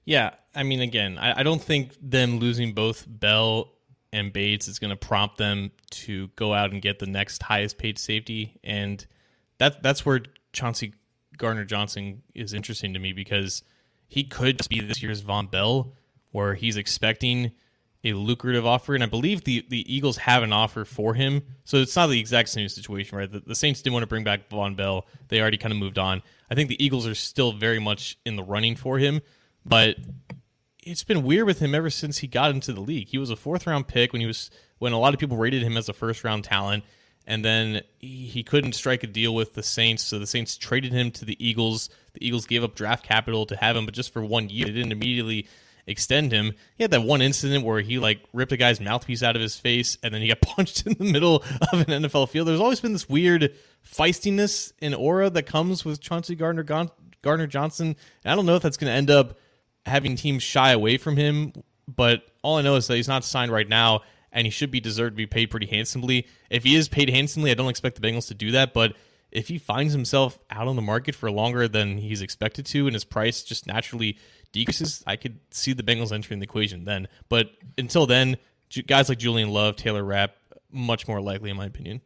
Yeah. 0.09 0.31
I 0.55 0.63
mean, 0.63 0.81
again, 0.81 1.19
I, 1.19 1.41
I 1.41 1.43
don't 1.43 1.61
think 1.61 1.93
them 2.01 2.39
losing 2.39 2.73
both 2.73 3.05
Bell 3.07 3.75
and 4.11 4.33
Bates 4.33 4.67
is 4.67 4.79
going 4.79 4.89
to 4.89 4.97
prompt 4.97 5.37
them 5.37 5.71
to 5.91 6.29
go 6.29 6.55
out 6.55 6.73
and 6.73 6.81
get 6.81 6.99
the 6.99 7.07
next 7.07 7.43
highest 7.43 7.77
paid 7.77 7.99
safety, 7.99 8.59
and 8.65 9.07
that 9.59 9.83
that's 9.83 10.07
where 10.07 10.23
Chauncey 10.55 10.95
Gardner 11.37 11.67
Johnson 11.67 12.23
is 12.35 12.55
interesting 12.55 12.95
to 12.95 12.99
me 12.99 13.13
because 13.13 13.63
he 14.09 14.25
could 14.25 14.67
be 14.71 14.81
this 14.81 15.03
year's 15.03 15.21
Von 15.21 15.47
Bell, 15.47 15.93
where 16.31 16.55
he's 16.55 16.79
expecting 16.79 17.53
a 18.03 18.15
lucrative 18.15 18.65
offer, 18.65 18.95
and 18.95 19.05
I 19.05 19.09
believe 19.09 19.45
the 19.45 19.67
the 19.69 19.95
Eagles 19.95 20.17
have 20.17 20.43
an 20.43 20.55
offer 20.55 20.87
for 20.87 21.13
him. 21.13 21.43
So 21.65 21.77
it's 21.77 21.97
not 21.97 22.07
the 22.07 22.19
exact 22.19 22.49
same 22.49 22.71
situation, 22.71 23.19
right? 23.19 23.31
The, 23.31 23.41
the 23.41 23.55
Saints 23.55 23.83
didn't 23.83 23.93
want 23.93 24.05
to 24.05 24.09
bring 24.09 24.25
back 24.25 24.49
Von 24.49 24.75
Bell; 24.75 25.07
they 25.29 25.39
already 25.39 25.59
kind 25.59 25.73
of 25.73 25.79
moved 25.79 25.99
on. 25.99 26.23
I 26.51 26.55
think 26.55 26.71
the 26.71 26.83
Eagles 26.83 27.07
are 27.07 27.15
still 27.15 27.53
very 27.53 27.79
much 27.79 28.17
in 28.25 28.37
the 28.37 28.43
running 28.43 28.75
for 28.75 28.97
him, 28.97 29.21
but 29.69 29.97
it's 30.83 31.05
been 31.05 31.23
weird 31.23 31.47
with 31.47 31.59
him 31.59 31.75
ever 31.75 31.91
since 31.91 32.19
he 32.19 32.27
got 32.27 32.51
into 32.51 32.73
the 32.73 32.81
league. 32.81 33.09
He 33.09 33.19
was 33.19 33.31
a 33.31 33.37
fourth 33.37 33.67
round 33.67 33.89
pick 33.89 34.13
when 34.13 34.21
he 34.21 34.27
was 34.27 34.51
when 34.79 34.93
a 34.93 34.99
lot 34.99 35.13
of 35.13 35.21
people 35.21 35.37
rated 35.37 35.63
him 35.63 35.77
as 35.77 35.89
a 35.89 35.93
first 35.93 36.25
round 36.25 36.45
talent, 36.45 36.85
and 37.27 37.45
then 37.45 37.83
he, 37.99 38.27
he 38.27 38.43
couldn't 38.43 38.73
strike 38.73 39.03
a 39.03 39.07
deal 39.07 39.35
with 39.35 39.55
the 39.55 39.63
Saints, 39.63 40.03
so 40.03 40.19
the 40.19 40.27
Saints 40.27 40.57
traded 40.57 40.93
him 40.93 41.11
to 41.13 41.25
the 41.25 41.37
Eagles. 41.45 41.91
The 42.15 42.27
Eagles 42.27 42.47
gave 42.47 42.65
up 42.65 42.75
draft 42.75 43.05
capital 43.05 43.47
to 43.47 43.57
have 43.57 43.77
him, 43.77 43.85
but 43.85 43.95
just 43.95 44.13
for 44.13 44.25
one 44.25 44.49
year. 44.49 44.67
They 44.67 44.73
didn't 44.73 44.93
immediately 44.93 45.47
extend 45.87 46.33
him. 46.33 46.53
He 46.77 46.85
had 46.85 46.91
that 46.93 47.03
one 47.03 47.23
incident 47.23 47.65
where 47.65 47.81
he 47.81 47.99
like 47.99 48.21
ripped 48.33 48.53
a 48.53 48.57
guy's 48.57 48.81
mouthpiece 48.81 49.23
out 49.23 49.37
of 49.37 49.43
his 49.43 49.59
face, 49.59 49.99
and 50.03 50.15
then 50.15 50.23
he 50.23 50.29
got 50.29 50.41
punched 50.43 50.87
in 50.87 50.95
the 50.95 51.05
middle 51.05 51.45
of 51.73 51.81
an 51.81 52.03
NFL 52.03 52.29
field. 52.29 52.49
There's 52.49 52.61
always 52.61 52.81
been 52.81 52.93
this 52.93 53.09
weird 53.09 53.55
feistiness 53.85 54.73
and 54.81 54.95
aura 54.95 55.29
that 55.31 55.45
comes 55.45 55.85
with 55.85 56.01
Chauncey 56.01 56.35
Gardner 56.35 56.63
Gardner 57.23 57.47
Johnson. 57.47 57.97
And 58.25 58.33
I 58.33 58.35
don't 58.37 58.47
know 58.47 58.57
if 58.57 58.63
that's 58.63 58.77
going 58.77 58.91
to 58.91 58.97
end 58.97 59.11
up 59.11 59.39
having 59.89 60.17
teams 60.17 60.43
shy 60.43 60.73
away 60.73 60.97
from 60.97 61.17
him, 61.17 61.53
but 61.87 62.23
all 62.43 62.57
I 62.57 62.63
know 62.63 62.77
is 62.77 62.87
that 62.87 62.97
he's 62.97 63.09
not 63.09 63.25
signed 63.25 63.51
right 63.51 63.69
now, 63.69 64.03
and 64.33 64.47
he 64.47 64.51
should 64.51 64.71
be 64.71 64.81
deserved 64.81 65.15
to 65.15 65.17
be 65.17 65.27
paid 65.27 65.47
pretty 65.51 65.67
handsomely. 65.67 66.27
If 66.51 66.65
he 66.65 66.77
is 66.77 66.89
paid 66.89 67.11
handsomely, 67.11 67.51
I 67.51 67.55
don't 67.55 67.69
expect 67.69 68.01
the 68.01 68.07
Bengals 68.07 68.29
to 68.29 68.35
do 68.35 68.53
that, 68.53 68.75
but 68.75 68.95
if 69.31 69.49
he 69.49 69.59
finds 69.59 69.93
himself 69.93 70.39
out 70.51 70.69
on 70.69 70.77
the 70.77 70.83
market 70.83 71.15
for 71.15 71.31
longer 71.31 71.69
than 71.69 71.99
he's 71.99 72.23
expected 72.23 72.67
to, 72.67 72.87
and 72.87 72.95
his 72.95 73.05
price 73.05 73.43
just 73.43 73.67
naturally 73.67 74.19
decreases, 74.53 75.03
I 75.07 75.17
could 75.17 75.39
see 75.51 75.73
the 75.73 75.83
Bengals 75.83 76.13
entering 76.13 76.41
the 76.41 76.45
equation 76.45 76.85
then. 76.85 77.09
But 77.29 77.51
until 77.77 78.07
then, 78.07 78.37
guys 78.87 79.09
like 79.09 79.19
Julian 79.19 79.51
Love, 79.51 79.77
Taylor 79.77 80.05
Rapp, 80.05 80.35
much 80.71 81.09
more 81.09 81.21
likely 81.21 81.51
in 81.51 81.57
my 81.57 81.67
opinion. 81.67 82.01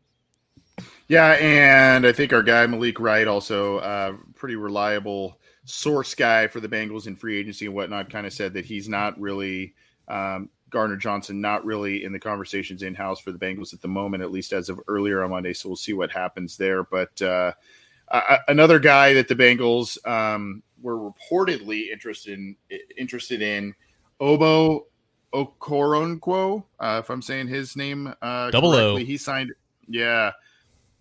Yeah, 1.08 1.32
and 1.32 2.06
I 2.06 2.12
think 2.12 2.32
our 2.32 2.42
guy 2.42 2.66
Malik 2.66 2.98
Wright 2.98 3.28
also 3.28 3.78
uh, 3.78 4.14
pretty 4.34 4.56
reliable 4.56 5.38
source 5.64 6.14
guy 6.14 6.46
for 6.46 6.60
the 6.60 6.68
Bengals 6.68 7.06
in 7.06 7.16
free 7.16 7.38
agency 7.38 7.66
and 7.66 7.74
whatnot 7.74 8.10
kind 8.10 8.26
of 8.26 8.32
said 8.32 8.54
that 8.54 8.64
he's 8.64 8.88
not 8.88 9.18
really 9.20 9.74
um, 10.08 10.48
Gardner 10.70 10.96
Johnson, 10.96 11.40
not 11.40 11.64
really 11.64 12.04
in 12.04 12.12
the 12.12 12.18
conversations 12.18 12.82
in 12.82 12.94
house 12.94 13.20
for 13.20 13.30
the 13.30 13.38
Bengals 13.38 13.72
at 13.72 13.80
the 13.80 13.88
moment, 13.88 14.22
at 14.22 14.32
least 14.32 14.52
as 14.52 14.68
of 14.68 14.80
earlier 14.88 15.22
on 15.22 15.30
Monday. 15.30 15.52
So 15.52 15.68
we'll 15.68 15.76
see 15.76 15.92
what 15.92 16.10
happens 16.10 16.56
there. 16.56 16.82
But 16.82 17.20
uh, 17.22 17.52
uh, 18.08 18.38
another 18.48 18.78
guy 18.78 19.14
that 19.14 19.28
the 19.28 19.36
Bengals 19.36 20.04
um, 20.06 20.62
were 20.80 20.98
reportedly 20.98 21.90
interested 21.92 22.38
in, 22.38 22.56
interested 22.96 23.42
in, 23.42 23.74
Ogbo 24.20 24.84
Okoronkwo, 25.34 26.62
uh, 26.78 27.00
if 27.02 27.10
I'm 27.10 27.22
saying 27.22 27.48
his 27.48 27.74
name 27.74 28.14
uh, 28.22 28.50
Double 28.52 28.70
correctly. 28.70 29.02
O. 29.02 29.04
He 29.04 29.16
signed, 29.16 29.52
yeah, 29.88 30.30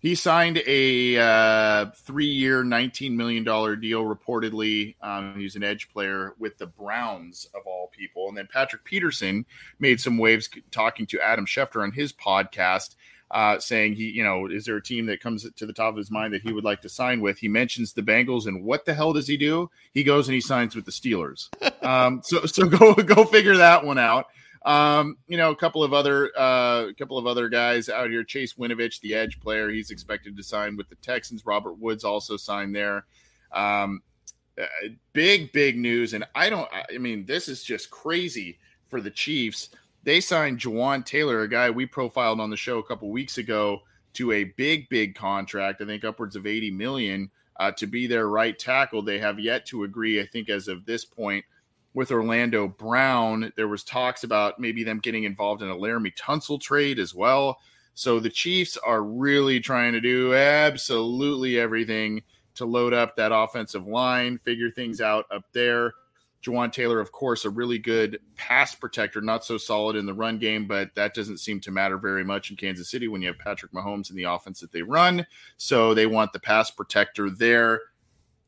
he 0.02 0.16
signed 0.16 0.60
a 0.66 1.16
uh, 1.16 1.86
three-year, 1.94 2.64
nineteen 2.64 3.16
million 3.16 3.44
dollar 3.44 3.76
deal. 3.76 4.02
Reportedly, 4.02 4.96
um, 5.00 5.36
he's 5.38 5.54
an 5.54 5.62
edge 5.62 5.88
player 5.90 6.34
with 6.40 6.58
the 6.58 6.66
Browns 6.66 7.46
of 7.54 7.62
all 7.66 7.88
people. 7.96 8.28
And 8.28 8.36
then 8.36 8.48
Patrick 8.52 8.82
Peterson 8.82 9.46
made 9.78 10.00
some 10.00 10.18
waves 10.18 10.50
talking 10.72 11.06
to 11.06 11.20
Adam 11.20 11.46
Schefter 11.46 11.84
on 11.84 11.92
his 11.92 12.12
podcast, 12.12 12.96
uh, 13.30 13.60
saying 13.60 13.94
he, 13.94 14.10
you 14.10 14.24
know, 14.24 14.46
is 14.46 14.64
there 14.64 14.76
a 14.76 14.82
team 14.82 15.06
that 15.06 15.20
comes 15.20 15.48
to 15.48 15.66
the 15.66 15.72
top 15.72 15.90
of 15.90 15.98
his 15.98 16.10
mind 16.10 16.34
that 16.34 16.42
he 16.42 16.52
would 16.52 16.64
like 16.64 16.82
to 16.82 16.88
sign 16.88 17.20
with? 17.20 17.38
He 17.38 17.46
mentions 17.46 17.92
the 17.92 18.02
Bengals, 18.02 18.48
and 18.48 18.64
what 18.64 18.84
the 18.84 18.94
hell 18.94 19.12
does 19.12 19.28
he 19.28 19.36
do? 19.36 19.70
He 19.94 20.02
goes 20.02 20.26
and 20.26 20.34
he 20.34 20.40
signs 20.40 20.74
with 20.74 20.84
the 20.84 20.90
Steelers. 20.90 21.48
um, 21.84 22.22
so, 22.24 22.44
so 22.46 22.66
go 22.66 22.94
go 22.94 23.24
figure 23.24 23.58
that 23.58 23.84
one 23.84 23.98
out. 23.98 24.26
Um, 24.64 25.16
you 25.26 25.36
know, 25.36 25.50
a 25.50 25.56
couple 25.56 25.82
of 25.82 25.92
other 25.92 26.30
uh, 26.38 26.86
a 26.88 26.94
couple 26.94 27.18
of 27.18 27.26
other 27.26 27.48
guys 27.48 27.88
out 27.88 28.10
here. 28.10 28.22
Chase 28.22 28.54
Winovich, 28.54 29.00
the 29.00 29.14
edge 29.14 29.40
player, 29.40 29.70
he's 29.70 29.90
expected 29.90 30.36
to 30.36 30.42
sign 30.42 30.76
with 30.76 30.88
the 30.88 30.94
Texans. 30.96 31.44
Robert 31.44 31.78
Woods 31.78 32.04
also 32.04 32.36
signed 32.36 32.74
there. 32.74 33.04
Um, 33.52 34.02
uh, 34.60 34.66
big 35.12 35.50
big 35.52 35.78
news, 35.78 36.12
and 36.12 36.24
I 36.34 36.48
don't. 36.48 36.68
I 36.72 36.98
mean, 36.98 37.26
this 37.26 37.48
is 37.48 37.64
just 37.64 37.90
crazy 37.90 38.58
for 38.88 39.00
the 39.00 39.10
Chiefs. 39.10 39.70
They 40.04 40.20
signed 40.20 40.58
Jawaan 40.58 41.04
Taylor, 41.04 41.42
a 41.42 41.48
guy 41.48 41.70
we 41.70 41.86
profiled 41.86 42.40
on 42.40 42.50
the 42.50 42.56
show 42.56 42.78
a 42.78 42.84
couple 42.84 43.10
weeks 43.10 43.38
ago, 43.38 43.80
to 44.14 44.32
a 44.32 44.44
big 44.44 44.88
big 44.90 45.14
contract. 45.14 45.80
I 45.80 45.86
think 45.86 46.04
upwards 46.04 46.36
of 46.36 46.46
eighty 46.46 46.70
million 46.70 47.30
uh, 47.58 47.72
to 47.72 47.86
be 47.86 48.06
their 48.06 48.28
right 48.28 48.56
tackle. 48.56 49.02
They 49.02 49.18
have 49.18 49.40
yet 49.40 49.66
to 49.66 49.84
agree. 49.84 50.20
I 50.20 50.26
think 50.26 50.50
as 50.50 50.68
of 50.68 50.84
this 50.84 51.04
point 51.04 51.44
with 51.94 52.10
Orlando 52.10 52.68
Brown. 52.68 53.52
There 53.56 53.68
was 53.68 53.84
talks 53.84 54.24
about 54.24 54.58
maybe 54.58 54.84
them 54.84 54.98
getting 54.98 55.24
involved 55.24 55.62
in 55.62 55.68
a 55.68 55.76
Laremy 55.76 56.14
Tunsil 56.16 56.60
trade 56.60 56.98
as 56.98 57.14
well. 57.14 57.58
So 57.94 58.18
the 58.18 58.30
Chiefs 58.30 58.76
are 58.78 59.02
really 59.02 59.60
trying 59.60 59.92
to 59.92 60.00
do 60.00 60.34
absolutely 60.34 61.58
everything 61.58 62.22
to 62.54 62.64
load 62.64 62.94
up 62.94 63.16
that 63.16 63.32
offensive 63.32 63.86
line, 63.86 64.38
figure 64.38 64.70
things 64.70 65.00
out 65.00 65.26
up 65.30 65.44
there. 65.52 65.92
Jawaan 66.42 66.72
Taylor, 66.72 66.98
of 66.98 67.12
course, 67.12 67.44
a 67.44 67.50
really 67.50 67.78
good 67.78 68.18
pass 68.34 68.74
protector, 68.74 69.20
not 69.20 69.44
so 69.44 69.56
solid 69.58 69.94
in 69.94 70.06
the 70.06 70.14
run 70.14 70.38
game, 70.38 70.66
but 70.66 70.92
that 70.96 71.14
doesn't 71.14 71.38
seem 71.38 71.60
to 71.60 71.70
matter 71.70 71.98
very 71.98 72.24
much 72.24 72.50
in 72.50 72.56
Kansas 72.56 72.90
City 72.90 73.06
when 73.06 73.22
you 73.22 73.28
have 73.28 73.38
Patrick 73.38 73.72
Mahomes 73.72 74.10
in 74.10 74.16
the 74.16 74.24
offense 74.24 74.58
that 74.60 74.72
they 74.72 74.82
run. 74.82 75.24
So 75.56 75.94
they 75.94 76.06
want 76.06 76.32
the 76.32 76.40
pass 76.40 76.70
protector 76.70 77.30
there 77.30 77.80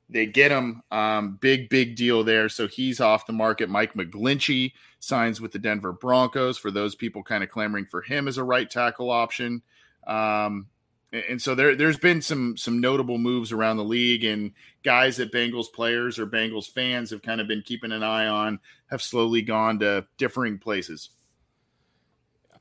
they 0.09 0.27
get 0.27 0.51
him. 0.51 0.83
Um, 0.91 1.39
big, 1.41 1.69
big 1.69 1.97
deal 1.97 2.25
there. 2.25 2.49
So 2.49 2.69
he's 2.69 3.01
off 3.01 3.27
the 3.27 3.33
market. 3.33 3.69
Mike 3.69 3.95
McGlinchey 3.95 4.73
signs 5.01 5.41
with 5.41 5.53
the 5.53 5.59
Denver 5.59 5.93
Broncos 5.93 6.59
for 6.59 6.71
those 6.71 6.95
people 6.95 7.23
kind 7.23 7.43
of 7.43 7.51
clamoring 7.51 7.87
for 7.87 8.03
him 8.03 8.29
as 8.29 8.39
a 8.39 8.45
right 8.45 8.71
tackle 8.71 9.11
option. 9.11 9.63
Um, 10.07 10.67
and 11.13 11.41
so 11.41 11.55
there, 11.55 11.77
there's 11.77 11.99
been 11.99 12.21
some 12.21 12.57
some 12.57 12.81
notable 12.81 13.19
moves 13.19 13.53
around 13.53 13.77
the 13.77 13.85
league, 13.85 14.25
and 14.25 14.53
guys 14.83 15.17
that 15.19 15.33
Bengals 15.33 15.73
players 15.73 16.19
or 16.19 16.27
Bengals 16.27 16.69
fans 16.69 17.11
have 17.11 17.23
kind 17.23 17.41
of 17.41 17.47
been 17.47 17.63
keeping 17.63 17.93
an 17.93 18.03
eye 18.03 18.27
on 18.27 18.59
have 18.91 19.01
slowly 19.01 19.41
gone 19.41 19.79
to 19.79 20.07
differing 20.19 20.59
places. 20.59 21.11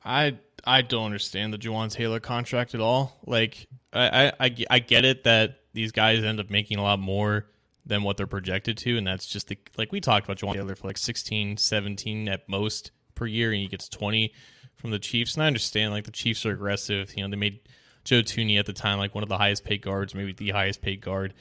I 0.04 0.38
I 0.64 0.82
don't 0.82 1.06
understand 1.06 1.52
the 1.52 1.58
Jawaan 1.58 1.90
Taylor 1.90 2.20
contract 2.20 2.74
at 2.76 2.80
all. 2.80 3.18
Like 3.26 3.66
I, 3.92 4.32
I 4.38 4.56
I 4.70 4.78
get 4.78 5.04
it 5.04 5.24
that 5.24 5.58
these 5.74 5.92
guys 5.92 6.24
end 6.24 6.40
up 6.40 6.48
making 6.48 6.78
a 6.78 6.82
lot 6.82 6.98
more 6.98 7.46
than 7.84 8.02
what 8.02 8.16
they're 8.16 8.26
projected 8.26 8.78
to, 8.78 8.96
and 8.96 9.06
that's 9.06 9.26
just 9.26 9.48
the 9.48 9.58
like 9.76 9.92
we 9.92 10.00
talked 10.00 10.24
about 10.24 10.38
Jawaan 10.38 10.54
Taylor 10.54 10.74
for 10.74 10.86
like 10.86 10.98
16, 10.98 11.58
17 11.58 12.28
at 12.28 12.48
most 12.48 12.92
per 13.14 13.26
year, 13.26 13.52
and 13.52 13.60
he 13.60 13.68
gets 13.68 13.88
20 13.88 14.32
from 14.76 14.90
the 14.90 14.98
Chiefs. 14.98 15.34
And 15.34 15.42
I 15.42 15.46
understand 15.46 15.92
like 15.92 16.04
the 16.04 16.10
Chiefs 16.10 16.46
are 16.46 16.52
aggressive. 16.52 17.12
You 17.16 17.24
know, 17.24 17.30
they 17.30 17.36
made 17.36 17.60
Joe 18.04 18.22
Thuney 18.22 18.58
at 18.58 18.66
the 18.66 18.72
time 18.72 18.98
like 18.98 19.14
one 19.14 19.22
of 19.22 19.28
the 19.28 19.38
highest 19.38 19.64
paid 19.64 19.82
guards, 19.82 20.14
maybe 20.14 20.32
the 20.32 20.50
highest 20.50 20.80
paid 20.82 21.00
guard. 21.00 21.34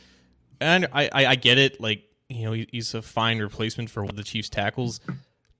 And 0.59 0.87
I, 0.93 1.09
I, 1.13 1.25
I 1.27 1.35
get 1.35 1.57
it. 1.57 1.79
Like 1.79 2.03
you 2.29 2.45
know, 2.45 2.65
he's 2.71 2.93
a 2.93 3.01
fine 3.01 3.39
replacement 3.39 3.89
for 3.89 4.01
one 4.01 4.11
of 4.11 4.15
the 4.15 4.23
Chiefs 4.23 4.49
tackles. 4.49 4.99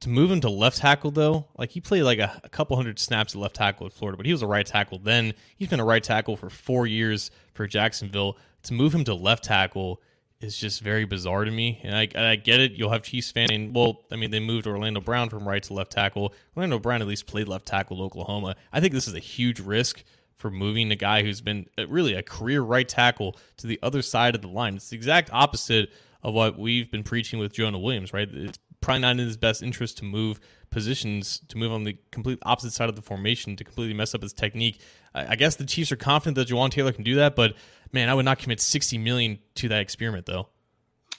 To 0.02 0.10
move 0.10 0.32
him 0.32 0.42
to 0.42 0.50
left 0.50 0.80
tackle 0.80 1.12
though, 1.12 1.48
like 1.58 1.70
he 1.70 1.80
played 1.80 2.04
like 2.04 2.20
a, 2.20 2.42
a 2.44 2.50
couple 2.50 2.76
hundred 2.76 3.00
snaps 3.00 3.36
at 3.36 3.42
left 3.42 3.56
tackle 3.56 3.86
at 3.86 3.94
Florida, 3.94 4.18
but 4.18 4.26
he 4.26 4.34
was 4.34 4.42
a 4.42 4.48
right 4.48 4.66
tackle 4.66 5.00
then. 5.00 5.34
He's 5.56 5.70
been 5.70 5.80
a 5.80 5.86
right 5.86 6.04
tackle 6.04 6.36
for 6.36 6.50
four 6.50 6.86
years 6.88 7.32
for 7.54 7.68
Jacksonville. 7.68 8.38
To 8.64 8.74
move 8.74 8.94
him 8.94 9.04
to 9.06 9.14
left 9.14 9.44
tackle 9.44 10.02
is 10.40 10.58
just 10.58 10.82
very 10.82 11.06
bizarre 11.06 11.46
to 11.46 11.52
me. 11.52 11.80
And 11.84 11.96
I, 11.96 12.08
and 12.16 12.26
I 12.26 12.36
get 12.36 12.60
it. 12.60 12.74
You'll 12.74 12.92
have 12.92 13.04
Chiefs 13.04 13.32
fan. 13.32 13.52
And, 13.52 13.74
well, 13.74 14.02
I 14.12 14.16
mean, 14.16 14.32
they 14.32 14.40
moved 14.40 14.68
Orlando 14.68 15.02
Brown 15.02 15.30
from 15.30 15.48
right 15.48 15.64
to 15.64 15.74
left 15.74 15.92
tackle. 15.92 16.34
Orlando 16.56 16.80
Brown 16.80 17.02
at 17.02 17.08
least 17.08 17.28
played 17.28 17.48
left 17.48 17.66
tackle 17.66 17.98
at 17.98 18.04
Oklahoma. 18.04 18.56
I 18.72 18.80
think 18.80 18.94
this 18.94 19.08
is 19.08 19.16
a 19.16 19.20
huge 19.20 19.60
risk 19.60 20.04
for 20.36 20.52
moving 20.52 20.92
a 20.92 20.96
guy 20.96 21.24
who's 21.24 21.40
been 21.40 21.68
uh, 21.78 21.88
really 21.88 22.16
a 22.16 22.24
career 22.24 22.62
right 22.62 22.88
tackle 22.88 23.38
to 23.58 23.68
the 23.68 23.80
other 23.82 24.02
side 24.02 24.36
of 24.36 24.42
the 24.42 24.50
line. 24.50 24.76
It's 24.76 24.90
the 24.90 24.98
exact 24.98 25.30
opposite 25.32 25.92
of 26.22 26.34
what 26.34 26.58
we've 26.58 26.92
been 26.92 27.04
preaching 27.04 27.40
with 27.40 27.54
Jonah 27.54 27.80
Williams, 27.80 28.14
right? 28.14 28.30
It's 28.32 28.60
probably 28.82 29.02
not 29.02 29.12
in 29.12 29.20
his 29.20 29.38
best 29.38 29.64
interest 29.64 29.98
to 30.00 30.06
move 30.06 30.40
positions, 30.74 31.42
to 31.48 31.58
move 31.58 31.72
on 31.72 31.84
the 31.84 31.98
complete 32.12 32.40
opposite 32.44 32.74
side 32.74 32.90
of 32.90 32.96
the 32.96 33.02
formation, 33.02 33.56
to 33.56 33.64
completely 33.64 33.94
mess 33.94 34.14
up 34.14 34.22
his 34.22 34.34
technique. 34.34 34.82
I, 35.14 35.34
I 35.34 35.36
guess 35.36 35.56
the 35.56 35.66
Chiefs 35.66 35.92
are 35.92 35.96
confident 35.96 36.36
that 36.36 36.48
Jawaan 36.48 36.72
Taylor 36.72 36.92
can 36.92 37.04
do 37.04 37.16
that, 37.16 37.36
but 37.36 37.56
man, 37.92 38.10
I 38.10 38.14
would 38.14 38.26
not 38.26 38.40
commit 38.40 38.60
sixty 38.60 38.98
million 38.98 39.40
to 39.56 39.70
that 39.70 39.82
experiment 39.82 40.26
though. 40.26 40.50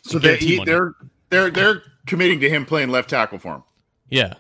So 0.02 0.18
they, 0.18 0.36
he, 0.36 0.62
they're 0.64 0.94
they're 1.30 1.50
they're 1.50 1.82
committing 2.06 2.40
to 2.40 2.50
him 2.50 2.66
playing 2.66 2.90
left 2.90 3.08
tackle 3.10 3.38
for 3.38 3.54
him. 3.54 3.62
Yeah. 4.10 4.34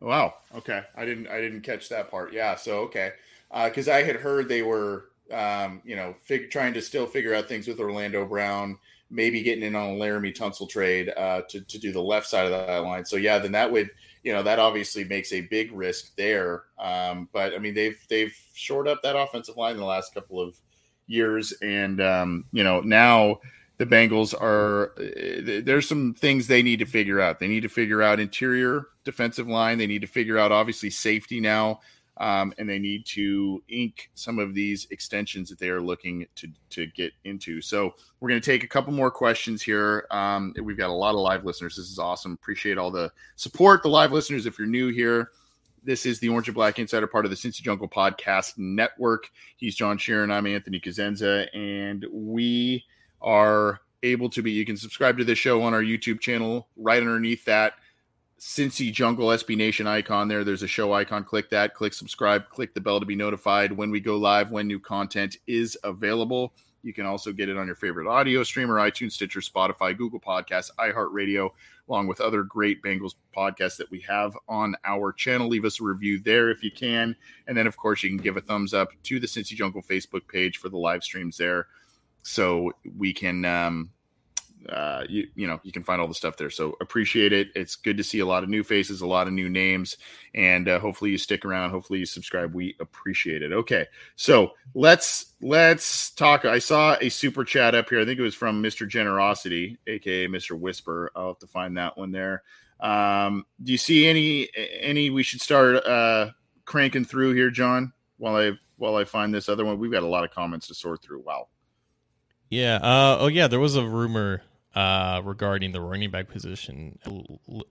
Wow. 0.00 0.34
Okay. 0.54 0.82
I 0.96 1.04
didn't 1.04 1.26
I 1.26 1.40
didn't 1.40 1.60
catch 1.62 1.90
that 1.90 2.10
part. 2.10 2.32
Yeah. 2.32 2.54
So 2.54 2.78
okay 2.84 3.12
because 3.50 3.88
uh, 3.88 3.92
I 3.92 4.02
had 4.02 4.16
heard 4.16 4.48
they 4.48 4.62
were, 4.62 5.06
um, 5.32 5.80
you 5.84 5.96
know, 5.96 6.14
fig- 6.22 6.50
trying 6.50 6.74
to 6.74 6.82
still 6.82 7.06
figure 7.06 7.34
out 7.34 7.48
things 7.48 7.66
with 7.66 7.80
Orlando 7.80 8.24
Brown, 8.24 8.78
maybe 9.10 9.42
getting 9.42 9.64
in 9.64 9.74
on 9.74 9.90
a 9.90 9.94
Laremy 9.94 10.36
Tunsil 10.36 10.68
trade 10.68 11.12
uh, 11.16 11.42
to 11.48 11.60
to 11.60 11.78
do 11.78 11.92
the 11.92 12.02
left 12.02 12.26
side 12.26 12.44
of 12.44 12.50
that 12.50 12.82
line. 12.84 13.04
So 13.04 13.16
yeah, 13.16 13.38
then 13.38 13.52
that 13.52 13.70
would, 13.70 13.90
you 14.22 14.32
know, 14.32 14.42
that 14.42 14.58
obviously 14.58 15.04
makes 15.04 15.32
a 15.32 15.42
big 15.42 15.72
risk 15.72 16.14
there. 16.16 16.64
Um, 16.78 17.28
but 17.32 17.54
I 17.54 17.58
mean, 17.58 17.74
they've 17.74 17.98
they've 18.08 18.34
shored 18.54 18.88
up 18.88 19.02
that 19.02 19.16
offensive 19.16 19.56
line 19.56 19.72
in 19.72 19.80
the 19.80 19.86
last 19.86 20.14
couple 20.14 20.40
of 20.40 20.56
years, 21.06 21.52
and 21.62 22.00
um, 22.00 22.44
you 22.52 22.62
know 22.64 22.80
now 22.80 23.40
the 23.78 23.86
Bengals 23.86 24.34
are 24.34 24.92
there's 25.62 25.88
some 25.88 26.14
things 26.14 26.46
they 26.46 26.62
need 26.62 26.80
to 26.80 26.86
figure 26.86 27.20
out. 27.20 27.38
They 27.38 27.48
need 27.48 27.62
to 27.62 27.68
figure 27.68 28.02
out 28.02 28.20
interior 28.20 28.86
defensive 29.04 29.48
line. 29.48 29.78
They 29.78 29.86
need 29.86 30.02
to 30.02 30.08
figure 30.08 30.36
out 30.36 30.52
obviously 30.52 30.90
safety 30.90 31.40
now 31.40 31.80
um, 32.18 32.52
and 32.58 32.68
they 32.68 32.78
need 32.78 33.06
to 33.06 33.62
ink 33.68 34.10
some 34.14 34.38
of 34.38 34.52
these 34.52 34.86
extensions 34.90 35.48
that 35.48 35.58
they 35.58 35.68
are 35.68 35.80
looking 35.80 36.26
to 36.36 36.48
to 36.70 36.86
get 36.86 37.12
into. 37.24 37.60
So 37.60 37.94
we're 38.20 38.28
going 38.28 38.40
to 38.40 38.50
take 38.50 38.64
a 38.64 38.68
couple 38.68 38.92
more 38.92 39.10
questions 39.10 39.62
here. 39.62 40.06
Um, 40.10 40.52
we've 40.62 40.76
got 40.76 40.90
a 40.90 40.92
lot 40.92 41.14
of 41.14 41.20
live 41.20 41.44
listeners. 41.44 41.76
This 41.76 41.90
is 41.90 41.98
awesome. 41.98 42.32
Appreciate 42.32 42.76
all 42.76 42.90
the 42.90 43.12
support, 43.36 43.82
the 43.82 43.88
live 43.88 44.12
listeners. 44.12 44.46
If 44.46 44.58
you're 44.58 44.66
new 44.66 44.88
here, 44.88 45.30
this 45.84 46.04
is 46.06 46.18
the 46.18 46.28
Orange 46.28 46.48
and 46.48 46.54
Black 46.54 46.78
Insider, 46.78 47.06
part 47.06 47.24
of 47.24 47.30
the 47.30 47.36
Cincy 47.36 47.62
Jungle 47.62 47.88
Podcast 47.88 48.58
Network. 48.58 49.30
He's 49.56 49.76
John 49.76 49.96
Sheeran. 49.96 50.32
I'm 50.32 50.46
Anthony 50.46 50.80
Cosenza, 50.80 51.46
and 51.54 52.04
we 52.12 52.84
are 53.22 53.80
able 54.02 54.28
to 54.30 54.42
be. 54.42 54.50
You 54.50 54.66
can 54.66 54.76
subscribe 54.76 55.18
to 55.18 55.24
this 55.24 55.38
show 55.38 55.62
on 55.62 55.72
our 55.72 55.82
YouTube 55.82 56.20
channel. 56.20 56.66
Right 56.76 57.00
underneath 57.00 57.44
that 57.44 57.74
Cincy 58.38 58.92
Jungle 58.92 59.28
SB 59.28 59.56
Nation 59.56 59.86
icon 59.86 60.28
there. 60.28 60.44
There's 60.44 60.62
a 60.62 60.68
show 60.68 60.92
icon. 60.92 61.24
Click 61.24 61.50
that. 61.50 61.74
Click 61.74 61.92
subscribe. 61.92 62.48
Click 62.48 62.72
the 62.72 62.80
bell 62.80 63.00
to 63.00 63.06
be 63.06 63.16
notified 63.16 63.72
when 63.72 63.90
we 63.90 64.00
go 64.00 64.16
live, 64.16 64.50
when 64.50 64.68
new 64.68 64.78
content 64.78 65.36
is 65.46 65.76
available. 65.82 66.52
You 66.82 66.92
can 66.92 67.06
also 67.06 67.32
get 67.32 67.48
it 67.48 67.56
on 67.56 67.66
your 67.66 67.74
favorite 67.74 68.06
audio 68.06 68.44
streamer, 68.44 68.76
iTunes, 68.76 69.12
Stitcher, 69.12 69.40
Spotify, 69.40 69.96
Google 69.96 70.20
Podcasts, 70.20 70.70
iHeartRadio, 70.78 71.50
along 71.88 72.06
with 72.06 72.20
other 72.20 72.44
great 72.44 72.80
Bengals 72.82 73.14
podcasts 73.36 73.76
that 73.78 73.90
we 73.90 74.00
have 74.02 74.38
on 74.48 74.76
our 74.84 75.12
channel. 75.12 75.48
Leave 75.48 75.64
us 75.64 75.80
a 75.80 75.84
review 75.84 76.20
there 76.20 76.50
if 76.50 76.62
you 76.62 76.70
can. 76.70 77.16
And 77.48 77.56
then, 77.56 77.66
of 77.66 77.76
course, 77.76 78.04
you 78.04 78.10
can 78.10 78.18
give 78.18 78.36
a 78.36 78.40
thumbs 78.40 78.72
up 78.72 78.90
to 79.04 79.18
the 79.18 79.26
Cincy 79.26 79.56
Jungle 79.56 79.82
Facebook 79.82 80.28
page 80.28 80.58
for 80.58 80.68
the 80.68 80.78
live 80.78 81.02
streams 81.02 81.36
there 81.36 81.66
so 82.22 82.72
we 82.96 83.12
can 83.12 83.44
um, 83.44 83.90
uh, 84.68 85.04
you 85.08 85.28
you 85.34 85.46
know 85.46 85.60
you 85.62 85.72
can 85.72 85.82
find 85.82 86.00
all 86.00 86.08
the 86.08 86.14
stuff 86.14 86.36
there. 86.36 86.50
So 86.50 86.76
appreciate 86.80 87.32
it. 87.32 87.48
It's 87.54 87.76
good 87.76 87.96
to 87.96 88.04
see 88.04 88.18
a 88.18 88.26
lot 88.26 88.42
of 88.42 88.48
new 88.48 88.62
faces, 88.62 89.00
a 89.00 89.06
lot 89.06 89.26
of 89.26 89.32
new 89.32 89.48
names, 89.48 89.96
and 90.34 90.68
uh, 90.68 90.78
hopefully 90.80 91.10
you 91.10 91.18
stick 91.18 91.44
around. 91.44 91.70
Hopefully 91.70 92.00
you 92.00 92.06
subscribe. 92.06 92.54
We 92.54 92.76
appreciate 92.80 93.42
it. 93.42 93.52
Okay, 93.52 93.86
so 94.16 94.52
let's 94.74 95.34
let's 95.40 96.10
talk. 96.10 96.44
I 96.44 96.58
saw 96.58 96.96
a 97.00 97.08
super 97.08 97.44
chat 97.44 97.74
up 97.74 97.88
here. 97.88 98.00
I 98.00 98.04
think 98.04 98.18
it 98.18 98.22
was 98.22 98.34
from 98.34 98.60
Mister 98.60 98.86
Generosity, 98.86 99.78
aka 99.86 100.26
Mister 100.26 100.56
Whisper. 100.56 101.12
I'll 101.14 101.28
have 101.28 101.38
to 101.38 101.46
find 101.46 101.76
that 101.76 101.96
one 101.96 102.12
there. 102.12 102.42
Um, 102.80 103.44
do 103.62 103.72
you 103.72 103.78
see 103.78 104.06
any 104.06 104.48
any 104.80 105.10
we 105.10 105.22
should 105.22 105.40
start 105.40 105.84
uh, 105.84 106.30
cranking 106.64 107.04
through 107.04 107.34
here, 107.34 107.50
John? 107.50 107.92
While 108.18 108.36
I 108.36 108.52
while 108.76 108.96
I 108.96 109.04
find 109.04 109.34
this 109.34 109.48
other 109.48 109.64
one, 109.64 109.78
we've 109.78 109.90
got 109.92 110.02
a 110.02 110.06
lot 110.06 110.24
of 110.24 110.30
comments 110.30 110.68
to 110.68 110.74
sort 110.74 111.02
through. 111.02 111.20
Wow. 111.20 111.48
Yeah. 112.50 112.76
Uh, 112.76 113.18
oh, 113.20 113.26
yeah. 113.26 113.48
There 113.48 113.60
was 113.60 113.76
a 113.76 113.84
rumor 113.84 114.42
uh, 114.74 115.20
regarding 115.24 115.72
the 115.72 115.80
running 115.80 116.10
back 116.10 116.28
position. 116.28 116.98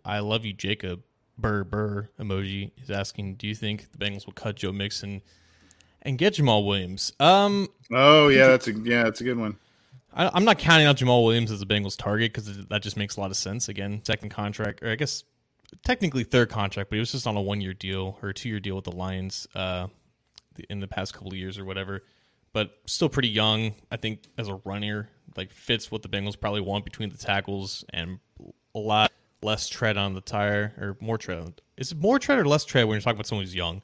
I 0.04 0.20
love 0.20 0.46
you, 0.46 0.54
Jacob. 0.54 1.04
Burr 1.40 1.64
burr 1.64 2.10
emoji 2.20 2.72
is 2.82 2.90
asking, 2.90 3.36
do 3.36 3.48
you 3.48 3.54
think 3.54 3.92
the 3.92 3.98
Bengals 4.00 4.26
will 4.26 4.34
cut 4.34 4.56
Joe 4.56 4.72
Mixon 4.72 5.22
and 6.02 6.18
get 6.18 6.34
Jamaal 6.34 6.66
Williams? 6.66 7.14
Um. 7.20 7.68
Oh 7.92 8.28
yeah, 8.30 8.48
that's 8.48 8.68
a 8.68 8.74
yeah, 8.74 9.04
that's 9.04 9.22
a 9.22 9.24
good 9.24 9.38
one. 9.38 9.56
I, 10.14 10.36
am 10.36 10.46
not 10.46 10.58
counting 10.58 10.88
out 10.88 10.98
Jamaal 10.98 11.24
Williams 11.24 11.52
as 11.52 11.62
a 11.62 11.66
Bengals 11.68 11.96
target 11.96 12.34
because 12.34 12.66
that 12.66 12.82
just 12.82 12.98
makes 12.98 13.18
a 13.18 13.22
lot 13.22 13.30
of 13.30 13.38
sense. 13.38 13.70
Again, 13.70 14.02
second 14.04 14.30
contract, 14.30 14.82
or 14.82 14.90
I 14.90 14.96
guess 14.96 15.24
technically 15.86 16.24
third 16.24 16.50
contract, 16.50 16.90
but 16.90 16.96
he 16.96 17.00
was 17.00 17.12
just 17.12 17.28
on 17.28 17.38
a 17.38 17.42
one 17.42 17.62
year 17.62 17.76
deal 17.76 18.18
or 18.24 18.30
a 18.30 18.34
two 18.34 18.50
year 18.50 18.60
deal 18.60 18.76
with 18.76 18.86
the 18.86 18.92
Lions 18.92 19.48
uh, 19.54 19.88
in 20.72 20.80
the 20.80 20.88
past 20.88 21.14
couple 21.14 21.28
of 21.28 21.38
years 21.38 21.60
or 21.60 21.66
whatever 21.66 22.02
but 22.58 22.72
still 22.88 23.08
pretty 23.08 23.28
young. 23.28 23.76
I 23.92 23.98
think 23.98 24.24
as 24.40 24.48
a 24.48 24.56
runner, 24.66 25.10
like 25.36 25.52
fits 25.52 25.92
what 25.92 26.02
the 26.02 26.10
Bengals 26.10 26.40
probably 26.40 26.62
want 26.62 26.86
between 26.86 27.10
the 27.12 27.18
tackles 27.18 27.86
and 27.94 28.18
a 28.74 28.80
lot 28.80 29.12
less 29.44 29.70
tread 29.70 29.96
on 29.96 30.16
the 30.16 30.22
tire 30.22 30.74
or 30.80 30.98
more 31.00 31.20
tread. 31.20 31.62
Is 31.78 31.92
it 31.92 32.00
more 32.00 32.18
tread 32.18 32.40
or 32.40 32.46
less 32.46 32.66
tread 32.66 32.88
when 32.88 32.96
you're 32.96 33.02
talking 33.02 33.18
about 33.18 33.28
someone 33.28 33.46
who's 33.46 33.54
young? 33.54 33.84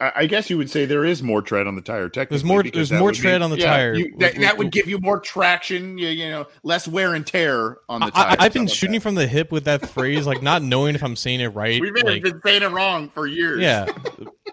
I 0.00 0.26
guess 0.26 0.48
you 0.48 0.56
would 0.58 0.70
say 0.70 0.86
there 0.86 1.04
is 1.04 1.22
more 1.22 1.42
tread 1.42 1.66
on 1.66 1.74
the 1.74 1.82
tire. 1.82 2.08
Technically, 2.08 2.36
there's 2.36 2.44
more. 2.44 2.62
There's 2.62 2.92
more 2.92 3.12
tread 3.12 3.42
on 3.42 3.50
the 3.50 3.58
yeah, 3.58 3.66
tire. 3.66 3.94
You, 3.94 4.14
that, 4.18 4.36
that, 4.36 4.58
would 4.58 4.70
give 4.70 4.86
you 4.86 4.98
more 4.98 5.20
traction. 5.20 5.98
You, 5.98 6.08
you, 6.08 6.30
know, 6.30 6.46
less 6.62 6.86
wear 6.86 7.14
and 7.14 7.26
tear 7.26 7.78
on 7.88 8.00
the 8.00 8.10
tire. 8.10 8.36
I, 8.38 8.44
have 8.44 8.52
been 8.52 8.68
shooting 8.68 8.94
that. 8.94 9.02
from 9.02 9.16
the 9.16 9.26
hip 9.26 9.50
with 9.50 9.64
that 9.64 9.88
phrase, 9.88 10.26
like 10.26 10.40
not 10.40 10.62
knowing 10.62 10.94
if 10.94 11.02
I'm 11.02 11.16
saying 11.16 11.40
it 11.40 11.48
right. 11.48 11.80
We've 11.82 11.92
been, 11.92 12.06
like, 12.06 12.22
been 12.22 12.40
saying 12.44 12.62
it 12.62 12.70
wrong 12.70 13.10
for 13.10 13.26
years. 13.26 13.60
Yeah, 13.60 13.86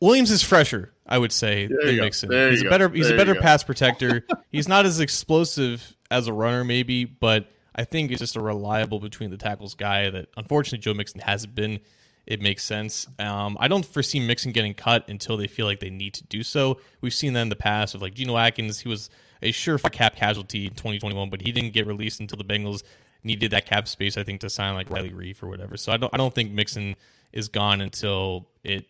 Williams 0.00 0.30
is 0.30 0.42
fresher, 0.42 0.92
I 1.06 1.18
would 1.18 1.32
say, 1.32 1.66
there 1.66 1.86
than 1.86 1.96
Mixon. 1.96 2.30
He's 2.50 2.62
a 2.62 2.68
better 2.68 2.88
he's 2.88 3.10
a 3.10 3.16
better 3.16 3.34
pass 3.34 3.62
protector. 3.62 4.24
he's 4.50 4.68
not 4.68 4.86
as 4.86 5.00
explosive 5.00 5.96
as 6.10 6.28
a 6.28 6.32
runner, 6.32 6.64
maybe, 6.64 7.04
but 7.04 7.48
I 7.74 7.84
think 7.84 8.10
it's 8.10 8.20
just 8.20 8.36
a 8.36 8.40
reliable 8.40 9.00
between 9.00 9.30
the 9.30 9.36
tackles 9.36 9.74
guy 9.74 10.10
that 10.10 10.28
unfortunately 10.36 10.78
Joe 10.78 10.94
Mixon 10.94 11.20
hasn't 11.20 11.54
been. 11.54 11.80
It 12.24 12.40
makes 12.40 12.62
sense. 12.62 13.08
Um, 13.18 13.56
I 13.58 13.66
don't 13.66 13.84
foresee 13.84 14.20
Mixon 14.20 14.52
getting 14.52 14.74
cut 14.74 15.08
until 15.08 15.36
they 15.36 15.48
feel 15.48 15.66
like 15.66 15.80
they 15.80 15.90
need 15.90 16.14
to 16.14 16.24
do 16.24 16.44
so. 16.44 16.78
We've 17.00 17.12
seen 17.12 17.32
that 17.32 17.40
in 17.40 17.48
the 17.48 17.56
past 17.56 17.94
with 17.94 18.02
like 18.02 18.14
Geno 18.14 18.36
Atkins. 18.36 18.78
He 18.78 18.88
was 18.88 19.10
a 19.42 19.50
sure 19.50 19.76
cap 19.78 20.14
casualty 20.14 20.66
in 20.66 20.74
2021, 20.74 21.30
but 21.30 21.40
he 21.40 21.50
didn't 21.50 21.72
get 21.72 21.86
released 21.86 22.20
until 22.20 22.38
the 22.38 22.44
Bengals 22.44 22.84
needed 23.24 23.50
that 23.50 23.66
cap 23.66 23.88
space, 23.88 24.16
I 24.16 24.22
think, 24.22 24.40
to 24.42 24.50
sign 24.50 24.74
like 24.74 24.88
Riley 24.90 25.10
Reiff 25.10 25.42
or 25.42 25.48
whatever. 25.48 25.76
So 25.76 25.92
I 25.92 25.96
don't 25.96 26.12
I 26.14 26.16
don't 26.16 26.34
think 26.34 26.52
Mixon 26.52 26.94
is 27.32 27.48
gone 27.48 27.80
until 27.80 28.46
it 28.62 28.86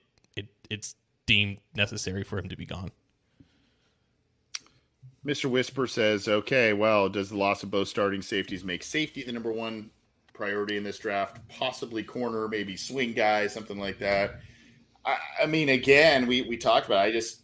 it's 0.71 0.95
deemed 1.27 1.59
necessary 1.75 2.25
for 2.25 2.39
him 2.39 2.49
to 2.49 2.57
be 2.57 2.67
gone. 2.67 2.91
Mr. 5.25 5.47
Whisper 5.47 5.87
says, 5.87 6.27
okay, 6.27 6.73
well, 6.73 7.09
does 7.09 7.31
the 7.31 7.37
loss 7.37 7.63
of 7.63 7.71
both 7.71 7.87
starting 7.87 8.23
safeties 8.23 8.65
make 8.65 8.83
safety 8.83 9.23
the 9.23 9.31
number 9.31 9.53
one 9.53 9.91
priority 10.33 10.77
in 10.77 10.83
this 10.83 10.99
draft? 10.99 11.39
Possibly 11.49 12.03
corner, 12.03 12.49
maybe 12.49 12.77
swing 12.77 13.13
guy, 13.13 13.47
something 13.47 13.79
like 13.79 13.99
that. 14.01 14.41
I, 15.05 15.17
I 15.43 15.47
mean, 15.47 15.69
again, 15.69 16.27
we, 16.27 16.43
we 16.43 16.57
talked 16.57 16.87
about 16.87 17.07
it. 17.07 17.09
I 17.09 17.13
just, 17.13 17.43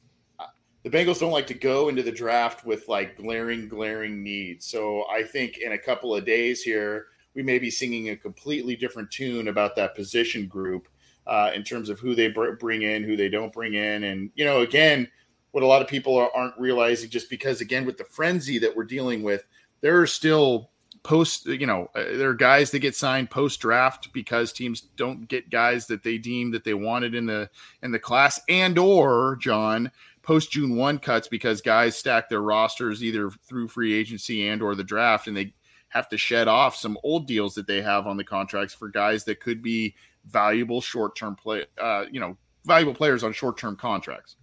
the 0.82 0.90
Bengals 0.90 1.20
don't 1.20 1.30
like 1.30 1.46
to 1.48 1.54
go 1.54 1.88
into 1.88 2.02
the 2.02 2.10
draft 2.10 2.66
with 2.66 2.88
like 2.88 3.16
glaring, 3.16 3.68
glaring 3.68 4.24
needs. 4.24 4.66
So 4.66 5.04
I 5.08 5.22
think 5.22 5.58
in 5.58 5.72
a 5.72 5.78
couple 5.78 6.14
of 6.14 6.24
days 6.24 6.62
here, 6.62 7.06
we 7.34 7.42
may 7.44 7.60
be 7.60 7.70
singing 7.70 8.08
a 8.08 8.16
completely 8.16 8.74
different 8.74 9.10
tune 9.12 9.46
about 9.46 9.76
that 9.76 9.94
position 9.94 10.46
group 10.46 10.88
uh, 11.28 11.52
in 11.54 11.62
terms 11.62 11.88
of 11.88 12.00
who 12.00 12.14
they 12.14 12.28
br- 12.28 12.52
bring 12.52 12.82
in, 12.82 13.04
who 13.04 13.16
they 13.16 13.28
don't 13.28 13.52
bring 13.52 13.74
in. 13.74 14.04
And, 14.04 14.30
you 14.34 14.44
know, 14.44 14.62
again, 14.62 15.08
what 15.52 15.62
a 15.62 15.66
lot 15.66 15.82
of 15.82 15.88
people 15.88 16.16
are, 16.16 16.30
aren't 16.34 16.58
realizing 16.58 17.10
just 17.10 17.30
because 17.30 17.60
again 17.60 17.84
with 17.84 17.98
the 17.98 18.04
frenzy 18.04 18.58
that 18.58 18.74
we're 18.76 18.84
dealing 18.84 19.22
with 19.22 19.46
there 19.80 20.00
are 20.00 20.06
still 20.06 20.70
post 21.02 21.46
you 21.46 21.66
know 21.66 21.88
uh, 21.94 22.04
there 22.12 22.28
are 22.28 22.34
guys 22.34 22.70
that 22.70 22.80
get 22.80 22.94
signed 22.94 23.30
post 23.30 23.60
draft 23.60 24.12
because 24.12 24.52
teams 24.52 24.80
don't 24.80 25.28
get 25.28 25.50
guys 25.50 25.86
that 25.86 26.02
they 26.02 26.18
deem 26.18 26.50
that 26.50 26.64
they 26.64 26.74
wanted 26.74 27.14
in 27.14 27.26
the 27.26 27.48
in 27.82 27.90
the 27.90 27.98
class 27.98 28.40
and 28.48 28.78
or 28.78 29.36
john 29.40 29.90
post 30.22 30.50
june 30.50 30.76
1 30.76 30.98
cuts 30.98 31.28
because 31.28 31.60
guys 31.60 31.96
stack 31.96 32.28
their 32.28 32.42
rosters 32.42 33.02
either 33.02 33.30
through 33.30 33.68
free 33.68 33.94
agency 33.94 34.48
and 34.48 34.60
or 34.60 34.74
the 34.74 34.84
draft 34.84 35.28
and 35.28 35.36
they 35.36 35.52
have 35.90 36.08
to 36.08 36.18
shed 36.18 36.48
off 36.48 36.76
some 36.76 36.98
old 37.02 37.26
deals 37.26 37.54
that 37.54 37.66
they 37.66 37.80
have 37.80 38.06
on 38.06 38.18
the 38.18 38.24
contracts 38.24 38.74
for 38.74 38.88
guys 38.88 39.24
that 39.24 39.40
could 39.40 39.62
be 39.62 39.94
valuable 40.30 40.80
short 40.80 41.16
term 41.16 41.34
play 41.34 41.64
uh 41.80 42.04
you 42.10 42.20
know 42.20 42.36
valuable 42.64 42.94
players 42.94 43.24
on 43.24 43.32
short 43.32 43.56
term 43.56 43.76
contracts 43.76 44.36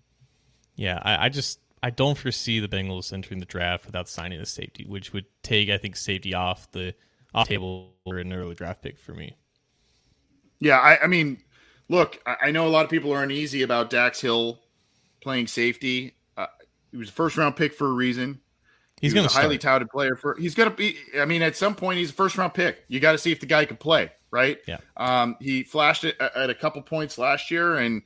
yeah, 0.75 0.99
I, 1.01 1.25
I 1.25 1.29
just 1.29 1.59
I 1.81 1.89
don't 1.89 2.17
foresee 2.17 2.59
the 2.59 2.67
Bengals 2.67 3.13
entering 3.13 3.39
the 3.39 3.45
draft 3.45 3.85
without 3.85 4.09
signing 4.09 4.39
a 4.39 4.45
safety, 4.45 4.85
which 4.87 5.13
would 5.13 5.25
take 5.43 5.69
I 5.69 5.77
think 5.77 5.95
safety 5.95 6.33
off 6.33 6.69
the 6.71 6.93
off 7.33 7.47
table 7.47 7.93
for 8.05 8.17
an 8.17 8.33
early 8.33 8.55
draft 8.55 8.81
pick 8.81 8.99
for 8.99 9.13
me. 9.13 9.37
Yeah, 10.59 10.79
I, 10.79 11.03
I 11.03 11.07
mean, 11.07 11.41
look, 11.89 12.21
I, 12.25 12.35
I, 12.43 12.51
know 12.51 12.65
a 12.65 12.69
lot 12.69 12.85
of 12.85 12.91
people 12.91 13.11
are 13.13 13.21
uneasy 13.21 13.61
about 13.61 13.89
Dax 13.89 14.21
Hill 14.21 14.61
playing 15.21 15.47
safety. 15.47 16.15
Uh, 16.37 16.47
he 16.91 16.97
was 16.97 17.09
a 17.09 17.11
first 17.11 17.37
round 17.37 17.55
pick 17.55 17.73
for 17.73 17.87
a 17.87 17.91
reason. 17.91 18.39
He's 19.01 19.11
he 19.11 19.15
going 19.15 19.27
to 19.27 19.33
a 19.33 19.37
highly 19.37 19.57
touted 19.57 19.89
player 19.89 20.15
for. 20.15 20.35
He's 20.39 20.55
going 20.55 20.69
to 20.69 20.75
be. 20.75 20.97
I 21.19 21.25
mean, 21.25 21.41
at 21.41 21.55
some 21.55 21.75
point, 21.75 21.99
he's 21.99 22.09
a 22.09 22.13
first 22.13 22.37
round 22.37 22.53
pick. 22.53 22.83
You 22.87 22.99
got 22.99 23.13
to 23.13 23.17
see 23.17 23.31
if 23.31 23.41
the 23.41 23.45
guy 23.45 23.65
can 23.65 23.77
play, 23.77 24.11
right? 24.31 24.57
Yeah. 24.67 24.77
Um, 24.97 25.35
he 25.39 25.63
flashed 25.63 26.03
it 26.03 26.19
at 26.19 26.49
a 26.49 26.55
couple 26.55 26.81
points 26.81 27.17
last 27.17 27.51
year, 27.51 27.77
and 27.77 28.01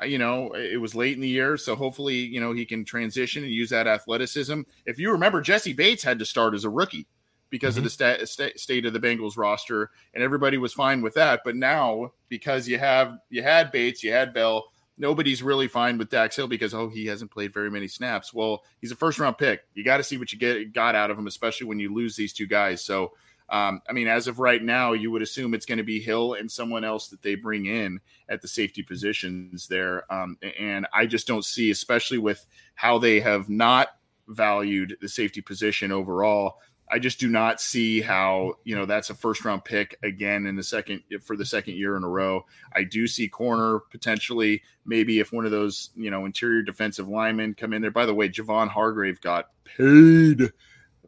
uh, 0.00 0.04
you 0.04 0.18
know, 0.18 0.52
it 0.54 0.80
was 0.80 0.94
late 0.94 1.14
in 1.14 1.20
the 1.20 1.28
year, 1.28 1.56
so 1.56 1.74
hopefully, 1.74 2.16
you 2.16 2.40
know, 2.40 2.52
he 2.52 2.64
can 2.64 2.84
transition 2.84 3.42
and 3.42 3.52
use 3.52 3.70
that 3.70 3.86
athleticism. 3.86 4.62
If 4.86 4.98
you 4.98 5.10
remember, 5.10 5.40
Jessie 5.40 5.72
Bates 5.72 6.02
had 6.02 6.18
to 6.18 6.24
start 6.24 6.54
as 6.54 6.64
a 6.64 6.70
rookie 6.70 7.06
because 7.50 7.74
mm-hmm. 7.74 7.86
of 7.86 8.18
the 8.18 8.26
sta- 8.26 8.56
state 8.56 8.86
of 8.86 8.92
the 8.92 9.00
Bengals 9.00 9.36
roster, 9.36 9.90
and 10.14 10.22
everybody 10.22 10.58
was 10.58 10.72
fine 10.72 11.02
with 11.02 11.14
that. 11.14 11.40
But 11.44 11.56
now, 11.56 12.12
because 12.28 12.68
you 12.68 12.78
have 12.78 13.18
you 13.28 13.42
had 13.42 13.72
Bates, 13.72 14.02
you 14.02 14.12
had 14.12 14.32
Bell, 14.32 14.66
nobody's 15.00 15.42
really 15.42 15.66
fine 15.66 15.98
with 15.98 16.10
Dax 16.10 16.36
Hill 16.36 16.46
because 16.46 16.74
oh, 16.74 16.88
he 16.88 17.06
hasn't 17.06 17.30
played 17.30 17.52
very 17.52 17.70
many 17.70 17.88
snaps. 17.88 18.32
Well, 18.32 18.62
he's 18.80 18.92
a 18.92 18.96
first 18.96 19.18
round 19.18 19.38
pick. 19.38 19.62
You 19.74 19.82
got 19.82 19.96
to 19.96 20.04
see 20.04 20.18
what 20.18 20.32
you 20.32 20.38
get 20.38 20.72
got 20.72 20.94
out 20.94 21.10
of 21.10 21.18
him, 21.18 21.26
especially 21.26 21.66
when 21.66 21.80
you 21.80 21.92
lose 21.92 22.14
these 22.14 22.32
two 22.32 22.46
guys. 22.46 22.84
So 22.84 23.12
um, 23.50 23.82
I 23.88 23.92
mean, 23.92 24.06
as 24.06 24.28
of 24.28 24.38
right 24.38 24.62
now, 24.62 24.92
you 24.92 25.10
would 25.10 25.22
assume 25.22 25.54
it's 25.54 25.66
going 25.66 25.78
to 25.78 25.84
be 25.84 26.00
Hill 26.00 26.34
and 26.34 26.50
someone 26.50 26.84
else 26.84 27.08
that 27.08 27.22
they 27.22 27.34
bring 27.34 27.66
in 27.66 28.00
at 28.28 28.40
the 28.40 28.48
safety 28.48 28.82
positions 28.82 29.66
there. 29.66 30.10
Um, 30.12 30.38
and 30.58 30.86
I 30.94 31.06
just 31.06 31.26
don't 31.26 31.44
see, 31.44 31.70
especially 31.70 32.18
with 32.18 32.46
how 32.74 32.98
they 32.98 33.18
have 33.20 33.48
not 33.48 33.88
valued 34.28 34.96
the 35.00 35.08
safety 35.08 35.40
position 35.40 35.90
overall. 35.90 36.58
I 36.92 36.98
just 36.98 37.20
do 37.20 37.28
not 37.28 37.60
see 37.60 38.00
how 38.00 38.54
you 38.64 38.74
know 38.74 38.84
that's 38.84 39.10
a 39.10 39.14
first 39.14 39.44
round 39.44 39.64
pick 39.64 39.96
again 40.02 40.46
in 40.46 40.56
the 40.56 40.62
second 40.62 41.02
for 41.22 41.36
the 41.36 41.44
second 41.44 41.74
year 41.74 41.96
in 41.96 42.02
a 42.02 42.08
row. 42.08 42.44
I 42.74 42.82
do 42.82 43.06
see 43.06 43.28
corner 43.28 43.80
potentially 43.90 44.62
maybe 44.84 45.20
if 45.20 45.32
one 45.32 45.44
of 45.44 45.52
those 45.52 45.90
you 45.94 46.10
know 46.10 46.24
interior 46.24 46.62
defensive 46.62 47.08
linemen 47.08 47.54
come 47.54 47.72
in 47.72 47.82
there. 47.82 47.92
By 47.92 48.06
the 48.06 48.14
way, 48.14 48.28
Javon 48.28 48.68
Hargrave 48.68 49.20
got 49.20 49.50
paid 49.64 50.52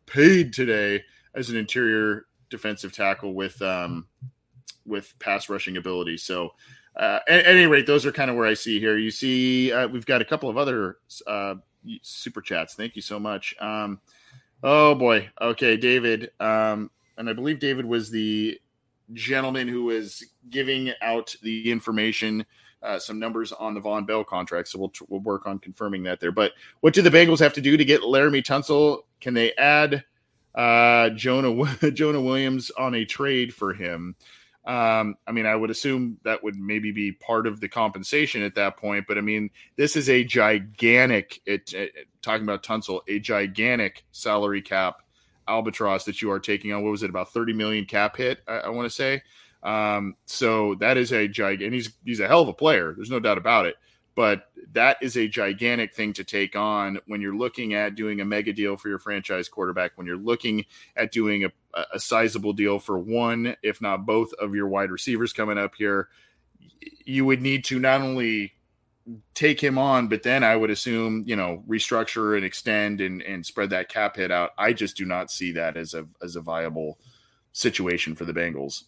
paid 0.06 0.52
today 0.52 1.02
as 1.34 1.50
an 1.50 1.56
interior 1.56 2.26
defensive 2.52 2.92
tackle 2.92 3.34
with 3.34 3.60
um, 3.62 4.06
with 4.86 5.12
pass 5.18 5.48
rushing 5.48 5.76
ability. 5.76 6.18
So, 6.18 6.54
uh, 6.94 7.18
at, 7.28 7.46
any 7.46 7.66
rate, 7.66 7.86
those 7.86 8.06
are 8.06 8.12
kind 8.12 8.30
of 8.30 8.36
where 8.36 8.46
I 8.46 8.54
see 8.54 8.78
here. 8.78 8.98
You 8.98 9.10
see, 9.10 9.72
uh, 9.72 9.88
we've 9.88 10.06
got 10.06 10.20
a 10.20 10.24
couple 10.24 10.48
of 10.48 10.56
other 10.56 10.98
uh, 11.26 11.56
super 12.02 12.40
chats. 12.40 12.74
Thank 12.74 12.94
you 12.94 13.02
so 13.02 13.18
much. 13.18 13.56
Um, 13.60 14.00
oh 14.62 14.94
boy. 14.94 15.28
Okay, 15.40 15.76
David. 15.76 16.30
Um, 16.38 16.90
and 17.16 17.28
I 17.28 17.32
believe 17.32 17.58
David 17.58 17.86
was 17.86 18.10
the 18.10 18.60
gentleman 19.12 19.66
who 19.66 19.84
was 19.84 20.22
giving 20.50 20.92
out 21.00 21.34
the 21.42 21.70
information. 21.72 22.46
Uh, 22.82 22.98
some 22.98 23.16
numbers 23.16 23.52
on 23.52 23.74
the 23.74 23.80
Vonn 23.80 24.04
Bell 24.04 24.24
contract, 24.24 24.66
so 24.66 24.76
we'll 24.76 24.92
we'll 25.08 25.20
work 25.20 25.46
on 25.46 25.60
confirming 25.60 26.02
that 26.02 26.18
there. 26.18 26.32
But 26.32 26.50
what 26.80 26.92
do 26.92 27.00
the 27.00 27.10
Bengals 27.10 27.38
have 27.38 27.52
to 27.52 27.60
do 27.60 27.76
to 27.76 27.84
get 27.84 28.00
Laremy 28.00 28.42
Tunsil? 28.42 29.02
Can 29.20 29.34
they 29.34 29.54
add 29.54 30.02
uh, 30.54 31.10
Jonah 31.10 31.90
Jonah 31.92 32.20
Williams 32.20 32.70
on 32.70 32.94
a 32.94 33.04
trade 33.04 33.54
for 33.54 33.72
him. 33.72 34.16
Um, 34.64 35.16
I 35.26 35.32
mean, 35.32 35.46
I 35.46 35.56
would 35.56 35.70
assume 35.70 36.18
that 36.22 36.44
would 36.44 36.56
maybe 36.56 36.92
be 36.92 37.12
part 37.12 37.48
of 37.48 37.58
the 37.58 37.68
compensation 37.68 38.42
at 38.42 38.54
that 38.54 38.76
point. 38.76 39.06
But 39.08 39.18
I 39.18 39.20
mean, 39.20 39.50
this 39.76 39.96
is 39.96 40.08
a 40.08 40.22
gigantic. 40.22 41.40
It, 41.46 41.72
it 41.72 41.92
talking 42.22 42.44
about 42.44 42.62
Tunsil, 42.62 43.00
a 43.08 43.18
gigantic 43.18 44.04
salary 44.12 44.62
cap 44.62 45.02
albatross 45.48 46.04
that 46.04 46.22
you 46.22 46.30
are 46.30 46.38
taking 46.38 46.72
on. 46.72 46.84
What 46.84 46.90
was 46.90 47.02
it 47.02 47.10
about 47.10 47.32
thirty 47.32 47.52
million 47.52 47.84
cap 47.86 48.16
hit? 48.16 48.40
I, 48.46 48.58
I 48.58 48.68
want 48.68 48.86
to 48.86 48.94
say. 48.94 49.22
Um, 49.64 50.16
so 50.26 50.74
that 50.76 50.96
is 50.96 51.12
a 51.12 51.26
gigantic. 51.26 51.72
He's 51.72 51.92
he's 52.04 52.20
a 52.20 52.28
hell 52.28 52.42
of 52.42 52.48
a 52.48 52.54
player. 52.54 52.92
There's 52.94 53.10
no 53.10 53.20
doubt 53.20 53.38
about 53.38 53.66
it 53.66 53.76
but 54.14 54.50
that 54.72 54.98
is 55.02 55.16
a 55.16 55.28
gigantic 55.28 55.94
thing 55.94 56.12
to 56.14 56.24
take 56.24 56.56
on 56.56 56.98
when 57.06 57.20
you're 57.20 57.36
looking 57.36 57.74
at 57.74 57.94
doing 57.94 58.20
a 58.20 58.24
mega 58.24 58.52
deal 58.52 58.76
for 58.76 58.88
your 58.88 58.98
franchise 58.98 59.48
quarterback 59.48 59.92
when 59.96 60.06
you're 60.06 60.16
looking 60.16 60.64
at 60.96 61.12
doing 61.12 61.44
a, 61.44 61.50
a 61.92 62.00
sizable 62.00 62.52
deal 62.52 62.78
for 62.78 62.98
one 62.98 63.56
if 63.62 63.80
not 63.80 64.06
both 64.06 64.32
of 64.34 64.54
your 64.54 64.68
wide 64.68 64.90
receivers 64.90 65.32
coming 65.32 65.58
up 65.58 65.74
here. 65.74 66.08
You 67.04 67.24
would 67.24 67.40
need 67.40 67.64
to 67.64 67.78
not 67.78 68.00
only 68.00 68.54
take 69.34 69.60
him 69.60 69.78
on 69.78 70.06
but 70.06 70.22
then 70.22 70.44
i 70.44 70.54
would 70.54 70.70
assume 70.70 71.24
you 71.26 71.34
know 71.34 71.64
restructure 71.68 72.36
and 72.36 72.44
extend 72.44 73.00
and, 73.00 73.20
and 73.22 73.44
spread 73.44 73.70
that 73.70 73.88
cap 73.88 74.16
hit 74.16 74.30
out. 74.30 74.50
I 74.56 74.72
just 74.72 74.96
do 74.96 75.04
not 75.04 75.30
see 75.30 75.52
that 75.52 75.76
as 75.76 75.94
a 75.94 76.06
as 76.22 76.36
a 76.36 76.40
viable 76.40 76.98
situation 77.52 78.14
for 78.14 78.24
the 78.24 78.32
bengals. 78.32 78.84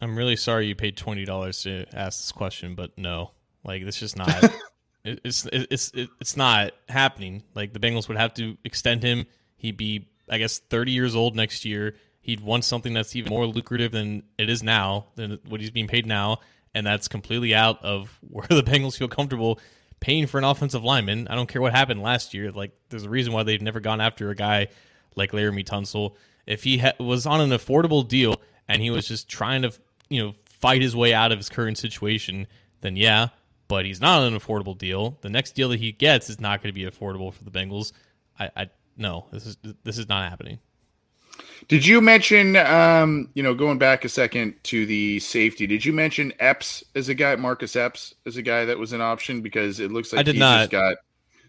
I'm 0.00 0.16
really 0.16 0.34
sorry 0.34 0.66
you 0.66 0.74
paid 0.74 0.96
$20 0.96 1.62
to 1.62 1.86
ask 1.96 2.20
this 2.20 2.32
question 2.32 2.74
but 2.74 2.96
no 2.96 3.32
like 3.64 3.82
it's 3.82 3.98
just 3.98 4.16
not. 4.16 4.44
it, 5.04 5.20
it's 5.24 5.46
it's 5.52 5.92
it's 5.94 6.36
not 6.36 6.72
happening. 6.88 7.42
Like 7.54 7.72
the 7.72 7.80
Bengals 7.80 8.08
would 8.08 8.16
have 8.16 8.34
to 8.34 8.56
extend 8.64 9.02
him. 9.02 9.26
He'd 9.56 9.76
be, 9.76 10.08
I 10.28 10.38
guess, 10.38 10.58
30 10.58 10.92
years 10.92 11.14
old 11.14 11.36
next 11.36 11.64
year. 11.64 11.94
He'd 12.20 12.40
want 12.40 12.64
something 12.64 12.92
that's 12.92 13.16
even 13.16 13.30
more 13.30 13.46
lucrative 13.46 13.92
than 13.92 14.22
it 14.38 14.48
is 14.48 14.62
now, 14.62 15.06
than 15.16 15.38
what 15.48 15.60
he's 15.60 15.70
being 15.70 15.88
paid 15.88 16.06
now, 16.06 16.38
and 16.74 16.86
that's 16.86 17.08
completely 17.08 17.54
out 17.54 17.82
of 17.84 18.18
where 18.28 18.46
the 18.48 18.62
Bengals 18.62 18.96
feel 18.96 19.08
comfortable 19.08 19.58
paying 20.02 20.26
for 20.26 20.38
an 20.38 20.44
offensive 20.44 20.82
lineman. 20.82 21.28
I 21.28 21.36
don't 21.36 21.48
care 21.48 21.62
what 21.62 21.72
happened 21.72 22.02
last 22.02 22.34
year. 22.34 22.50
Like 22.50 22.72
there's 22.90 23.04
a 23.04 23.10
reason 23.10 23.32
why 23.32 23.44
they've 23.44 23.62
never 23.62 23.80
gone 23.80 24.00
after 24.00 24.30
a 24.30 24.34
guy 24.34 24.68
like 25.14 25.30
Laremy 25.30 25.64
Tunsil. 25.64 26.16
If 26.44 26.64
he 26.64 26.78
ha- 26.78 26.94
was 26.98 27.24
on 27.24 27.40
an 27.40 27.50
affordable 27.50 28.06
deal 28.06 28.40
and 28.68 28.82
he 28.82 28.90
was 28.90 29.06
just 29.06 29.28
trying 29.28 29.62
to, 29.62 29.72
you 30.08 30.22
know, 30.22 30.34
fight 30.44 30.82
his 30.82 30.96
way 30.96 31.14
out 31.14 31.30
of 31.30 31.38
his 31.38 31.48
current 31.48 31.78
situation, 31.78 32.48
then 32.80 32.96
yeah, 32.96 33.28
but 33.72 33.86
he's 33.86 34.02
not 34.02 34.20
on 34.20 34.34
an 34.34 34.38
affordable 34.38 34.76
deal. 34.76 35.16
The 35.22 35.30
next 35.30 35.52
deal 35.52 35.70
that 35.70 35.80
he 35.80 35.92
gets 35.92 36.28
is 36.28 36.38
not 36.38 36.62
going 36.62 36.68
to 36.68 36.78
be 36.78 36.84
affordable 36.84 37.32
for 37.32 37.42
the 37.42 37.50
Bengals. 37.50 37.92
I, 38.38 38.50
I 38.54 38.70
no, 38.98 39.24
this 39.32 39.46
is 39.46 39.56
this 39.82 39.96
is 39.96 40.10
not 40.10 40.28
happening. 40.28 40.58
Did 41.68 41.86
you 41.86 42.02
mention, 42.02 42.56
um, 42.56 43.30
you 43.32 43.42
know, 43.42 43.54
going 43.54 43.78
back 43.78 44.04
a 44.04 44.10
second 44.10 44.56
to 44.64 44.84
the 44.84 45.20
safety? 45.20 45.66
Did 45.66 45.86
you 45.86 45.94
mention 45.94 46.34
Epps 46.38 46.84
as 46.94 47.08
a 47.08 47.14
guy, 47.14 47.34
Marcus 47.36 47.74
Epps 47.74 48.14
as 48.26 48.36
a 48.36 48.42
guy 48.42 48.66
that 48.66 48.78
was 48.78 48.92
an 48.92 49.00
option? 49.00 49.40
Because 49.40 49.80
it 49.80 49.90
looks 49.90 50.12
like 50.12 50.20
I 50.20 50.22
did 50.22 50.36
not. 50.36 50.68
got 50.68 50.98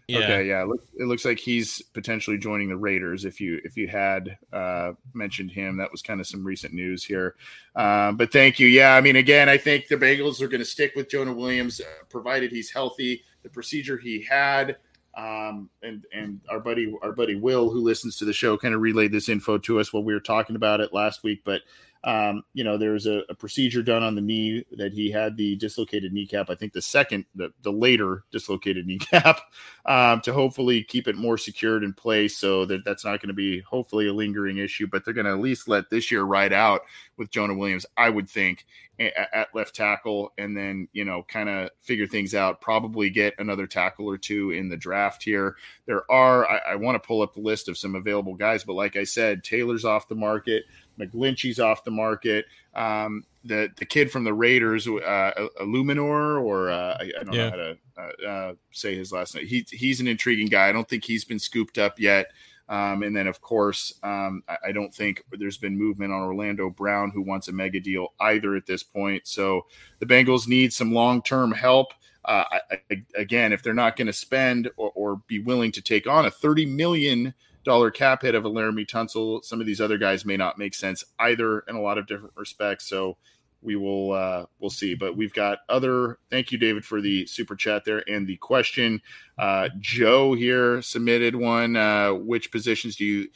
yeah. 0.06 0.18
Okay, 0.18 0.48
yeah. 0.48 0.66
It 0.98 1.06
looks 1.06 1.24
like 1.24 1.38
he's 1.38 1.80
potentially 1.80 2.36
joining 2.36 2.68
the 2.68 2.76
Raiders. 2.76 3.24
If 3.24 3.40
you 3.40 3.60
if 3.64 3.76
you 3.76 3.88
had 3.88 4.36
uh, 4.52 4.92
mentioned 5.14 5.50
him, 5.50 5.78
that 5.78 5.90
was 5.90 6.02
kind 6.02 6.20
of 6.20 6.26
some 6.26 6.44
recent 6.44 6.74
news 6.74 7.02
here. 7.02 7.36
Uh, 7.74 8.12
but 8.12 8.30
thank 8.30 8.58
you. 8.58 8.66
Yeah, 8.66 8.94
I 8.94 9.00
mean, 9.00 9.16
again, 9.16 9.48
I 9.48 9.56
think 9.56 9.88
the 9.88 9.96
Bengals 9.96 10.42
are 10.42 10.48
going 10.48 10.60
to 10.60 10.66
stick 10.66 10.92
with 10.94 11.08
Jonah 11.08 11.32
Williams, 11.32 11.80
uh, 11.80 12.04
provided 12.10 12.52
he's 12.52 12.70
healthy. 12.70 13.24
The 13.42 13.48
procedure 13.48 13.96
he 13.96 14.22
had, 14.22 14.76
um, 15.16 15.70
and 15.82 16.04
and 16.12 16.40
our 16.50 16.60
buddy 16.60 16.94
our 17.02 17.12
buddy 17.12 17.36
Will, 17.36 17.70
who 17.70 17.80
listens 17.80 18.16
to 18.18 18.26
the 18.26 18.32
show, 18.32 18.58
kind 18.58 18.74
of 18.74 18.82
relayed 18.82 19.12
this 19.12 19.30
info 19.30 19.56
to 19.58 19.80
us 19.80 19.92
while 19.92 20.04
we 20.04 20.12
were 20.12 20.20
talking 20.20 20.56
about 20.56 20.80
it 20.80 20.92
last 20.92 21.22
week. 21.22 21.40
But 21.44 21.62
Um, 22.04 22.42
you 22.52 22.64
know, 22.64 22.76
there's 22.76 23.06
a, 23.06 23.22
a, 23.30 23.34
procedure 23.34 23.82
done 23.82 24.02
on 24.02 24.14
the 24.14 24.20
knee 24.20 24.62
that 24.72 24.92
he 24.92 25.10
had 25.10 25.38
the 25.38 25.56
dislocated 25.56 26.12
kneecap. 26.12 26.50
I 26.50 26.54
think 26.54 26.74
the 26.74 26.82
second, 26.82 27.24
the, 27.34 27.50
the 27.62 27.72
later 27.72 28.24
dislocated 28.30 28.86
kneecap, 28.88 29.40
um, 29.86 30.20
to 30.20 30.32
hopefully 30.34 30.84
keep 30.84 31.08
it 31.08 31.16
more 31.16 31.38
secured 31.38 31.82
in 31.82 31.94
place 31.94 32.36
so 32.36 32.66
that 32.66 32.84
that's 32.84 33.06
not 33.06 33.20
going 33.20 33.28
to 33.28 33.34
be 33.34 33.60
hopefully 33.60 34.06
a 34.06 34.12
lingering 34.12 34.58
issue. 34.58 34.86
But 34.86 35.04
they're 35.04 35.14
going 35.14 35.24
to 35.24 35.32
at 35.32 35.40
least 35.40 35.66
let 35.66 35.88
this 35.88 36.10
year 36.10 36.24
ride 36.24 36.52
out 36.52 36.82
with 37.16 37.30
Jonah 37.30 37.54
Williams, 37.54 37.86
I 37.96 38.10
would 38.10 38.28
think, 38.28 38.66
at 39.00 39.48
left 39.54 39.74
tackle 39.74 40.32
and 40.38 40.56
then 40.56 40.86
you 40.92 41.04
know 41.04 41.24
kind 41.24 41.48
of 41.48 41.68
figure 41.80 42.06
things 42.06 42.32
out 42.32 42.60
probably 42.60 43.10
get 43.10 43.34
another 43.40 43.66
tackle 43.66 44.08
or 44.08 44.16
two 44.16 44.52
in 44.52 44.68
the 44.68 44.76
draft 44.76 45.24
here 45.24 45.56
there 45.86 46.08
are 46.08 46.48
i, 46.48 46.58
I 46.58 46.74
want 46.76 46.94
to 46.94 47.04
pull 47.04 47.20
up 47.20 47.34
the 47.34 47.40
list 47.40 47.68
of 47.68 47.76
some 47.76 47.96
available 47.96 48.34
guys 48.34 48.62
but 48.62 48.74
like 48.74 48.94
i 48.94 49.02
said 49.02 49.42
taylor's 49.42 49.84
off 49.84 50.06
the 50.06 50.14
market 50.14 50.62
McGlinchey's 50.98 51.60
off 51.60 51.84
the 51.84 51.90
market. 51.90 52.46
Um, 52.74 53.24
the 53.44 53.70
the 53.76 53.84
kid 53.84 54.10
from 54.10 54.24
the 54.24 54.32
Raiders, 54.32 54.86
uh, 54.86 55.48
Eluemunor, 55.60 56.42
or 56.42 56.70
uh, 56.70 56.96
I, 57.00 57.10
I, 57.20 57.24
don't 57.24 57.34
yeah. 57.34 57.50
know 57.50 57.50
how 57.50 57.56
to 57.56 57.78
uh, 57.98 58.30
uh, 58.30 58.54
say 58.70 58.96
his 58.96 59.12
last 59.12 59.34
name. 59.34 59.46
He, 59.46 59.66
he's 59.70 60.00
an 60.00 60.08
intriguing 60.08 60.46
guy. 60.46 60.68
I 60.68 60.72
don't 60.72 60.88
think 60.88 61.04
he's 61.04 61.24
been 61.24 61.38
scooped 61.38 61.78
up 61.78 62.00
yet. 62.00 62.32
Um, 62.68 63.02
and 63.02 63.14
then, 63.14 63.26
of 63.26 63.40
course, 63.40 63.98
um, 64.02 64.42
I, 64.48 64.56
I, 64.68 64.72
don't 64.72 64.92
think 64.92 65.22
there's 65.32 65.58
been 65.58 65.76
movement 65.76 66.14
on 66.14 66.22
Orlando 66.22 66.70
Brown, 66.70 67.10
who 67.10 67.20
wants 67.20 67.48
a 67.48 67.52
mega 67.52 67.78
deal 67.78 68.14
either 68.20 68.56
at 68.56 68.64
this 68.64 68.82
point. 68.82 69.26
So 69.26 69.66
the 69.98 70.06
Bengals 70.06 70.48
need 70.48 70.72
some 70.72 70.92
long 70.92 71.20
term 71.20 71.52
help. 71.52 71.92
Uh, 72.24 72.44
I, 72.70 73.02
again, 73.14 73.52
if 73.52 73.62
they're 73.62 73.74
not 73.74 73.96
going 73.96 74.06
to 74.06 74.14
spend 74.14 74.70
or, 74.78 74.90
or, 74.94 75.16
be 75.26 75.40
willing 75.40 75.72
to 75.72 75.82
take 75.82 76.06
on 76.06 76.24
a 76.24 76.30
30 76.30 76.64
million 76.64 77.34
dollar 77.64 77.90
cap 77.90 78.22
hit 78.22 78.34
of 78.34 78.44
a 78.44 78.50
Laremy 78.50 78.86
Tunsil. 78.86 79.42
Some 79.42 79.60
of 79.60 79.66
these 79.66 79.80
other 79.80 79.98
guys 79.98 80.24
may 80.24 80.36
not 80.36 80.58
make 80.58 80.74
sense 80.74 81.04
either 81.18 81.60
in 81.60 81.74
a 81.74 81.82
lot 81.82 81.98
of 81.98 82.06
different 82.06 82.34
respects. 82.36 82.86
So 82.86 83.16
we 83.64 83.76
will 83.76 84.12
uh, 84.12 84.44
we'll 84.60 84.70
see. 84.70 84.94
But 84.94 85.16
we've 85.16 85.32
got 85.32 85.58
other. 85.68 86.18
Thank 86.30 86.52
you, 86.52 86.58
David, 86.58 86.84
for 86.84 87.00
the 87.00 87.26
super 87.26 87.56
chat 87.56 87.84
there 87.84 88.08
and 88.08 88.26
the 88.26 88.36
question. 88.36 89.00
Uh, 89.38 89.70
Joe 89.80 90.34
here 90.34 90.82
submitted 90.82 91.34
one. 91.34 91.76
Uh, 91.76 92.12
which 92.12 92.52
positions 92.52 92.96
do 92.96 93.04
you 93.04 93.28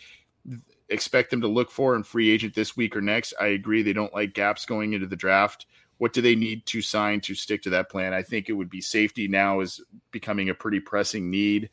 expect 0.89 1.31
them 1.31 1.41
to 1.41 1.49
look 1.49 1.70
for 1.70 1.97
in 1.97 2.03
free 2.03 2.31
agent 2.31 2.55
this 2.55 2.76
week 2.76 2.95
or 2.95 3.01
next? 3.01 3.35
I 3.41 3.47
agree. 3.49 3.83
They 3.83 3.93
don't 3.93 4.14
like 4.14 4.35
gaps 4.35 4.66
going 4.66 4.93
into 4.93 5.07
the 5.07 5.16
draft. 5.16 5.66
What 5.97 6.12
do 6.12 6.20
they 6.20 6.37
need 6.37 6.64
to 6.66 6.83
sign 6.83 7.20
to 7.22 7.35
stick 7.35 7.62
to 7.62 7.70
that 7.70 7.91
plan? 7.91 8.14
I 8.14 8.22
think 8.22 8.49
it 8.49 8.53
would 8.53 8.70
be 8.70 8.81
safety 8.81 9.26
now 9.26 9.61
is 9.61 9.81
becoming 10.12 10.49
a 10.49 10.55
pretty 10.55 10.79
pressing 10.79 11.31
need. 11.31 11.70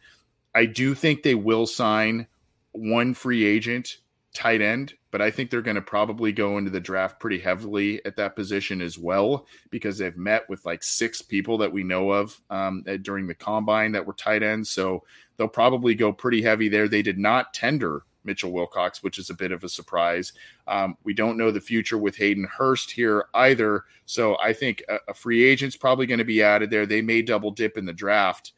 I 0.56 0.66
do 0.66 0.96
think 0.96 1.22
they 1.22 1.36
will 1.36 1.68
sign 1.68 2.28
one 2.72 3.14
free 3.14 3.46
agent 3.46 3.98
tight 4.36 4.62
end, 4.62 4.94
but 5.12 5.22
I 5.22 5.32
think 5.32 5.50
they're 5.50 5.62
going 5.62 5.76
to 5.76 5.82
probably 5.82 6.32
go 6.32 6.58
into 6.58 6.70
the 6.70 6.80
draft 6.80 7.20
pretty 7.20 7.40
heavily 7.40 8.04
at 8.06 8.18
that 8.18 8.36
position 8.36 8.82
as 8.82 8.98
well 8.98 9.48
because 9.72 9.98
they've 9.98 10.18
met 10.18 10.48
with 10.50 10.66
like 10.66 10.84
six 10.84 11.22
people 11.22 11.58
that 11.60 11.72
we 11.72 11.84
know 11.84 12.12
of 12.12 12.40
um, 12.50 12.84
during 13.02 13.26
the 13.26 13.34
combine 13.34 13.94
that 13.94 14.06
were 14.06 14.14
tight 14.14 14.44
ends. 14.44 14.70
So 14.70 15.04
they'll 15.38 15.48
probably 15.48 15.96
go 15.96 16.12
pretty 16.12 16.42
heavy 16.42 16.70
there. 16.70 16.88
They 16.88 17.02
did 17.02 17.18
not 17.18 17.54
tender 17.54 18.04
Mitchell 18.26 18.52
Wilcox, 18.52 19.02
which 19.02 19.18
is 19.18 19.30
a 19.30 19.36
bit 19.36 19.52
of 19.52 19.64
a 19.64 19.70
surprise. 19.70 20.34
Um, 20.68 20.98
we 21.04 21.14
don't 21.14 21.38
know 21.38 21.52
the 21.52 21.62
future 21.62 21.98
with 21.98 22.18
Hayden 22.18 22.46
Hurst 22.46 22.92
here 22.92 23.26
either. 23.34 23.86
So 24.06 24.38
I 24.40 24.52
think 24.54 24.84
a, 24.90 24.98
a 25.08 25.14
free 25.14 25.44
agent's 25.44 25.78
probably 25.78 26.08
going 26.08 26.20
to 26.20 26.26
be 26.26 26.44
added 26.44 26.70
there. 26.70 26.86
They 26.86 27.02
may 27.02 27.22
double 27.22 27.52
dip 27.52 27.78
in 27.78 27.86
the 27.86 27.94
draft 27.94 28.52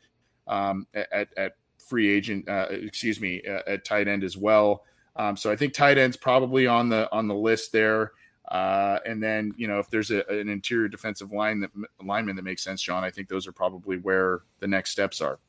um, 0.47 0.88
at, 0.93 1.30
at 1.38 1.53
free 1.78 2.09
agent, 2.09 2.47
uh, 2.49 2.67
excuse 2.69 3.19
me, 3.21 3.41
uh, 3.47 3.61
at 3.67 3.86
tight 3.86 4.07
end 4.07 4.23
as 4.23 4.38
well. 4.38 4.84
Um, 5.18 5.36
so 5.36 5.51
I 5.51 5.55
think 5.55 5.74
tight 5.74 5.97
end's 5.97 6.15
probably 6.15 6.68
on 6.68 6.89
the 6.89 7.11
on 7.11 7.28
the 7.28 7.36
list 7.36 7.72
there. 7.72 8.13
Uh, 8.47 8.99
and 9.05 9.22
then 9.22 9.53
you 9.57 9.68
know 9.68 9.80
if 9.80 9.89
there's 9.89 10.09
a, 10.11 10.26
an 10.28 10.47
interior 10.47 10.88
defensive 10.88 11.32
line 11.32 11.59
that 11.59 11.72
lineman 12.01 12.36
that 12.38 12.43
makes 12.43 12.63
sense, 12.63 12.82
John, 12.82 13.03
I 13.03 13.09
think 13.09 13.28
those 13.28 13.47
are 13.47 13.51
probably 13.51 13.97
where 13.97 14.41
the 14.59 14.68
next 14.68 14.91
steps 14.91 15.20
are. 15.20 15.39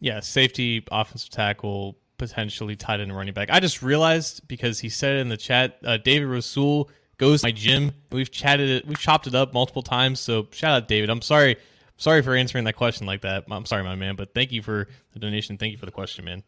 Yeah, 0.00 0.20
safety, 0.20 0.84
offensive 0.92 1.30
tackle, 1.30 1.96
potentially 2.18 2.76
tight 2.76 3.00
end, 3.00 3.16
running 3.16 3.34
back. 3.34 3.50
I 3.50 3.58
just 3.58 3.82
realized 3.82 4.46
because 4.46 4.78
he 4.78 4.88
said 4.88 5.16
it 5.16 5.20
in 5.20 5.30
the 5.30 5.36
chat, 5.36 5.78
uh, 5.84 5.96
David 5.96 6.26
Rasul 6.26 6.90
goes 7.16 7.40
to 7.40 7.48
my 7.48 7.52
gym. 7.52 7.92
We've 8.12 8.30
chatted 8.30 8.68
it, 8.68 8.86
we've 8.86 8.98
chopped 8.98 9.26
it 9.26 9.34
up 9.34 9.52
multiple 9.54 9.82
times. 9.82 10.20
So 10.20 10.46
shout 10.50 10.82
out 10.82 10.88
David. 10.88 11.10
I'm 11.10 11.22
sorry 11.22 11.56
sorry 11.96 12.22
for 12.22 12.34
answering 12.34 12.64
that 12.64 12.74
question 12.74 13.06
like 13.06 13.22
that. 13.22 13.44
I'm 13.50 13.66
sorry, 13.66 13.82
my 13.82 13.94
man, 13.94 14.16
but 14.16 14.34
thank 14.34 14.52
you 14.52 14.62
for 14.62 14.88
the 15.12 15.18
donation. 15.18 15.56
Thank 15.58 15.72
you 15.72 15.78
for 15.78 15.86
the 15.86 15.92
question, 15.92 16.24
man. 16.24 16.42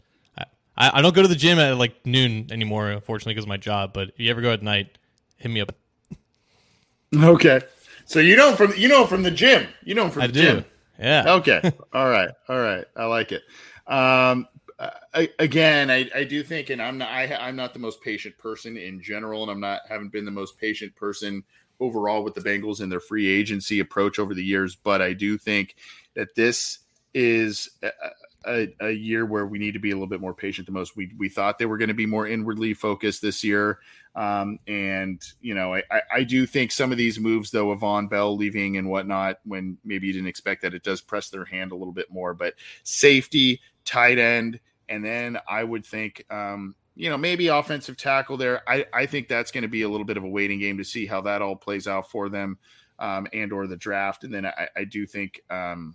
I, 0.76 0.98
I 0.98 1.02
don't 1.02 1.14
go 1.14 1.22
to 1.22 1.28
the 1.28 1.36
gym 1.36 1.58
at 1.58 1.76
like 1.76 2.04
noon 2.04 2.48
anymore, 2.50 2.90
unfortunately, 2.90 3.34
because 3.34 3.44
of 3.44 3.48
my 3.48 3.56
job. 3.56 3.92
But 3.92 4.08
if 4.10 4.20
you 4.20 4.30
ever 4.30 4.40
go 4.40 4.52
at 4.52 4.62
night, 4.62 4.98
hit 5.36 5.50
me 5.50 5.60
up. 5.60 5.72
Okay, 7.14 7.60
so 8.04 8.18
you 8.18 8.36
know 8.36 8.54
from 8.54 8.72
you 8.76 8.88
know 8.88 9.06
from 9.06 9.22
the 9.22 9.30
gym. 9.30 9.66
You 9.84 9.94
know 9.94 10.08
from 10.08 10.22
I 10.22 10.26
the 10.26 10.32
do. 10.32 10.42
gym. 10.42 10.64
Yeah. 10.98 11.34
Okay. 11.34 11.60
all 11.92 12.08
right. 12.08 12.30
All 12.48 12.58
right. 12.58 12.84
I 12.96 13.04
like 13.04 13.32
it. 13.32 13.42
Um, 13.86 14.48
I, 14.78 15.30
again, 15.38 15.90
I, 15.90 16.10
I 16.14 16.24
do 16.24 16.42
think, 16.42 16.68
and 16.68 16.82
I'm 16.82 16.98
not, 16.98 17.08
I, 17.08 17.34
I'm 17.34 17.56
not 17.56 17.72
the 17.72 17.78
most 17.78 18.02
patient 18.02 18.36
person 18.36 18.76
in 18.76 19.00
general, 19.02 19.42
and 19.42 19.50
I'm 19.50 19.60
not 19.60 19.80
haven't 19.88 20.12
been 20.12 20.26
the 20.26 20.30
most 20.30 20.58
patient 20.58 20.94
person 20.94 21.42
overall 21.80 22.22
with 22.22 22.34
the 22.34 22.40
Bengals 22.42 22.80
and 22.80 22.92
their 22.92 23.00
free 23.00 23.26
agency 23.26 23.80
approach 23.80 24.18
over 24.18 24.34
the 24.34 24.44
years, 24.44 24.76
but 24.76 25.00
I 25.00 25.14
do 25.14 25.38
think 25.38 25.76
that 26.14 26.34
this 26.34 26.80
is 27.14 27.70
a, 28.46 28.74
a, 28.80 28.90
year 28.90 29.26
where 29.26 29.46
we 29.46 29.58
need 29.58 29.72
to 29.72 29.78
be 29.78 29.90
a 29.90 29.94
little 29.94 30.06
bit 30.06 30.20
more 30.20 30.34
patient 30.34 30.66
The 30.66 30.72
most. 30.72 30.96
We 30.96 31.12
we 31.18 31.28
thought 31.28 31.58
they 31.58 31.66
were 31.66 31.78
going 31.78 31.88
to 31.88 31.94
be 31.94 32.06
more 32.06 32.26
inwardly 32.26 32.74
focused 32.74 33.22
this 33.22 33.42
year, 33.42 33.80
um, 34.14 34.58
and 34.66 35.22
you 35.40 35.54
know 35.54 35.74
I, 35.74 36.02
I 36.12 36.24
do 36.24 36.46
think 36.46 36.72
some 36.72 36.92
of 36.92 36.98
these 36.98 37.18
moves 37.18 37.50
though, 37.50 37.70
of 37.70 37.80
Vonn 37.80 38.08
Bell 38.08 38.36
leaving 38.36 38.76
and 38.76 38.88
whatnot, 38.88 39.40
when 39.44 39.78
maybe 39.84 40.06
you 40.06 40.12
didn't 40.12 40.28
expect 40.28 40.62
that, 40.62 40.74
it 40.74 40.82
does 40.82 41.00
press 41.00 41.28
their 41.28 41.44
hand 41.44 41.72
a 41.72 41.76
little 41.76 41.92
bit 41.92 42.10
more. 42.10 42.34
But 42.34 42.54
safety, 42.82 43.60
tight 43.84 44.18
end, 44.18 44.60
and 44.88 45.04
then 45.04 45.38
I 45.48 45.64
would 45.64 45.84
think 45.84 46.24
um, 46.30 46.74
you 46.96 47.10
know, 47.10 47.18
maybe 47.18 47.48
offensive 47.48 47.96
tackle 47.96 48.38
there. 48.38 48.62
I, 48.66 48.86
I 48.92 49.06
think 49.06 49.28
that's 49.28 49.52
going 49.52 49.62
to 49.62 49.68
be 49.68 49.82
a 49.82 49.88
little 49.88 50.06
bit 50.06 50.16
of 50.16 50.24
a 50.24 50.28
waiting 50.28 50.58
game 50.58 50.78
to 50.78 50.84
see 50.84 51.04
how 51.06 51.20
that 51.20 51.42
all 51.42 51.54
plays 51.54 51.86
out 51.86 52.10
for 52.10 52.30
them 52.30 52.58
um, 52.98 53.26
and 53.32 53.52
or 53.52 53.66
the 53.66 53.76
draft. 53.76 54.24
And 54.24 54.32
then 54.32 54.46
I, 54.46 54.68
I 54.74 54.84
do 54.84 55.06
think 55.06 55.42
um, 55.50 55.94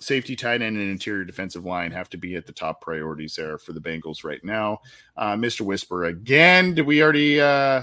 safety, 0.00 0.34
tight 0.36 0.62
end, 0.62 0.76
and 0.76 0.90
interior 0.90 1.24
defensive 1.24 1.64
line 1.64 1.90
have 1.92 2.10
to 2.10 2.16
be 2.16 2.34
at 2.34 2.46
the 2.46 2.52
top 2.52 2.80
priorities 2.80 3.36
there 3.36 3.58
for 3.58 3.72
the 3.72 3.80
Bengals 3.80 4.24
right 4.24 4.42
now. 4.44 4.80
Uh, 5.16 5.34
Mr. 5.34 5.62
Whisper 5.62 6.04
again. 6.04 6.74
Did 6.74 6.86
we 6.86 7.02
already? 7.02 7.40
Uh, 7.40 7.82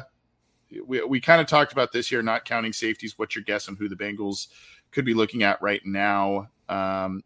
we 0.86 1.03
we 1.03 1.22
kind 1.22 1.39
of 1.39 1.47
talked 1.47 1.72
about 1.72 1.91
this 1.91 2.09
here, 2.09 2.22
not 2.22 2.45
counting 2.45 2.74
safeties. 2.74 3.18
What's 3.18 3.36
your 3.36 3.43
guess 3.43 3.70
on 3.70 3.76
who 3.76 3.88
the 3.88 3.95
Bengals 3.95 4.47
could 4.91 5.05
be 5.05 5.13
looking 5.13 5.43
at 5.43 5.61
right 5.61 5.82
now? 5.86 6.49
um, 6.70 7.24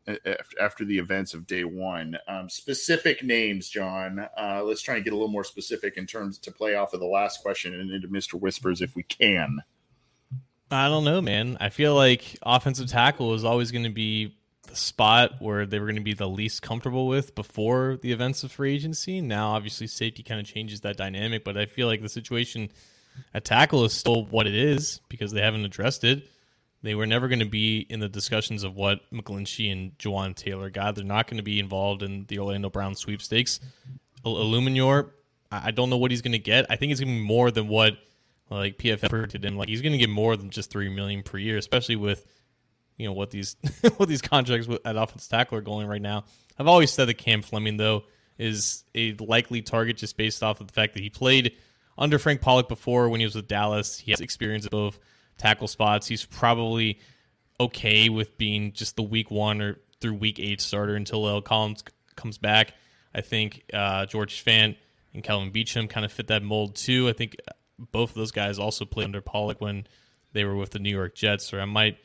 after 0.60 0.86
the 0.86 0.98
events 0.98 1.34
of 1.34 1.48
day 1.48 1.64
one. 1.64 2.18
Um, 2.28 2.50
specific 2.50 3.24
names, 3.24 3.70
John. 3.70 4.28
Uh, 4.38 4.62
let's 4.64 4.82
try 4.82 4.96
and 4.96 5.04
get 5.04 5.14
a 5.14 5.16
little 5.16 5.32
more 5.32 5.44
specific 5.44 5.98
in 5.98 6.06
terms 6.06 6.38
to 6.40 6.52
play 6.52 6.76
off 6.76 6.94
of 6.94 7.00
the 7.00 7.06
last 7.06 7.42
question 7.42 7.74
and 7.74 7.92
into 7.92 8.08
Mr. 8.08 8.40
Whispers 8.40 8.82
if 8.82 8.96
we 8.96 9.04
can. 9.04 9.60
I 10.70 10.88
don't 10.88 11.04
know, 11.04 11.22
man. 11.22 11.58
I 11.60 11.70
feel 11.70 11.96
like 11.96 12.38
offensive 12.44 12.88
tackle 12.88 13.34
is 13.34 13.44
always 13.44 13.72
going 13.72 13.84
to 13.84 13.90
be 13.90 14.38
spot 14.74 15.34
where 15.40 15.66
they 15.66 15.80
were 15.80 15.86
going 15.86 15.96
to 15.96 16.02
be 16.02 16.14
the 16.14 16.30
least 16.30 16.62
comfortable 16.62 17.08
with 17.08 17.36
before 17.36 17.98
the 18.02 18.12
events 18.12 18.44
of 18.44 18.52
free 18.52 18.74
agency. 18.74 19.22
Now, 19.22 19.52
obviously, 19.52 19.88
safety 19.88 20.24
kind 20.24 20.40
of 20.40 20.46
changes 20.46 20.82
that 20.82 20.98
dynamic, 20.98 21.44
but 21.44 21.58
I 21.58 21.66
feel 21.66 21.88
like 21.88 22.02
the 22.02 22.10
situation 22.10 22.70
at 23.34 23.46
tackle 23.46 23.84
is 23.86 23.94
still 23.94 24.26
what 24.26 24.48
it 24.48 24.56
is 24.56 25.02
because 25.10 25.32
they 25.32 25.42
haven't 25.42 25.66
addressed 25.66 26.04
it. 26.04 26.28
They 26.84 26.96
were 26.96 27.06
never 27.06 27.28
going 27.28 27.40
to 27.40 27.46
be 27.46 27.86
in 27.90 28.00
the 28.00 28.10
discussions 28.10 28.64
of 28.64 28.76
what 28.76 29.02
McGlinchey 29.12 29.72
and 29.72 29.98
Jawaan 30.00 30.36
Taylor 30.36 30.70
got. 30.70 30.96
They're 30.96 31.06
not 31.06 31.28
going 31.28 31.38
to 31.38 31.44
be 31.44 31.60
involved 31.60 32.02
in 32.02 32.26
the 32.28 32.40
Orlando 32.40 32.70
Brown 32.70 32.96
sweepstakes. 32.96 33.60
Eluemunor, 34.26 35.12
I 35.52 35.72
don't 35.72 35.90
know 35.90 35.98
what 35.98 36.12
he's 36.12 36.22
going 36.22 36.32
to 36.32 36.40
get. 36.40 36.66
I 36.70 36.78
think 36.78 36.92
it's 36.92 37.02
going 37.02 37.14
to 37.14 37.20
be 37.20 37.28
more 37.28 37.52
than 37.52 37.68
what 37.68 37.98
like 38.50 38.78
PFF 38.78 39.10
predicted 39.10 39.46
him. 39.46 39.58
Like 39.58 39.70
he's 39.70 39.82
going 39.82 39.92
to 39.92 39.98
get 39.98 40.10
more 40.10 40.36
than 40.36 40.50
just 40.50 40.72
three 40.72 40.90
million 40.90 41.24
per 41.24 41.38
year, 41.38 41.58
especially 41.58 41.98
with 41.98 42.26
you 43.02 43.08
know 43.08 43.14
what 43.14 43.32
these 43.32 43.56
what 43.98 44.08
these 44.08 44.22
contracts 44.22 44.68
at 44.86 44.96
offense 44.96 45.28
tackle 45.28 45.58
are 45.58 45.62
going 45.62 45.88
right 45.88 46.02
now. 46.02 46.26
I've 46.58 46.68
always 46.68 46.92
said 46.92 47.08
that 47.08 47.16
Cam 47.16 47.42
Fleming 47.42 47.78
though 47.78 48.04
is 48.38 48.84
a 48.96 49.14
likely 49.14 49.62
target 49.62 49.98
just 49.98 50.18
based 50.18 50.44
off 50.44 50.62
of 50.62 50.68
the 50.68 50.74
fact 50.74 50.94
that 50.94 51.04
he 51.04 51.10
played 51.10 51.54
under 51.98 52.18
Frank 52.18 52.42
Pollack 52.42 52.68
before 52.68 53.10
when 53.10 53.20
he 53.20 53.26
was 53.26 53.36
with 53.36 53.48
Dallas. 53.48 54.00
He 54.00 54.12
has 54.12 54.22
experience 54.22 54.66
of 54.66 54.72
both 54.72 55.00
tackle 55.38 55.68
spots. 55.68 56.08
He's 56.08 56.26
probably 56.26 57.00
okay 57.60 58.10
with 58.10 58.38
being 58.38 58.72
just 58.74 58.96
the 58.96 59.04
week 59.04 59.30
one 59.30 59.62
or 59.62 59.80
through 60.00 60.16
week 60.16 60.40
eight 60.40 60.62
starter 60.62 60.96
until 60.96 61.24
La'el 61.24 61.44
Collins 61.44 61.84
comes 62.16 62.38
back. 62.38 62.74
I 63.14 63.22
think 63.22 63.64
uh, 63.74 64.06
George 64.06 64.44
Fant 64.44 64.78
and 65.14 65.24
Calvin 65.24 65.52
Beachum 65.52 65.90
kind 65.90 66.06
of 66.06 66.12
fit 66.12 66.28
that 66.28 66.44
mold 66.44 66.76
too. 66.76 67.10
I 67.10 67.14
think 67.14 67.36
both 67.78 68.12
of 68.12 68.16
those 68.16 68.32
guys 68.32 68.60
also 68.60 68.86
played 68.86 69.06
under 69.06 69.22
Pollock 69.22 69.60
when 69.62 69.86
they 70.34 70.46
were 70.46 70.56
with 70.56 70.72
the 70.72 70.80
New 70.80 70.90
York 70.90 71.16
Jets, 71.16 71.54
or 71.54 71.60
I 71.60 71.66
might 71.66 71.98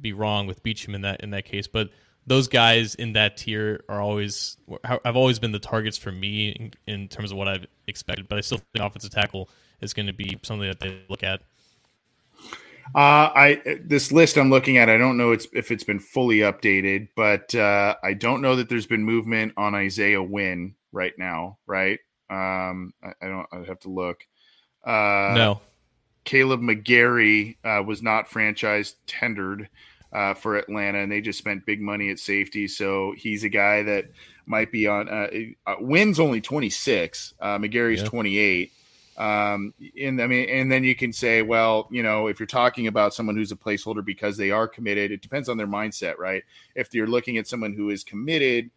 be 0.00 0.12
wrong 0.12 0.46
with 0.46 0.62
Beachum 0.62 0.94
in 0.94 1.02
that 1.02 1.22
in 1.22 1.30
that 1.30 1.44
case, 1.44 1.66
but 1.66 1.90
those 2.26 2.48
guys 2.48 2.94
in 2.96 3.12
that 3.12 3.36
tier 3.36 3.84
are 3.88 4.00
always 4.00 4.56
I've 4.84 5.16
always 5.16 5.38
been 5.38 5.52
the 5.52 5.58
targets 5.58 5.96
for 5.96 6.10
me 6.10 6.48
in, 6.50 6.72
in 6.86 7.08
terms 7.08 7.30
of 7.30 7.38
what 7.38 7.48
I've 7.48 7.66
expected. 7.86 8.28
But 8.28 8.38
I 8.38 8.40
still 8.40 8.58
think 8.58 8.84
offensive 8.84 9.10
tackle 9.10 9.48
is 9.80 9.94
going 9.94 10.06
to 10.06 10.12
be 10.12 10.38
something 10.42 10.66
that 10.66 10.80
they 10.80 11.00
look 11.08 11.22
at 11.22 11.42
Uh, 12.94 13.30
I 13.34 13.78
this 13.80 14.12
list 14.12 14.36
I'm 14.36 14.50
looking 14.50 14.76
at, 14.78 14.88
I 14.88 14.96
don't 14.96 15.16
know 15.16 15.32
it's, 15.32 15.48
if 15.52 15.70
it's 15.70 15.84
been 15.84 15.98
fully 15.98 16.38
updated, 16.38 17.08
but 17.16 17.54
uh, 17.54 17.96
I 18.02 18.14
don't 18.14 18.40
know 18.40 18.56
that 18.56 18.68
there's 18.68 18.86
been 18.86 19.02
movement 19.02 19.54
on 19.56 19.74
Isaiah 19.74 20.22
Wynn 20.22 20.74
right 20.92 21.12
now. 21.18 21.58
Right? 21.66 21.98
Um, 22.30 22.92
I, 23.02 23.12
I 23.22 23.28
don't. 23.28 23.46
I 23.52 23.64
have 23.66 23.80
to 23.80 23.88
look. 23.88 24.24
Uh, 24.84 25.34
no. 25.34 25.60
Kaleb 26.26 26.60
McGary 26.60 27.56
uh, 27.64 27.82
was 27.82 28.02
not 28.02 28.28
franchise 28.28 28.96
tendered 29.06 29.68
uh, 30.12 30.34
for 30.34 30.56
Atlanta, 30.56 30.98
and 30.98 31.10
they 31.10 31.20
just 31.20 31.38
spent 31.38 31.64
big 31.64 31.80
money 31.80 32.10
at 32.10 32.18
safety. 32.18 32.68
So 32.68 33.14
he's 33.16 33.44
a 33.44 33.48
guy 33.48 33.82
that 33.84 34.06
might 34.44 34.70
be 34.70 34.86
on. 34.86 35.08
Uh, 35.08 35.28
uh 35.66 35.76
Wynn's 35.80 36.20
only 36.20 36.40
26. 36.40 37.34
Uh, 37.40 37.58
McGary's 37.58 38.02
yeah. 38.02 38.08
28. 38.08 38.72
Um, 39.16 39.72
and 39.98 40.20
I 40.20 40.26
mean, 40.26 40.48
and 40.50 40.70
then 40.70 40.84
you 40.84 40.94
can 40.94 41.12
say, 41.12 41.40
well, 41.40 41.88
you 41.90 42.02
know, 42.02 42.26
if 42.26 42.38
you're 42.38 42.46
talking 42.46 42.86
about 42.86 43.14
someone 43.14 43.34
who's 43.34 43.52
a 43.52 43.56
placeholder 43.56 44.04
because 44.04 44.36
they 44.36 44.50
are 44.50 44.68
committed, 44.68 45.10
it 45.10 45.22
depends 45.22 45.48
on 45.48 45.56
their 45.56 45.66
mindset, 45.66 46.18
right? 46.18 46.42
If 46.74 46.92
you're 46.92 47.06
looking 47.06 47.38
at 47.38 47.46
someone 47.46 47.72
who 47.72 47.88
is 47.88 48.04
committed, 48.04 48.70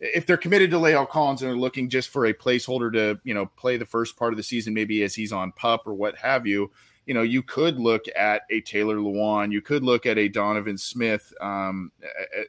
if 0.00 0.26
they're 0.26 0.36
committed 0.36 0.70
to 0.70 0.78
La'el 0.78 1.08
Collins 1.08 1.42
and 1.42 1.50
are 1.50 1.56
looking 1.56 1.90
just 1.90 2.08
for 2.08 2.26
a 2.26 2.34
placeholder 2.34 2.92
to, 2.92 3.20
you 3.22 3.34
know, 3.34 3.46
play 3.46 3.76
the 3.76 3.84
first 3.84 4.16
part 4.16 4.32
of 4.32 4.38
the 4.38 4.42
season, 4.42 4.72
maybe 4.72 5.02
as 5.02 5.14
he's 5.14 5.32
on 5.32 5.52
pup 5.52 5.86
or 5.86 5.92
what 5.92 6.16
have 6.16 6.46
you, 6.46 6.70
you 7.06 7.14
know, 7.14 7.22
you 7.22 7.42
could 7.42 7.78
look 7.78 8.04
at 8.16 8.42
a 8.50 8.60
Taylor 8.62 8.96
Lewan, 8.96 9.52
you 9.52 9.60
could 9.60 9.82
look 9.82 10.06
at 10.06 10.16
a 10.16 10.28
Donovan 10.28 10.78
Smith, 10.78 11.32
um, 11.40 11.92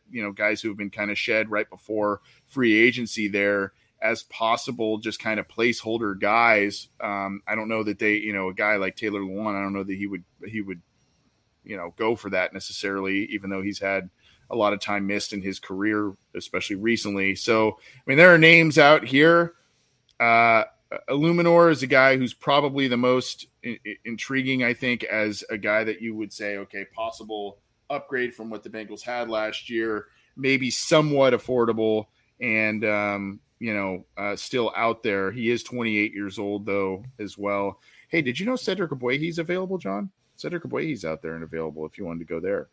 you 0.09 0.23
know, 0.23 0.31
guys 0.31 0.61
who 0.61 0.69
have 0.69 0.77
been 0.77 0.89
kind 0.89 1.11
of 1.11 1.17
shed 1.17 1.51
right 1.51 1.69
before 1.69 2.21
free 2.47 2.77
agency 2.77 3.27
there 3.27 3.73
as 4.01 4.23
possible, 4.23 4.97
just 4.97 5.19
kind 5.19 5.39
of 5.39 5.47
placeholder 5.47 6.19
guys. 6.19 6.87
Um, 6.99 7.41
I 7.47 7.55
don't 7.55 7.69
know 7.69 7.83
that 7.83 7.99
they, 7.99 8.15
you 8.15 8.33
know, 8.33 8.49
a 8.49 8.53
guy 8.53 8.77
like 8.77 8.95
Taylor 8.95 9.21
Lewan, 9.21 9.55
I 9.55 9.61
don't 9.61 9.73
know 9.73 9.83
that 9.83 9.97
he 9.97 10.07
would 10.07 10.23
he 10.45 10.61
would, 10.61 10.81
you 11.63 11.75
know, 11.75 11.93
go 11.97 12.15
for 12.15 12.29
that 12.29 12.53
necessarily, 12.53 13.25
even 13.25 13.49
though 13.49 13.61
he's 13.61 13.79
had 13.79 14.09
a 14.51 14.55
lot 14.55 14.73
of 14.73 14.79
time 14.79 15.07
missed 15.07 15.33
in 15.33 15.41
his 15.41 15.59
career, 15.59 16.13
especially 16.35 16.75
recently. 16.75 17.35
So, 17.35 17.79
I 17.95 18.01
mean, 18.05 18.17
there 18.17 18.33
are 18.33 18.37
names 18.37 18.77
out 18.77 19.05
here. 19.05 19.53
Uh, 20.19 20.65
Eluemunor 21.09 21.71
is 21.71 21.83
a 21.83 21.87
guy 21.87 22.17
who's 22.17 22.33
probably 22.33 22.87
the 22.87 22.97
most 22.97 23.47
intriguing, 24.03 24.63
I 24.63 24.73
think, 24.73 25.03
as 25.05 25.43
a 25.49 25.57
guy 25.57 25.83
that 25.85 26.01
you 26.01 26.15
would 26.15 26.33
say, 26.33 26.57
okay, 26.57 26.85
possible 26.93 27.59
upgrade 27.89 28.33
from 28.33 28.49
what 28.49 28.63
the 28.63 28.69
Bengals 28.69 29.01
had 29.01 29.29
last 29.29 29.69
year, 29.69 30.07
maybe 30.35 30.69
somewhat 30.69 31.33
affordable. 31.33 32.07
And 32.41 32.83
um, 32.83 33.39
you 33.59 33.73
know, 33.75 34.05
uh, 34.17 34.35
still 34.35 34.73
out 34.75 35.03
there. 35.03 35.31
He 35.31 35.51
is 35.51 35.63
28 35.63 36.13
years 36.13 36.39
old 36.39 36.65
though, 36.65 37.05
as 37.19 37.37
well. 37.37 37.79
Hey, 38.09 38.21
did 38.21 38.39
you 38.39 38.45
know 38.45 38.55
Cedric 38.55 38.91
Ogbuehi's 38.91 39.39
available, 39.39 39.77
John? 39.77 40.09
Cedric 40.35 40.63
Ogbuehi's 40.63 41.05
out 41.05 41.21
there 41.21 41.35
and 41.35 41.43
available 41.43 41.85
if 41.85 41.97
you 41.97 42.05
wanted 42.05 42.27
to 42.27 42.33
go 42.33 42.39
there. 42.39 42.69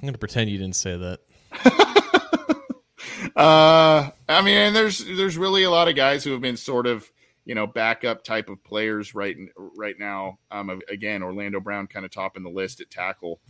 I'm 0.00 0.06
going 0.06 0.14
to 0.14 0.18
pretend 0.18 0.48
you 0.48 0.58
didn't 0.58 0.76
say 0.76 0.96
that. 0.96 1.20
uh, 3.36 4.10
I 4.28 4.42
mean, 4.42 4.56
and 4.56 4.76
there's 4.76 5.04
there's 5.04 5.36
really 5.36 5.64
a 5.64 5.70
lot 5.70 5.88
of 5.88 5.96
guys 5.96 6.22
who 6.22 6.30
have 6.32 6.40
been 6.40 6.56
sort 6.56 6.86
of 6.86 7.10
you 7.44 7.56
know 7.56 7.66
backup 7.66 8.22
type 8.22 8.48
of 8.48 8.62
players 8.62 9.14
right 9.14 9.36
right 9.56 9.98
now. 9.98 10.38
Um, 10.52 10.80
again, 10.88 11.24
Orlando 11.24 11.58
Brown 11.58 11.88
kind 11.88 12.04
of 12.04 12.12
topping 12.12 12.44
the 12.44 12.50
list 12.50 12.80
at 12.80 12.90
tackle. 12.90 13.40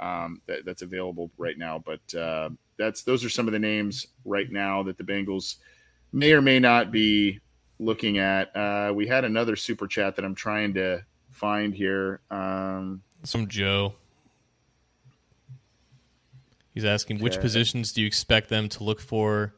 Um, 0.00 0.40
that, 0.46 0.64
that's 0.64 0.82
available 0.82 1.30
right 1.36 1.58
now, 1.58 1.82
but 1.84 2.14
uh, 2.18 2.50
that's 2.78 3.02
those 3.02 3.24
are 3.24 3.28
some 3.28 3.46
of 3.46 3.52
the 3.52 3.58
names 3.58 4.06
right 4.24 4.50
now 4.50 4.84
that 4.84 4.96
the 4.96 5.04
Bengals 5.04 5.56
may 6.12 6.32
or 6.32 6.40
may 6.40 6.58
not 6.58 6.90
be 6.90 7.40
looking 7.78 8.18
at. 8.18 8.56
Uh, 8.56 8.92
we 8.94 9.06
had 9.06 9.24
another 9.24 9.56
super 9.56 9.86
chat 9.86 10.16
that 10.16 10.24
I'm 10.24 10.34
trying 10.34 10.74
to 10.74 11.04
find 11.32 11.74
here. 11.74 12.20
Um, 12.30 13.02
Some 13.24 13.48
Joe. 13.48 13.94
He's 16.78 16.84
asking 16.84 17.16
okay. 17.16 17.24
which 17.24 17.40
positions 17.40 17.92
do 17.92 18.02
you 18.02 18.06
expect 18.06 18.50
them 18.50 18.68
to 18.68 18.84
look 18.84 19.00
for 19.00 19.52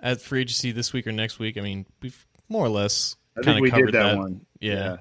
at 0.00 0.20
free 0.20 0.40
agency 0.40 0.72
this 0.72 0.92
week 0.92 1.06
or 1.06 1.12
next 1.12 1.38
week? 1.38 1.56
I 1.56 1.60
mean, 1.60 1.86
we've 2.02 2.26
more 2.48 2.66
or 2.66 2.68
less 2.68 3.14
kind 3.44 3.64
of 3.64 3.70
covered 3.70 3.92
that, 3.92 4.02
that, 4.02 4.18
one. 4.18 4.44
Yeah, 4.58 4.96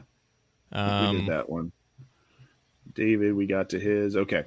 yeah. 0.71 0.99
Um, 0.99 1.15
we 1.15 1.21
did 1.21 1.29
that 1.31 1.49
one. 1.49 1.71
David, 2.93 3.33
we 3.33 3.47
got 3.47 3.71
to 3.71 3.79
his. 3.79 4.15
Okay. 4.15 4.43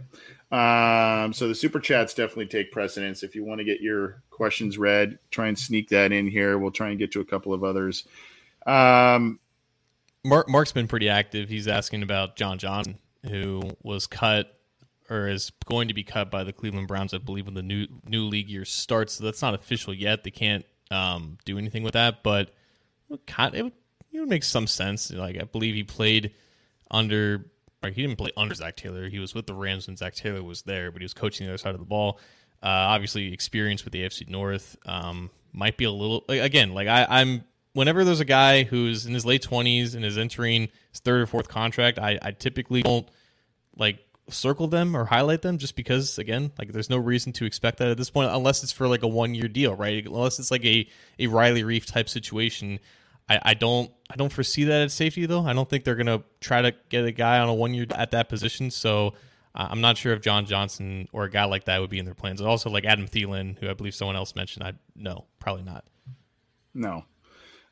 Um, 0.52 1.32
so 1.32 1.48
the 1.48 1.54
super 1.56 1.80
chats 1.80 2.14
definitely 2.14 2.46
take 2.46 2.70
precedence. 2.70 3.24
If 3.24 3.34
you 3.34 3.42
want 3.44 3.58
to 3.58 3.64
get 3.64 3.80
your 3.80 4.22
questions 4.30 4.78
read, 4.78 5.18
try 5.32 5.48
and 5.48 5.58
sneak 5.58 5.88
that 5.88 6.12
in 6.12 6.28
here. 6.28 6.58
We'll 6.58 6.70
try 6.70 6.90
and 6.90 6.98
get 7.00 7.10
to 7.14 7.20
a 7.20 7.24
couple 7.24 7.52
of 7.52 7.64
others. 7.64 8.06
Um, 8.66 9.40
Mark 10.24 10.48
Mark's 10.48 10.70
been 10.70 10.86
pretty 10.86 11.08
active. 11.08 11.48
He's 11.48 11.66
asking 11.66 12.04
about 12.04 12.36
John 12.36 12.58
Johnson, 12.58 12.98
who 13.28 13.62
was 13.82 14.06
cut 14.06 14.59
or 15.10 15.28
is 15.28 15.50
going 15.66 15.88
to 15.88 15.94
be 15.94 16.04
cut 16.04 16.30
by 16.30 16.44
the 16.44 16.52
Cleveland 16.52 16.88
Browns, 16.88 17.12
I 17.12 17.18
believe, 17.18 17.46
when 17.46 17.54
the 17.54 17.62
new 17.62 17.86
new 18.06 18.24
league 18.24 18.48
year 18.48 18.64
starts. 18.64 19.14
So 19.14 19.24
that's 19.24 19.42
not 19.42 19.54
official 19.54 19.92
yet. 19.92 20.22
They 20.22 20.30
can't 20.30 20.64
um, 20.90 21.36
do 21.44 21.58
anything 21.58 21.82
with 21.82 21.94
that, 21.94 22.22
but 22.22 22.50
it 23.10 23.20
would, 23.28 23.72
it 24.12 24.20
would, 24.20 24.28
make 24.28 24.44
some 24.44 24.66
sense. 24.66 25.10
Like 25.10 25.36
I 25.38 25.44
believe 25.44 25.74
he 25.74 25.84
played 25.84 26.32
under 26.90 27.50
he 27.82 28.02
didn't 28.02 28.16
play 28.16 28.30
under 28.36 28.54
Zac 28.54 28.76
Taylor. 28.76 29.08
He 29.08 29.18
was 29.18 29.34
with 29.34 29.46
the 29.46 29.54
Rams 29.54 29.86
when 29.86 29.96
Zac 29.96 30.14
Taylor 30.14 30.42
was 30.42 30.62
there, 30.62 30.92
but 30.92 31.00
he 31.00 31.04
was 31.04 31.14
coaching 31.14 31.46
the 31.46 31.52
other 31.52 31.58
side 31.58 31.74
of 31.74 31.80
the 31.80 31.86
ball. 31.86 32.20
Uh, 32.62 32.68
obviously, 32.68 33.32
experience 33.32 33.84
with 33.84 33.92
the 33.92 34.02
AFC 34.02 34.28
North 34.28 34.76
um, 34.84 35.30
might 35.52 35.76
be 35.76 35.84
a 35.84 35.90
little 35.90 36.24
again. 36.28 36.72
Like 36.72 36.88
I, 36.88 37.06
I'm 37.08 37.44
whenever 37.72 38.04
there's 38.04 38.20
a 38.20 38.26
guy 38.26 38.64
who's 38.64 39.06
in 39.06 39.14
his 39.14 39.24
late 39.24 39.42
twenties 39.42 39.94
and 39.94 40.04
is 40.04 40.18
entering 40.18 40.68
his 40.90 41.00
third 41.00 41.22
or 41.22 41.26
fourth 41.26 41.48
contract, 41.48 41.98
I, 41.98 42.18
I 42.20 42.32
typically 42.32 42.82
don't 42.82 43.08
like 43.76 43.98
circle 44.30 44.68
them 44.68 44.96
or 44.96 45.04
highlight 45.04 45.42
them 45.42 45.58
just 45.58 45.76
because 45.76 46.18
again 46.18 46.50
like 46.58 46.72
there's 46.72 46.90
no 46.90 46.96
reason 46.96 47.32
to 47.32 47.44
expect 47.44 47.78
that 47.78 47.88
at 47.88 47.96
this 47.96 48.10
point 48.10 48.30
unless 48.30 48.62
it's 48.62 48.72
for 48.72 48.88
like 48.88 49.02
a 49.02 49.08
one 49.08 49.34
year 49.34 49.48
deal 49.48 49.74
right 49.74 50.06
unless 50.06 50.38
it's 50.38 50.50
like 50.50 50.64
a 50.64 50.88
a 51.18 51.26
riley 51.26 51.62
reiff 51.62 51.86
type 51.86 52.08
situation 52.08 52.78
I, 53.30 53.40
I 53.42 53.54
don't 53.54 53.90
I 54.10 54.16
don't 54.16 54.32
foresee 54.32 54.64
that 54.64 54.82
at 54.82 54.90
safety 54.90 55.24
though. 55.24 55.46
I 55.46 55.52
don't 55.52 55.70
think 55.70 55.84
they're 55.84 55.94
gonna 55.94 56.22
try 56.40 56.62
to 56.62 56.74
get 56.88 57.04
a 57.04 57.12
guy 57.12 57.38
on 57.38 57.48
a 57.48 57.54
one 57.54 57.72
year 57.72 57.86
at 57.94 58.10
that 58.10 58.28
position. 58.28 58.72
So 58.72 59.14
uh, 59.54 59.68
I'm 59.70 59.80
not 59.80 59.96
sure 59.96 60.12
if 60.12 60.20
John 60.20 60.46
Johnson 60.46 61.08
or 61.12 61.24
a 61.24 61.30
guy 61.30 61.44
like 61.44 61.64
that 61.64 61.80
would 61.80 61.90
be 61.90 62.00
in 62.00 62.04
their 62.04 62.14
plans. 62.14 62.40
Also 62.40 62.70
like 62.70 62.84
Adam 62.84 63.06
Thielen, 63.06 63.56
who 63.58 63.70
I 63.70 63.74
believe 63.74 63.94
someone 63.94 64.16
else 64.16 64.34
mentioned. 64.34 64.66
I 64.66 64.72
no, 64.96 65.26
probably 65.38 65.62
not. 65.62 65.84
No. 66.74 67.04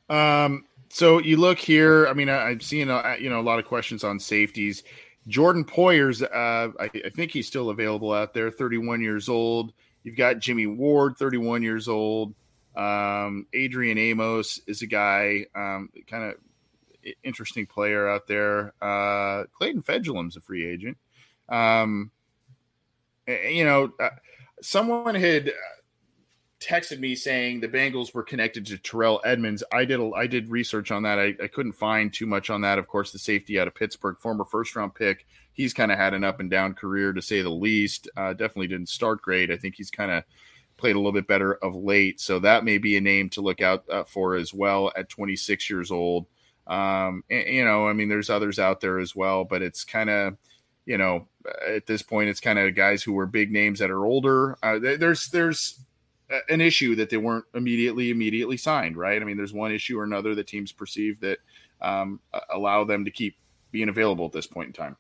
Um. 0.09 0.65
So 0.91 1.19
you 1.19 1.37
look 1.37 1.59
here. 1.59 2.07
I 2.07 2.13
mean, 2.15 2.29
I, 2.29 2.53
am 2.53 2.61
seeing 2.61 2.89
a, 2.89 3.17
you 3.21 3.29
know 3.29 3.41
a 3.41 3.43
lot 3.43 3.59
of 3.59 3.65
questions 3.65 4.05
on 4.05 4.21
safeties. 4.21 4.85
Jordan 5.29 5.65
Poyer's. 5.65 6.23
Uh, 6.23 6.73
I, 6.81 6.91
I 7.05 7.11
think 7.11 7.31
he's 7.31 7.47
still 7.47 7.71
available 7.71 8.13
out 8.13 8.35
there. 8.35 8.51
31 8.51 9.01
years 9.01 9.29
old. 9.29 9.73
You've 10.03 10.17
got 10.17 10.39
Jimmy 10.39 10.67
Ward, 10.67 11.17
31 11.17 11.63
years 11.63 11.87
old. 11.87 12.35
Um, 12.75 13.47
Adrian 13.53 13.99
Amos 13.99 14.61
is 14.67 14.83
a 14.83 14.87
guy, 14.87 15.47
um, 15.55 15.91
kind 16.07 16.25
of 16.25 16.35
interesting 17.23 17.67
player 17.67 18.09
out 18.09 18.27
there. 18.27 18.73
Uh, 18.81 19.45
Clayton 19.53 19.83
Fejedelem's 19.83 20.37
a 20.37 20.41
free 20.41 20.67
agent. 20.67 20.97
Um, 21.49 22.11
you 23.27 23.65
know, 23.65 23.93
uh, 24.01 24.11
someone 24.63 25.15
had 25.15 25.53
texted 26.61 26.99
me 26.99 27.15
saying 27.15 27.61
the 27.61 27.69
Bengals 27.69 28.13
were 28.13 28.23
connected 28.23 28.67
to 28.67 28.79
Terrell 28.79 29.21
Edmunds. 29.25 29.63
I 29.73 29.85
did 29.85 30.01
a, 30.01 30.11
I 30.11 30.27
did 30.27 30.51
research 30.51 30.91
on 30.91 31.03
that. 31.05 31.19
I, 31.19 31.35
I 31.43 31.47
couldn't 31.47 31.73
find 31.73 32.13
too 32.13 32.27
much 32.27 32.51
on 32.51 32.63
that. 32.63 32.79
Of 32.79 32.89
course, 32.89 33.13
the 33.13 33.19
safety 33.19 33.61
out 33.61 33.69
of 33.69 33.75
Pittsburgh, 33.75 34.17
former 34.19 34.45
first 34.45 34.75
round 34.75 34.95
pick. 34.95 35.27
He's 35.53 35.73
kind 35.73 35.93
of 35.93 35.99
had 35.99 36.15
an 36.15 36.25
up 36.25 36.41
and 36.41 36.51
down 36.51 36.75
career 36.75 37.13
to 37.13 37.23
say 37.23 37.43
the 37.43 37.49
least. 37.49 38.09
Uh, 38.17 38.33
definitely 38.33 38.69
didn't 38.69 38.89
start 38.89 39.23
great. 39.23 39.51
I 39.51 39.57
think 39.57 39.77
he's 39.77 39.91
kind 39.91 40.11
of 40.11 40.25
played 40.77 40.97
a 40.97 40.99
little 40.99 41.13
bit 41.13 41.27
better 41.27 41.55
of 41.55 41.75
late. 41.75 42.21
So 42.21 42.39
that 42.41 42.65
may 42.65 42.79
be 42.79 42.97
a 42.97 43.01
name 43.01 43.29
to 43.31 43.41
look 43.41 43.61
out 43.61 43.85
uh, 43.91 44.05
for 44.05 44.37
as 44.37 44.55
well 44.55 44.93
at 44.97 45.09
26 45.09 45.69
years 45.69 45.91
old. 45.91 46.27
Um, 46.67 47.25
and, 47.31 47.47
you 47.49 47.65
know, 47.65 47.89
I 47.89 47.93
mean, 47.93 48.09
there's 48.09 48.31
others 48.31 48.59
out 48.59 48.81
there 48.81 48.99
as 48.99 49.15
well, 49.15 49.45
but 49.45 49.63
it's 49.63 49.85
kind 49.85 50.11
of, 50.11 50.37
you 50.87 50.99
know, 50.99 51.27
at 51.67 51.87
this 51.87 52.03
point, 52.03 52.29
it's 52.31 52.41
kind 52.41 52.59
of 52.59 52.75
guys 52.75 53.03
who 53.03 53.13
were 53.13 53.27
big 53.27 53.51
names 53.51 53.79
that 53.79 53.91
are 53.91 54.05
older. 54.05 54.57
Uh, 54.63 54.79
there's 54.79 55.29
there's 55.29 55.81
an 56.49 56.61
issue 56.61 56.95
that 56.97 57.11
they 57.11 57.17
weren't 57.17 57.45
immediately 57.55 58.11
immediately 58.11 58.57
signed, 58.57 58.97
right? 58.97 59.21
I 59.21 59.25
mean, 59.25 59.37
there's 59.37 59.53
one 59.53 59.73
issue 59.73 59.99
or 59.99 60.05
another 60.05 60.35
that 60.35 60.47
teams 60.47 60.73
perceive 60.73 61.21
that 61.21 61.39
um, 61.81 62.21
allow 62.51 62.85
them 62.85 63.05
to 63.05 63.11
keep 63.11 63.37
being 63.71 63.89
available 63.89 64.27
at 64.27 64.33
this 64.33 64.47
point 64.47 64.69
in 64.69 64.73
time. 64.73 64.97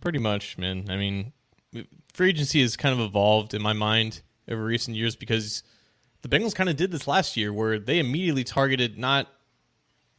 Pretty 0.00 0.18
much, 0.18 0.58
man. 0.58 0.86
I 0.88 0.96
mean, 0.96 1.32
free 2.12 2.30
agency 2.30 2.60
has 2.60 2.76
kind 2.76 2.92
of 2.92 3.00
evolved 3.04 3.54
in 3.54 3.62
my 3.62 3.72
mind 3.72 4.22
over 4.48 4.64
recent 4.64 4.96
years 4.96 5.16
because 5.16 5.62
the 6.22 6.28
Bengals 6.28 6.54
kind 6.54 6.68
of 6.68 6.76
did 6.76 6.90
this 6.90 7.06
last 7.06 7.36
year 7.36 7.52
where 7.52 7.78
they 7.78 7.98
immediately 7.98 8.44
targeted 8.44 8.98
not 8.98 9.28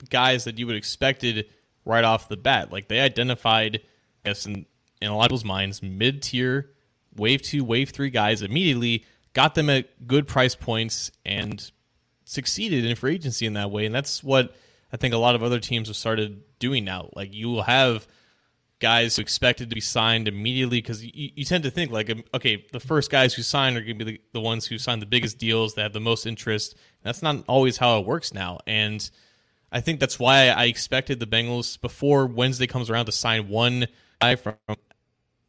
guys 0.09 0.43
that 0.45 0.57
you 0.57 0.67
would 0.67 0.75
expected 0.75 1.47
right 1.86 2.03
off 2.03 2.29
the 2.29 2.38
bat. 2.38 2.71
Like 2.71 2.88
they 2.88 2.99
identified, 2.99 3.81
I 4.25 4.29
guess 4.29 4.45
in, 4.45 4.65
in 5.01 5.09
a 5.09 5.15
lot 5.15 5.25
of 5.25 5.29
people's 5.29 5.45
minds, 5.45 5.84
mid 5.84 6.21
tier, 6.21 6.71
wave 7.15 7.41
two, 7.41 7.63
wave 7.63 7.89
three 7.89 8.09
guys 8.09 8.41
immediately, 8.41 9.05
got 9.34 9.55
them 9.55 9.69
at 9.69 10.07
good 10.07 10.27
price 10.27 10.55
points 10.55 11.11
and 11.25 11.71
succeeded 12.25 12.86
in 12.86 12.95
free 12.95 13.15
agency 13.15 13.45
in 13.45 13.53
that 13.53 13.71
way. 13.71 13.86
And 13.86 13.93
that's 13.93 14.23
what 14.23 14.55
I 14.91 14.97
think 14.97 15.13
a 15.13 15.17
lot 15.17 15.36
of 15.36 15.43
other 15.43 15.59
teams 15.59 15.88
have 15.88 15.97
started 15.97 16.41
doing 16.59 16.86
now. 16.86 17.09
Like 17.15 17.34
you 17.34 17.49
will 17.49 17.63
have 17.63 18.07
guys 18.79 19.15
who 19.15 19.21
expected 19.21 19.69
to 19.69 19.75
be 19.75 19.81
signed 19.81 20.27
immediately 20.27 20.79
because 20.79 21.03
you, 21.05 21.31
you, 21.36 21.45
tend 21.45 21.63
to 21.63 21.71
think 21.71 21.89
like, 21.89 22.09
um, 22.09 22.23
okay, 22.34 22.65
the 22.73 22.79
first 22.79 23.09
guys 23.09 23.34
who 23.34 23.41
sign 23.41 23.77
are 23.77 23.81
going 23.81 23.97
to 23.97 24.05
be 24.05 24.11
the, 24.11 24.21
the, 24.34 24.41
ones 24.41 24.65
who 24.65 24.77
sign 24.77 24.99
the 24.99 25.05
biggest 25.05 25.38
deals 25.38 25.73
that 25.75 25.84
have 25.84 25.93
the 25.93 26.01
most 26.01 26.25
interest. 26.25 26.75
That's 27.01 27.21
not 27.21 27.45
always 27.47 27.77
how 27.77 27.99
it 27.99 28.05
works 28.05 28.34
now, 28.34 28.59
and 28.67 29.09
I 29.71 29.79
think 29.79 29.99
that's 29.99 30.19
why 30.19 30.49
I 30.49 30.65
expected 30.65 31.19
the 31.19 31.25
Bengals 31.25 31.79
before 31.79 32.27
Wednesday 32.27 32.67
comes 32.67 32.89
around 32.89 33.05
to 33.05 33.13
sign 33.13 33.47
one 33.47 33.88
guy 34.21 34.36
from 34.36 34.55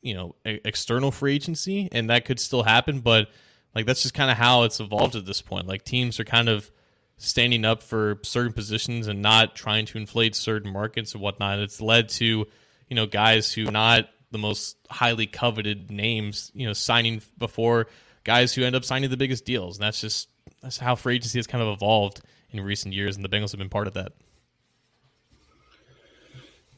you 0.01 0.15
know 0.15 0.37
external 0.45 1.11
free 1.11 1.35
agency, 1.35 1.89
and 1.91 2.11
that 2.11 2.25
could 2.25 2.39
still 2.39 2.63
happen, 2.63 3.01
but 3.01 3.29
like 3.75 3.87
that's 3.87 4.03
just 4.03 4.15
kind 4.15 4.31
of 4.31 4.37
how 4.37 4.63
it's 4.63 4.81
evolved 4.81 5.17
at 5.17 5.27
this 5.27 5.43
point. 5.43 5.67
Like 5.67 5.85
teams 5.85 6.21
are 6.21 6.25
kind 6.25 6.49
of 6.49 6.71
standing 7.17 7.65
up 7.65 7.83
for 7.83 8.19
certain 8.23 8.53
positions 8.53 9.07
and 9.07 9.23
not 9.23 9.55
trying 9.55 9.87
to 9.87 9.99
inflate 9.99 10.35
certain 10.35 10.73
markets 10.73 11.13
and 11.13 11.23
whatnot. 11.23 11.59
It's 11.59 11.81
led 11.81 12.09
to, 12.11 12.27
you 12.27 12.97
know, 12.97 13.07
guys 13.07 13.53
who 13.53 13.65
not 13.65 14.09
the 14.31 14.39
most 14.39 14.77
highly 14.91 15.27
coveted 15.27 15.91
names, 15.91 16.51
you 16.55 16.67
know, 16.67 16.73
signing 16.73 17.23
before 17.39 17.87
guys 18.25 18.53
who 18.53 18.65
end 18.65 18.75
up 18.75 18.85
signing 18.85 19.11
the 19.11 19.17
biggest 19.17 19.45
deals. 19.45 19.77
And 19.77 19.85
that's 19.85 20.01
just 20.01 20.29
that's 20.63 20.79
how 20.79 20.95
free 20.95 21.17
agency 21.17 21.39
has 21.39 21.47
kind 21.47 21.63
of 21.63 21.69
evolved 21.75 22.21
in 22.51 22.61
recent 22.61 22.95
years, 22.95 23.17
and 23.17 23.25
the 23.25 23.29
Bengals 23.29 23.51
have 23.51 23.59
been 23.59 23.69
part 23.69 23.87
of 23.87 23.95
that. 23.95 24.13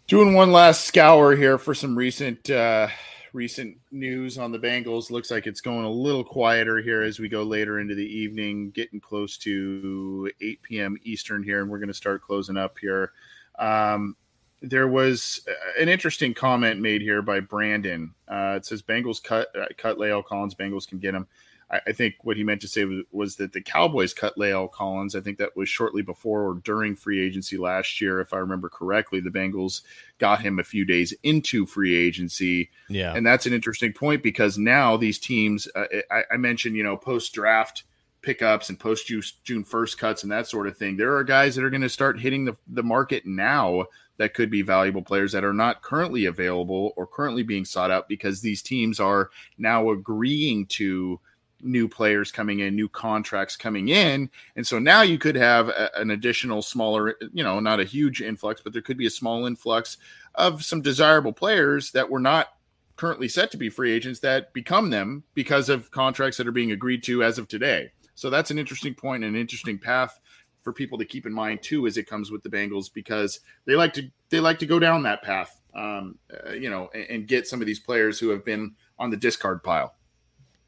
Doing 0.07 0.35
one 0.35 0.53
last 0.53 0.85
scour 0.85 1.35
here 1.35 1.59
for 1.59 1.75
some 1.75 1.97
recent 1.97 2.49
uh, 2.49 2.89
recent 3.33 3.79
news 3.91 4.39
on 4.39 4.53
the 4.53 4.59
Bengals. 4.59 5.11
Looks 5.11 5.31
like 5.31 5.47
it's 5.47 5.61
going 5.61 5.85
a 5.85 5.91
little 5.91 6.25
quieter 6.25 6.79
here 6.79 7.03
as 7.03 7.19
we 7.19 7.29
go 7.29 7.43
later 7.43 7.79
into 7.79 7.95
the 7.95 8.07
evening, 8.07 8.71
getting 8.71 9.01
close 9.01 9.37
to 9.39 10.31
8 10.41 10.63
p.m. 10.63 10.97
Eastern 11.03 11.43
here, 11.43 11.61
and 11.61 11.71
we're 11.71 11.79
going 11.79 11.89
to 11.89 11.95
start 11.95 12.23
closing 12.23 12.57
up 12.57 12.79
here. 12.79 13.13
Um, 13.59 14.17
there 14.63 14.89
was 14.89 15.47
an 15.79 15.89
interesting 15.89 16.35
comment 16.35 16.81
made 16.81 17.03
here 17.03 17.23
by 17.23 17.41
Brandon. 17.41 18.15
Uh, 18.29 18.55
it 18.57 18.67
says 18.67 18.83
Bengals 18.83 19.23
cut 19.23 19.49
uh, 19.57 19.67
cut 19.77 19.99
La'el 19.99 20.25
Collins. 20.25 20.55
Bengals 20.55 20.89
can 20.89 20.99
get 20.99 21.15
him. 21.15 21.27
I, 21.71 21.81
I 21.89 21.93
think 21.93 22.15
what 22.23 22.37
he 22.37 22.45
meant 22.45 22.61
to 22.63 22.69
say 22.69 22.85
was, 22.85 23.05
was, 23.11 23.37
that 23.37 23.53
the 23.53 23.61
Cowboys 23.61 24.15
cut 24.15 24.37
La'el 24.37 24.71
Collins. 24.71 25.15
I 25.15 25.21
think 25.21 25.39
that 25.39 25.57
was 25.57 25.69
shortly 25.69 26.03
before 26.03 26.49
or 26.49 26.55
during 26.55 26.97
free 26.97 27.25
agency 27.25 27.57
last 27.57 28.01
year, 28.01 28.21
if 28.21 28.33
I 28.33 28.39
remember 28.39 28.69
correctly. 28.69 29.21
The 29.21 29.31
Bengals 29.31 29.83
got 30.19 30.41
him 30.41 30.59
a 30.59 30.65
few 30.65 30.85
days 30.85 31.13
into 31.23 31.67
free 31.67 31.95
agency. 31.95 32.71
Yeah, 32.89 33.15
and 33.15 33.27
that's 33.27 33.47
an 33.47 33.53
interesting 33.53 33.93
point 33.93 34.23
because 34.23 34.59
now 34.59 34.97
these 34.97 35.19
teams, 35.19 35.69
uh, 35.75 35.87
I, 36.11 36.23
I 36.33 36.37
mentioned, 36.37 36.77
you 36.77 36.83
know, 36.83 36.97
post 36.97 37.33
draft 37.35 37.85
pickups 38.23 38.69
and 38.69 38.81
post 38.81 39.11
June 39.45 39.63
first 39.63 39.99
cuts 39.99 40.25
and 40.25 40.33
that 40.33 40.49
sort 40.49 40.67
of 40.67 40.77
thing. 40.77 40.97
There 40.97 41.15
are 41.15 41.23
guys 41.23 41.55
that 41.55 41.65
are 41.65 41.71
going 41.71 41.83
to 41.83 41.89
start 41.89 42.19
hitting 42.19 42.45
the, 42.45 42.57
the 42.67 42.83
market 42.83 43.25
now 43.25 43.87
that 44.19 44.35
could 44.35 44.51
be 44.51 44.63
valuable 44.63 45.03
players 45.03 45.33
that 45.33 45.45
are 45.45 45.53
not 45.53 45.83
currently 45.83 46.25
available 46.27 46.93
or 46.97 47.07
currently 47.07 47.43
being 47.43 47.65
sought 47.65 47.91
out 47.91 48.09
because 48.09 48.41
these 48.41 48.63
teams 48.63 49.01
are 49.01 49.31
now 49.59 49.91
agreeing 49.91 50.67
to 50.67 51.21
new 51.63 51.89
players 51.89 52.31
coming 52.31 52.61
in, 52.61 52.77
new 52.77 52.89
contracts 52.89 53.57
coming 53.57 53.89
in. 53.89 54.31
And 54.57 54.67
so 54.67 54.79
now 54.79 55.03
you 55.03 55.19
could 55.19 55.37
have 55.37 55.69
a, 55.69 55.91
an 55.99 56.11
additional 56.11 56.63
smaller, 56.63 57.17
you 57.33 57.43
know, 57.43 57.61
not 57.61 57.81
a 57.81 57.85
huge 57.85 58.21
influx, 58.21 58.61
but 58.61 58.73
there 58.73 58.83
could 58.83 58.99
be 58.99 59.07
a 59.07 59.11
small 59.11 59.47
influx 59.47 59.97
of 60.35 60.65
some 60.65 60.83
desirable 60.83 61.33
players 61.33 61.93
that 61.93 62.11
were 62.11 62.21
not 62.21 62.49
currently 62.97 63.29
set 63.29 63.51
to 63.51 63.57
be 63.57 63.69
free 63.69 63.93
agents 63.93 64.21
that 64.21 64.53
become 64.53 64.91
them 64.91 65.25
because 65.35 65.69
of 65.69 65.91
contracts 65.91 66.39
that 66.39 66.47
are 66.47 66.53
being 66.53 66.73
agreed 66.73 67.03
to 67.05 67.23
as 67.23 67.39
of 67.39 67.49
today. 67.49 67.91
So 68.15 68.31
that's 68.31 68.51
an 68.51 68.59
interesting 68.59 68.95
point 68.95 69.25
and 69.25 69.35
an 69.35 69.41
interesting 69.41 69.79
path 69.79 70.19
for 70.67 70.73
people 70.73 70.99
to 70.99 71.05
keep 71.05 71.27
in 71.27 71.33
mind 71.33 71.63
too 71.63 71.87
as 71.87 71.97
it 71.97 72.09
comes 72.09 72.29
with 72.29 72.43
the 72.43 72.49
Bengals 72.49 72.93
because 72.93 73.39
they 73.67 73.77
like 73.77 73.93
to 73.93 74.11
they 74.31 74.41
like 74.41 74.59
to 74.59 74.67
go 74.67 74.81
down 74.81 75.05
that 75.05 75.23
path, 75.23 75.61
um, 75.77 76.19
uh, 76.29 76.51
you 76.51 76.69
know, 76.69 76.91
and, 76.93 77.05
and 77.09 77.29
get 77.29 77.47
some 77.47 77.61
of 77.61 77.69
these 77.69 77.79
players 77.79 78.19
who 78.19 78.31
have 78.31 78.45
been 78.45 78.75
on 78.99 79.11
the 79.11 79.17
discard 79.17 79.63
pile. 79.63 79.95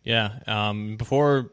Yeah. 0.04 0.38
Um, 0.46 0.96
before 0.98 1.50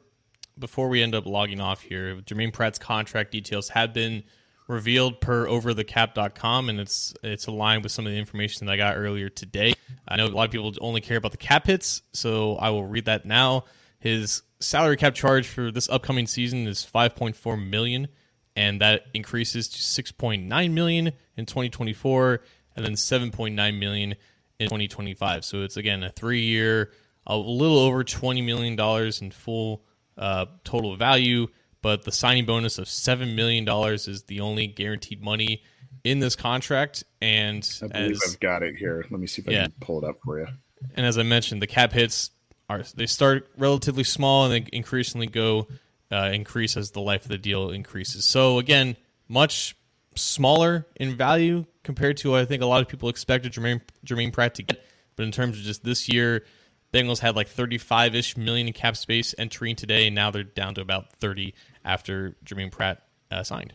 before 0.59 0.89
we 0.89 1.01
end 1.01 1.15
up 1.15 1.25
logging 1.25 1.59
off 1.59 1.81
here, 1.81 2.21
Germaine 2.21 2.51
Pratt's 2.51 2.77
contract 2.77 3.31
details 3.31 3.67
have 3.69 3.95
been 3.95 4.23
revealed 4.67 5.19
per 5.21 5.47
overthecap.com 5.47 6.69
and 6.69 6.79
it's 6.79 7.15
it's 7.23 7.47
aligned 7.47 7.81
with 7.81 7.91
some 7.91 8.05
of 8.05 8.11
the 8.11 8.19
information 8.19 8.67
that 8.67 8.73
I 8.73 8.77
got 8.77 8.95
earlier 8.95 9.27
today. 9.27 9.73
I 10.07 10.17
know 10.17 10.27
a 10.27 10.27
lot 10.27 10.45
of 10.45 10.51
people 10.51 10.71
only 10.81 11.01
care 11.01 11.17
about 11.17 11.31
the 11.31 11.37
cap 11.37 11.65
hits, 11.65 12.03
so 12.13 12.57
I 12.57 12.69
will 12.69 12.85
read 12.85 13.05
that 13.05 13.25
now. 13.25 13.65
His 13.97 14.43
salary 14.59 14.97
cap 14.97 15.15
charge 15.15 15.47
for 15.47 15.71
this 15.71 15.89
upcoming 15.89 16.27
season 16.27 16.67
is 16.67 16.87
5.4 16.87 17.67
million 17.67 18.07
and 18.55 18.81
that 18.81 19.05
increases 19.13 19.67
to 19.69 19.77
6.9 19.79 20.71
million 20.71 21.11
in 21.37 21.45
2024 21.45 22.41
and 22.75 22.85
then 22.85 22.93
7.9 22.93 23.79
million 23.79 24.15
in 24.59 24.67
2025. 24.67 25.45
So 25.45 25.61
it's 25.61 25.77
again 25.77 26.03
a 26.03 26.09
3-year 26.09 26.91
a 27.27 27.37
little 27.37 27.79
over 27.79 28.03
$20 28.03 28.45
million 28.45 28.79
in 29.21 29.31
full 29.31 29.83
uh, 30.17 30.45
total 30.63 30.95
value, 30.95 31.47
but 31.81 32.03
the 32.03 32.11
signing 32.11 32.45
bonus 32.45 32.77
of 32.77 32.85
$7 32.85 33.35
million 33.35 33.67
is 33.93 34.23
the 34.23 34.41
only 34.41 34.67
guaranteed 34.67 35.21
money 35.21 35.63
in 36.03 36.19
this 36.19 36.35
contract. 36.35 37.03
And 37.21 37.67
I 37.81 37.87
believe 37.87 38.11
as, 38.11 38.33
I've 38.33 38.39
got 38.39 38.63
it 38.63 38.75
here. 38.75 39.05
Let 39.09 39.19
me 39.19 39.27
see 39.27 39.41
if 39.41 39.49
I 39.49 39.53
can 39.53 39.73
pull 39.81 40.03
it 40.03 40.07
up 40.07 40.19
for 40.23 40.39
you. 40.39 40.47
And 40.95 41.05
as 41.05 41.17
I 41.17 41.23
mentioned, 41.23 41.61
the 41.61 41.67
cap 41.67 41.91
hits 41.91 42.31
are 42.69 42.83
they 42.95 43.05
start 43.05 43.49
relatively 43.57 44.03
small 44.03 44.45
and 44.45 44.53
they 44.53 44.69
increasingly 44.73 45.27
go 45.27 45.67
uh, 46.11 46.31
increase 46.33 46.77
as 46.77 46.91
the 46.91 47.01
life 47.01 47.23
of 47.23 47.29
the 47.29 47.37
deal 47.37 47.71
increases. 47.71 48.25
So 48.25 48.59
again, 48.59 48.95
much 49.27 49.75
smaller 50.15 50.87
in 50.95 51.15
value 51.15 51.65
compared 51.83 52.17
to 52.17 52.31
what 52.31 52.41
I 52.41 52.45
think 52.45 52.63
a 52.63 52.65
lot 52.65 52.81
of 52.81 52.87
people 52.87 53.09
expected 53.09 53.53
Germaine 53.53 53.81
Germaine 54.03 54.31
Pratt 54.31 54.55
to 54.55 54.63
get. 54.63 54.83
But 55.15 55.23
in 55.23 55.31
terms 55.31 55.57
of 55.57 55.63
just 55.63 55.83
this 55.83 56.09
year, 56.09 56.45
Bengals 56.93 57.19
had 57.19 57.35
like 57.35 57.47
35 57.47 58.15
ish 58.15 58.37
million 58.37 58.67
in 58.67 58.73
cap 58.73 58.97
space 58.97 59.35
entering 59.37 59.75
today, 59.75 60.07
and 60.07 60.15
now 60.15 60.31
they're 60.31 60.43
down 60.43 60.75
to 60.75 60.81
about 60.81 61.13
30 61.17 61.53
after 61.83 62.35
Germaine 62.43 62.71
Pratt 62.71 63.01
uh, 63.31 63.43
signed. 63.43 63.73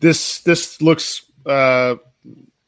This 0.00 0.40
this 0.40 0.80
looks 0.82 1.22
uh, 1.44 1.96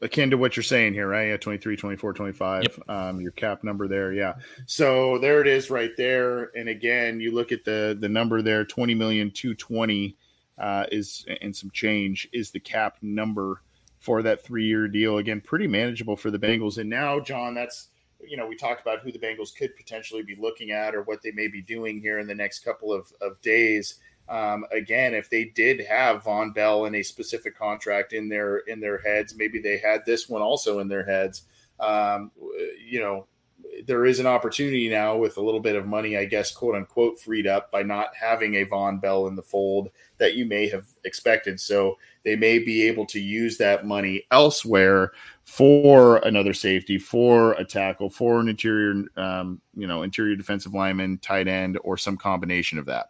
akin 0.01 0.29
to 0.29 0.37
what 0.37 0.55
you're 0.55 0.63
saying 0.63 0.93
here, 0.93 1.07
right? 1.07 1.29
Yeah, 1.29 1.37
23, 1.37 1.75
24, 1.75 2.13
25. 2.13 2.63
Yep. 2.63 2.89
Um, 2.89 3.21
your 3.21 3.31
cap 3.31 3.63
number 3.63 3.87
there, 3.87 4.13
yeah. 4.13 4.35
So 4.65 5.17
there 5.19 5.41
it 5.41 5.47
is, 5.47 5.69
right 5.69 5.91
there. 5.97 6.51
And 6.55 6.69
again, 6.69 7.19
you 7.19 7.33
look 7.33 7.51
at 7.51 7.65
the 7.65 7.97
the 7.99 8.09
number 8.09 8.41
there, 8.41 8.65
20 8.65 8.95
million 8.95 9.31
220 9.31 10.17
uh, 10.57 10.85
is 10.91 11.25
and 11.41 11.55
some 11.55 11.71
change 11.71 12.27
is 12.33 12.51
the 12.51 12.59
cap 12.59 12.97
number 13.01 13.61
for 13.99 14.21
that 14.23 14.43
three 14.43 14.65
year 14.65 14.87
deal. 14.87 15.17
Again, 15.17 15.41
pretty 15.41 15.67
manageable 15.67 16.15
for 16.15 16.31
the 16.31 16.39
Bengals. 16.39 16.77
And 16.77 16.89
now, 16.89 17.19
John, 17.19 17.53
that's 17.53 17.89
you 18.21 18.37
know, 18.37 18.47
we 18.47 18.55
talked 18.55 18.81
about 18.81 18.99
who 18.99 19.11
the 19.11 19.19
Bengals 19.19 19.55
could 19.55 19.75
potentially 19.75 20.23
be 20.23 20.35
looking 20.35 20.71
at 20.71 20.93
or 20.93 21.03
what 21.03 21.21
they 21.21 21.31
may 21.31 21.47
be 21.47 21.61
doing 21.61 22.01
here 22.01 22.19
in 22.19 22.27
the 22.27 22.35
next 22.35 22.59
couple 22.59 22.91
of, 22.91 23.11
of 23.21 23.41
days. 23.41 23.99
Um, 24.29 24.65
again, 24.71 25.13
if 25.15 25.29
they 25.29 25.45
did 25.45 25.81
have 25.81 26.23
Vonn 26.23 26.53
Bell 26.53 26.85
in 26.85 26.95
a 26.95 27.03
specific 27.03 27.57
contract 27.57 28.13
in 28.13 28.29
their 28.29 28.57
in 28.59 28.79
their 28.79 28.99
heads, 28.99 29.35
maybe 29.35 29.59
they 29.59 29.77
had 29.77 30.05
this 30.05 30.29
one 30.29 30.41
also 30.41 30.79
in 30.79 30.87
their 30.87 31.03
heads. 31.03 31.43
Um, 31.79 32.31
you 32.85 32.99
know, 32.99 33.27
there 33.85 34.05
is 34.05 34.19
an 34.19 34.27
opportunity 34.27 34.89
now 34.89 35.17
with 35.17 35.37
a 35.37 35.41
little 35.41 35.59
bit 35.59 35.75
of 35.75 35.87
money, 35.87 36.17
I 36.17 36.25
guess, 36.25 36.51
quote 36.51 36.75
unquote, 36.75 37.19
freed 37.19 37.47
up 37.47 37.71
by 37.71 37.83
not 37.83 38.09
having 38.19 38.55
a 38.55 38.65
Vonn 38.65 39.01
Bell 39.01 39.27
in 39.27 39.35
the 39.35 39.41
fold 39.41 39.89
that 40.17 40.35
you 40.35 40.45
may 40.45 40.67
have 40.69 40.85
expected. 41.05 41.59
So 41.59 41.97
they 42.23 42.35
may 42.35 42.59
be 42.59 42.87
able 42.87 43.05
to 43.07 43.19
use 43.19 43.57
that 43.57 43.85
money 43.85 44.23
elsewhere 44.31 45.11
for 45.45 46.17
another 46.17 46.53
safety, 46.53 46.97
for 46.97 47.53
a 47.53 47.65
tackle, 47.65 48.09
for 48.09 48.39
an 48.39 48.49
interior, 48.49 49.05
um, 49.17 49.61
you 49.75 49.87
know, 49.87 50.03
interior 50.03 50.35
defensive 50.35 50.73
lineman, 50.73 51.17
tight 51.17 51.47
end, 51.47 51.79
or 51.83 51.97
some 51.97 52.17
combination 52.17 52.77
of 52.77 52.85
that. 52.85 53.09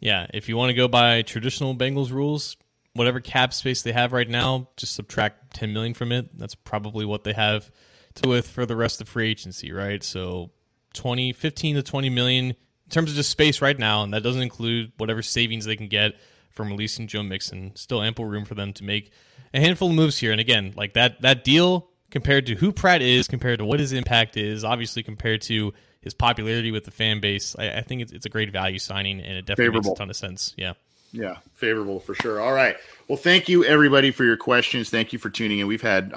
Yeah, 0.00 0.26
if 0.32 0.48
you 0.48 0.56
want 0.56 0.70
to 0.70 0.74
go 0.74 0.88
by 0.88 1.22
traditional 1.22 1.74
Bengals 1.74 2.12
rules, 2.12 2.56
whatever 2.92 3.20
cap 3.20 3.52
space 3.52 3.82
they 3.82 3.92
have 3.92 4.12
right 4.12 4.28
now, 4.28 4.68
just 4.76 4.94
subtract 4.94 5.54
10 5.54 5.72
million 5.72 5.94
from 5.94 6.12
it. 6.12 6.36
That's 6.38 6.54
probably 6.54 7.04
what 7.04 7.24
they 7.24 7.32
have 7.32 7.70
to 8.16 8.28
with 8.28 8.48
for 8.48 8.66
the 8.66 8.76
rest 8.76 9.00
of 9.00 9.08
free 9.08 9.30
agency, 9.30 9.72
right? 9.72 10.02
So 10.02 10.50
20, 10.94 11.32
15 11.32 11.76
to 11.76 11.82
20 11.82 12.10
million 12.10 12.46
in 12.46 12.90
terms 12.90 13.10
of 13.10 13.16
just 13.16 13.30
space 13.30 13.60
right 13.60 13.78
now, 13.78 14.02
and 14.02 14.14
that 14.14 14.22
doesn't 14.22 14.42
include 14.42 14.92
whatever 14.96 15.22
savings 15.22 15.64
they 15.64 15.76
can 15.76 15.88
get 15.88 16.14
from 16.50 16.68
releasing 16.68 17.06
Joe 17.06 17.22
Mixon. 17.22 17.76
Still 17.76 18.02
ample 18.02 18.24
room 18.24 18.44
for 18.44 18.54
them 18.54 18.72
to 18.74 18.84
make 18.84 19.12
a 19.54 19.60
handful 19.60 19.90
of 19.90 19.94
moves 19.94 20.18
here. 20.18 20.32
And 20.32 20.40
again, 20.40 20.72
like 20.76 20.94
that 20.94 21.20
that 21.22 21.44
deal 21.44 21.88
compared 22.10 22.46
to 22.46 22.54
who 22.54 22.72
Pratt 22.72 23.02
is, 23.02 23.28
compared 23.28 23.58
to 23.58 23.64
what 23.64 23.80
his 23.80 23.92
impact 23.92 24.36
is, 24.36 24.64
obviously 24.64 25.02
compared 25.02 25.42
to 25.42 25.72
his 26.00 26.14
popularity 26.14 26.70
with 26.70 26.84
the 26.84 26.90
fan 26.90 27.20
base, 27.20 27.56
I, 27.58 27.78
I 27.78 27.82
think 27.82 28.02
it's, 28.02 28.12
it's 28.12 28.26
a 28.26 28.30
great 28.30 28.52
value 28.52 28.78
signing, 28.78 29.20
and 29.20 29.36
it 29.36 29.46
definitely 29.46 29.66
Favorable. 29.66 29.90
makes 29.90 29.98
a 29.98 30.02
ton 30.02 30.10
of 30.10 30.16
sense. 30.16 30.54
Yeah. 30.56 30.74
Yeah, 31.10 31.36
favorable 31.54 32.00
for 32.00 32.14
sure. 32.14 32.38
All 32.38 32.52
right. 32.52 32.76
Well, 33.08 33.16
thank 33.16 33.48
you 33.48 33.64
everybody 33.64 34.10
for 34.10 34.24
your 34.24 34.36
questions. 34.36 34.90
Thank 34.90 35.10
you 35.10 35.18
for 35.18 35.30
tuning 35.30 35.60
in. 35.60 35.66
We've 35.66 35.80
had 35.80 36.12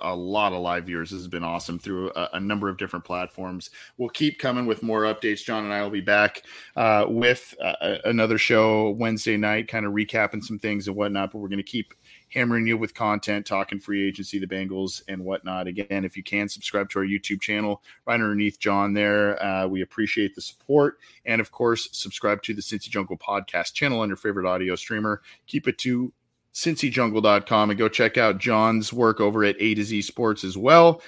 a 0.00 0.14
lot 0.14 0.52
of 0.52 0.60
live 0.60 0.84
viewers. 0.84 1.10
This 1.10 1.18
has 1.18 1.26
been 1.26 1.42
awesome 1.42 1.76
through 1.80 2.12
a, 2.14 2.28
a 2.34 2.40
number 2.40 2.68
of 2.68 2.78
different 2.78 3.04
platforms. 3.04 3.70
We'll 3.96 4.10
keep 4.10 4.38
coming 4.38 4.66
with 4.66 4.80
more 4.80 5.02
updates. 5.02 5.42
John 5.42 5.64
and 5.64 5.72
I 5.72 5.82
will 5.82 5.90
be 5.90 6.00
back 6.00 6.44
uh, 6.76 7.06
with 7.08 7.52
uh, 7.60 7.96
another 8.04 8.38
show 8.38 8.90
Wednesday 8.90 9.36
night, 9.36 9.66
kind 9.66 9.84
of 9.84 9.92
recapping 9.92 10.44
some 10.44 10.60
things 10.60 10.86
and 10.86 10.96
whatnot. 10.96 11.32
But 11.32 11.38
we're 11.38 11.48
going 11.48 11.56
to 11.56 11.64
keep 11.64 11.92
hammering 12.32 12.66
you 12.66 12.76
with 12.76 12.94
content, 12.94 13.46
talking 13.46 13.78
free 13.78 14.06
agency, 14.06 14.38
the 14.38 14.46
Bengals, 14.46 15.02
and 15.08 15.24
whatnot. 15.24 15.66
Again, 15.66 16.04
if 16.04 16.16
you 16.16 16.22
can 16.22 16.48
subscribe 16.48 16.90
to 16.90 16.98
our 17.00 17.04
YouTube 17.04 17.40
channel 17.40 17.82
right 18.06 18.14
underneath 18.14 18.58
John 18.58 18.92
there, 18.92 19.42
uh, 19.42 19.66
we 19.66 19.82
appreciate 19.82 20.34
the 20.34 20.40
support. 20.40 20.98
And 21.24 21.40
of 21.40 21.50
course, 21.50 21.88
subscribe 21.92 22.42
to 22.42 22.54
the 22.54 22.62
Cincy 22.62 22.88
Jungle 22.88 23.16
podcast 23.16 23.72
channel 23.74 24.00
on 24.00 24.08
your 24.08 24.16
favorite 24.16 24.46
audio 24.46 24.76
streamer. 24.76 25.22
Keep 25.46 25.68
it 25.68 25.78
to 25.78 26.12
cincyjungle.com 26.54 27.70
and 27.70 27.78
go 27.78 27.88
check 27.88 28.16
out 28.16 28.38
John's 28.38 28.92
work 28.92 29.20
over 29.20 29.44
at 29.44 29.56
A 29.60 29.74
to 29.74 29.84
Z 29.84 30.02
Sports 30.02 30.44
as 30.44 30.56
well 30.56 31.02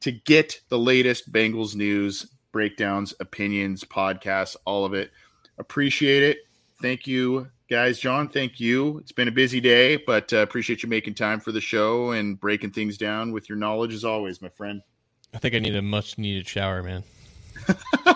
to 0.00 0.12
get 0.12 0.60
the 0.68 0.78
latest 0.78 1.32
Bengals 1.32 1.74
news, 1.74 2.26
breakdowns, 2.52 3.14
opinions, 3.20 3.84
podcasts, 3.84 4.56
all 4.64 4.84
of 4.84 4.94
it. 4.94 5.10
Appreciate 5.58 6.22
it. 6.22 6.38
Thank 6.80 7.06
you, 7.06 7.48
guys. 7.68 7.98
John, 7.98 8.28
thank 8.28 8.60
you. 8.60 8.98
It's 8.98 9.12
been 9.12 9.28
a 9.28 9.32
busy 9.32 9.60
day, 9.60 9.96
but 9.96 10.32
uh, 10.32 10.38
appreciate 10.38 10.82
you 10.82 10.88
making 10.88 11.14
time 11.14 11.40
for 11.40 11.52
the 11.52 11.60
show 11.60 12.12
and 12.12 12.38
breaking 12.38 12.70
things 12.72 12.96
down 12.96 13.32
with 13.32 13.48
your 13.48 13.58
knowledge 13.58 13.92
as 13.94 14.04
always, 14.04 14.40
my 14.42 14.48
friend. 14.48 14.82
I 15.34 15.38
think 15.38 15.54
I 15.54 15.58
need 15.58 15.76
a 15.76 15.82
much 15.82 16.18
needed 16.18 16.48
shower, 16.48 16.82
man. 16.82 17.02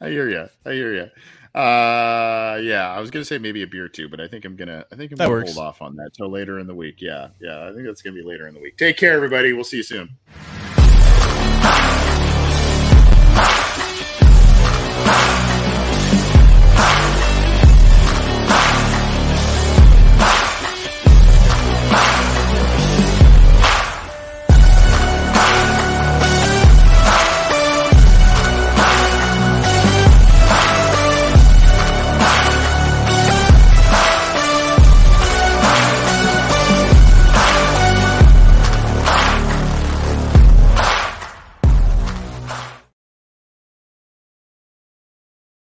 I 0.00 0.08
hear 0.08 0.28
you. 0.28 0.48
I 0.64 0.72
hear 0.72 0.94
you. 0.94 1.10
Uh, 1.58 2.58
yeah, 2.62 2.90
I 2.90 2.98
was 3.00 3.10
gonna 3.12 3.24
say 3.24 3.38
maybe 3.38 3.62
a 3.62 3.66
beer 3.66 3.88
too, 3.88 4.08
but 4.08 4.20
I 4.20 4.26
think 4.26 4.44
I'm 4.44 4.56
gonna 4.56 4.84
I 4.90 4.96
think 4.96 5.12
I'm 5.12 5.18
That 5.18 5.26
gonna 5.26 5.36
works. 5.36 5.54
hold 5.54 5.66
off 5.66 5.82
on 5.82 5.94
that 5.96 6.10
till 6.12 6.28
later 6.28 6.58
in 6.58 6.66
the 6.66 6.74
week. 6.74 6.96
Yeah, 7.00 7.28
yeah, 7.40 7.68
I 7.68 7.72
think 7.72 7.86
that's 7.86 8.02
gonna 8.02 8.16
be 8.16 8.22
later 8.24 8.48
in 8.48 8.54
the 8.54 8.60
week. 8.60 8.76
Take 8.76 8.96
care, 8.96 9.12
everybody. 9.12 9.52
We'll 9.52 9.62
see 9.62 9.76
you 9.76 9.82
soon. 9.84 10.16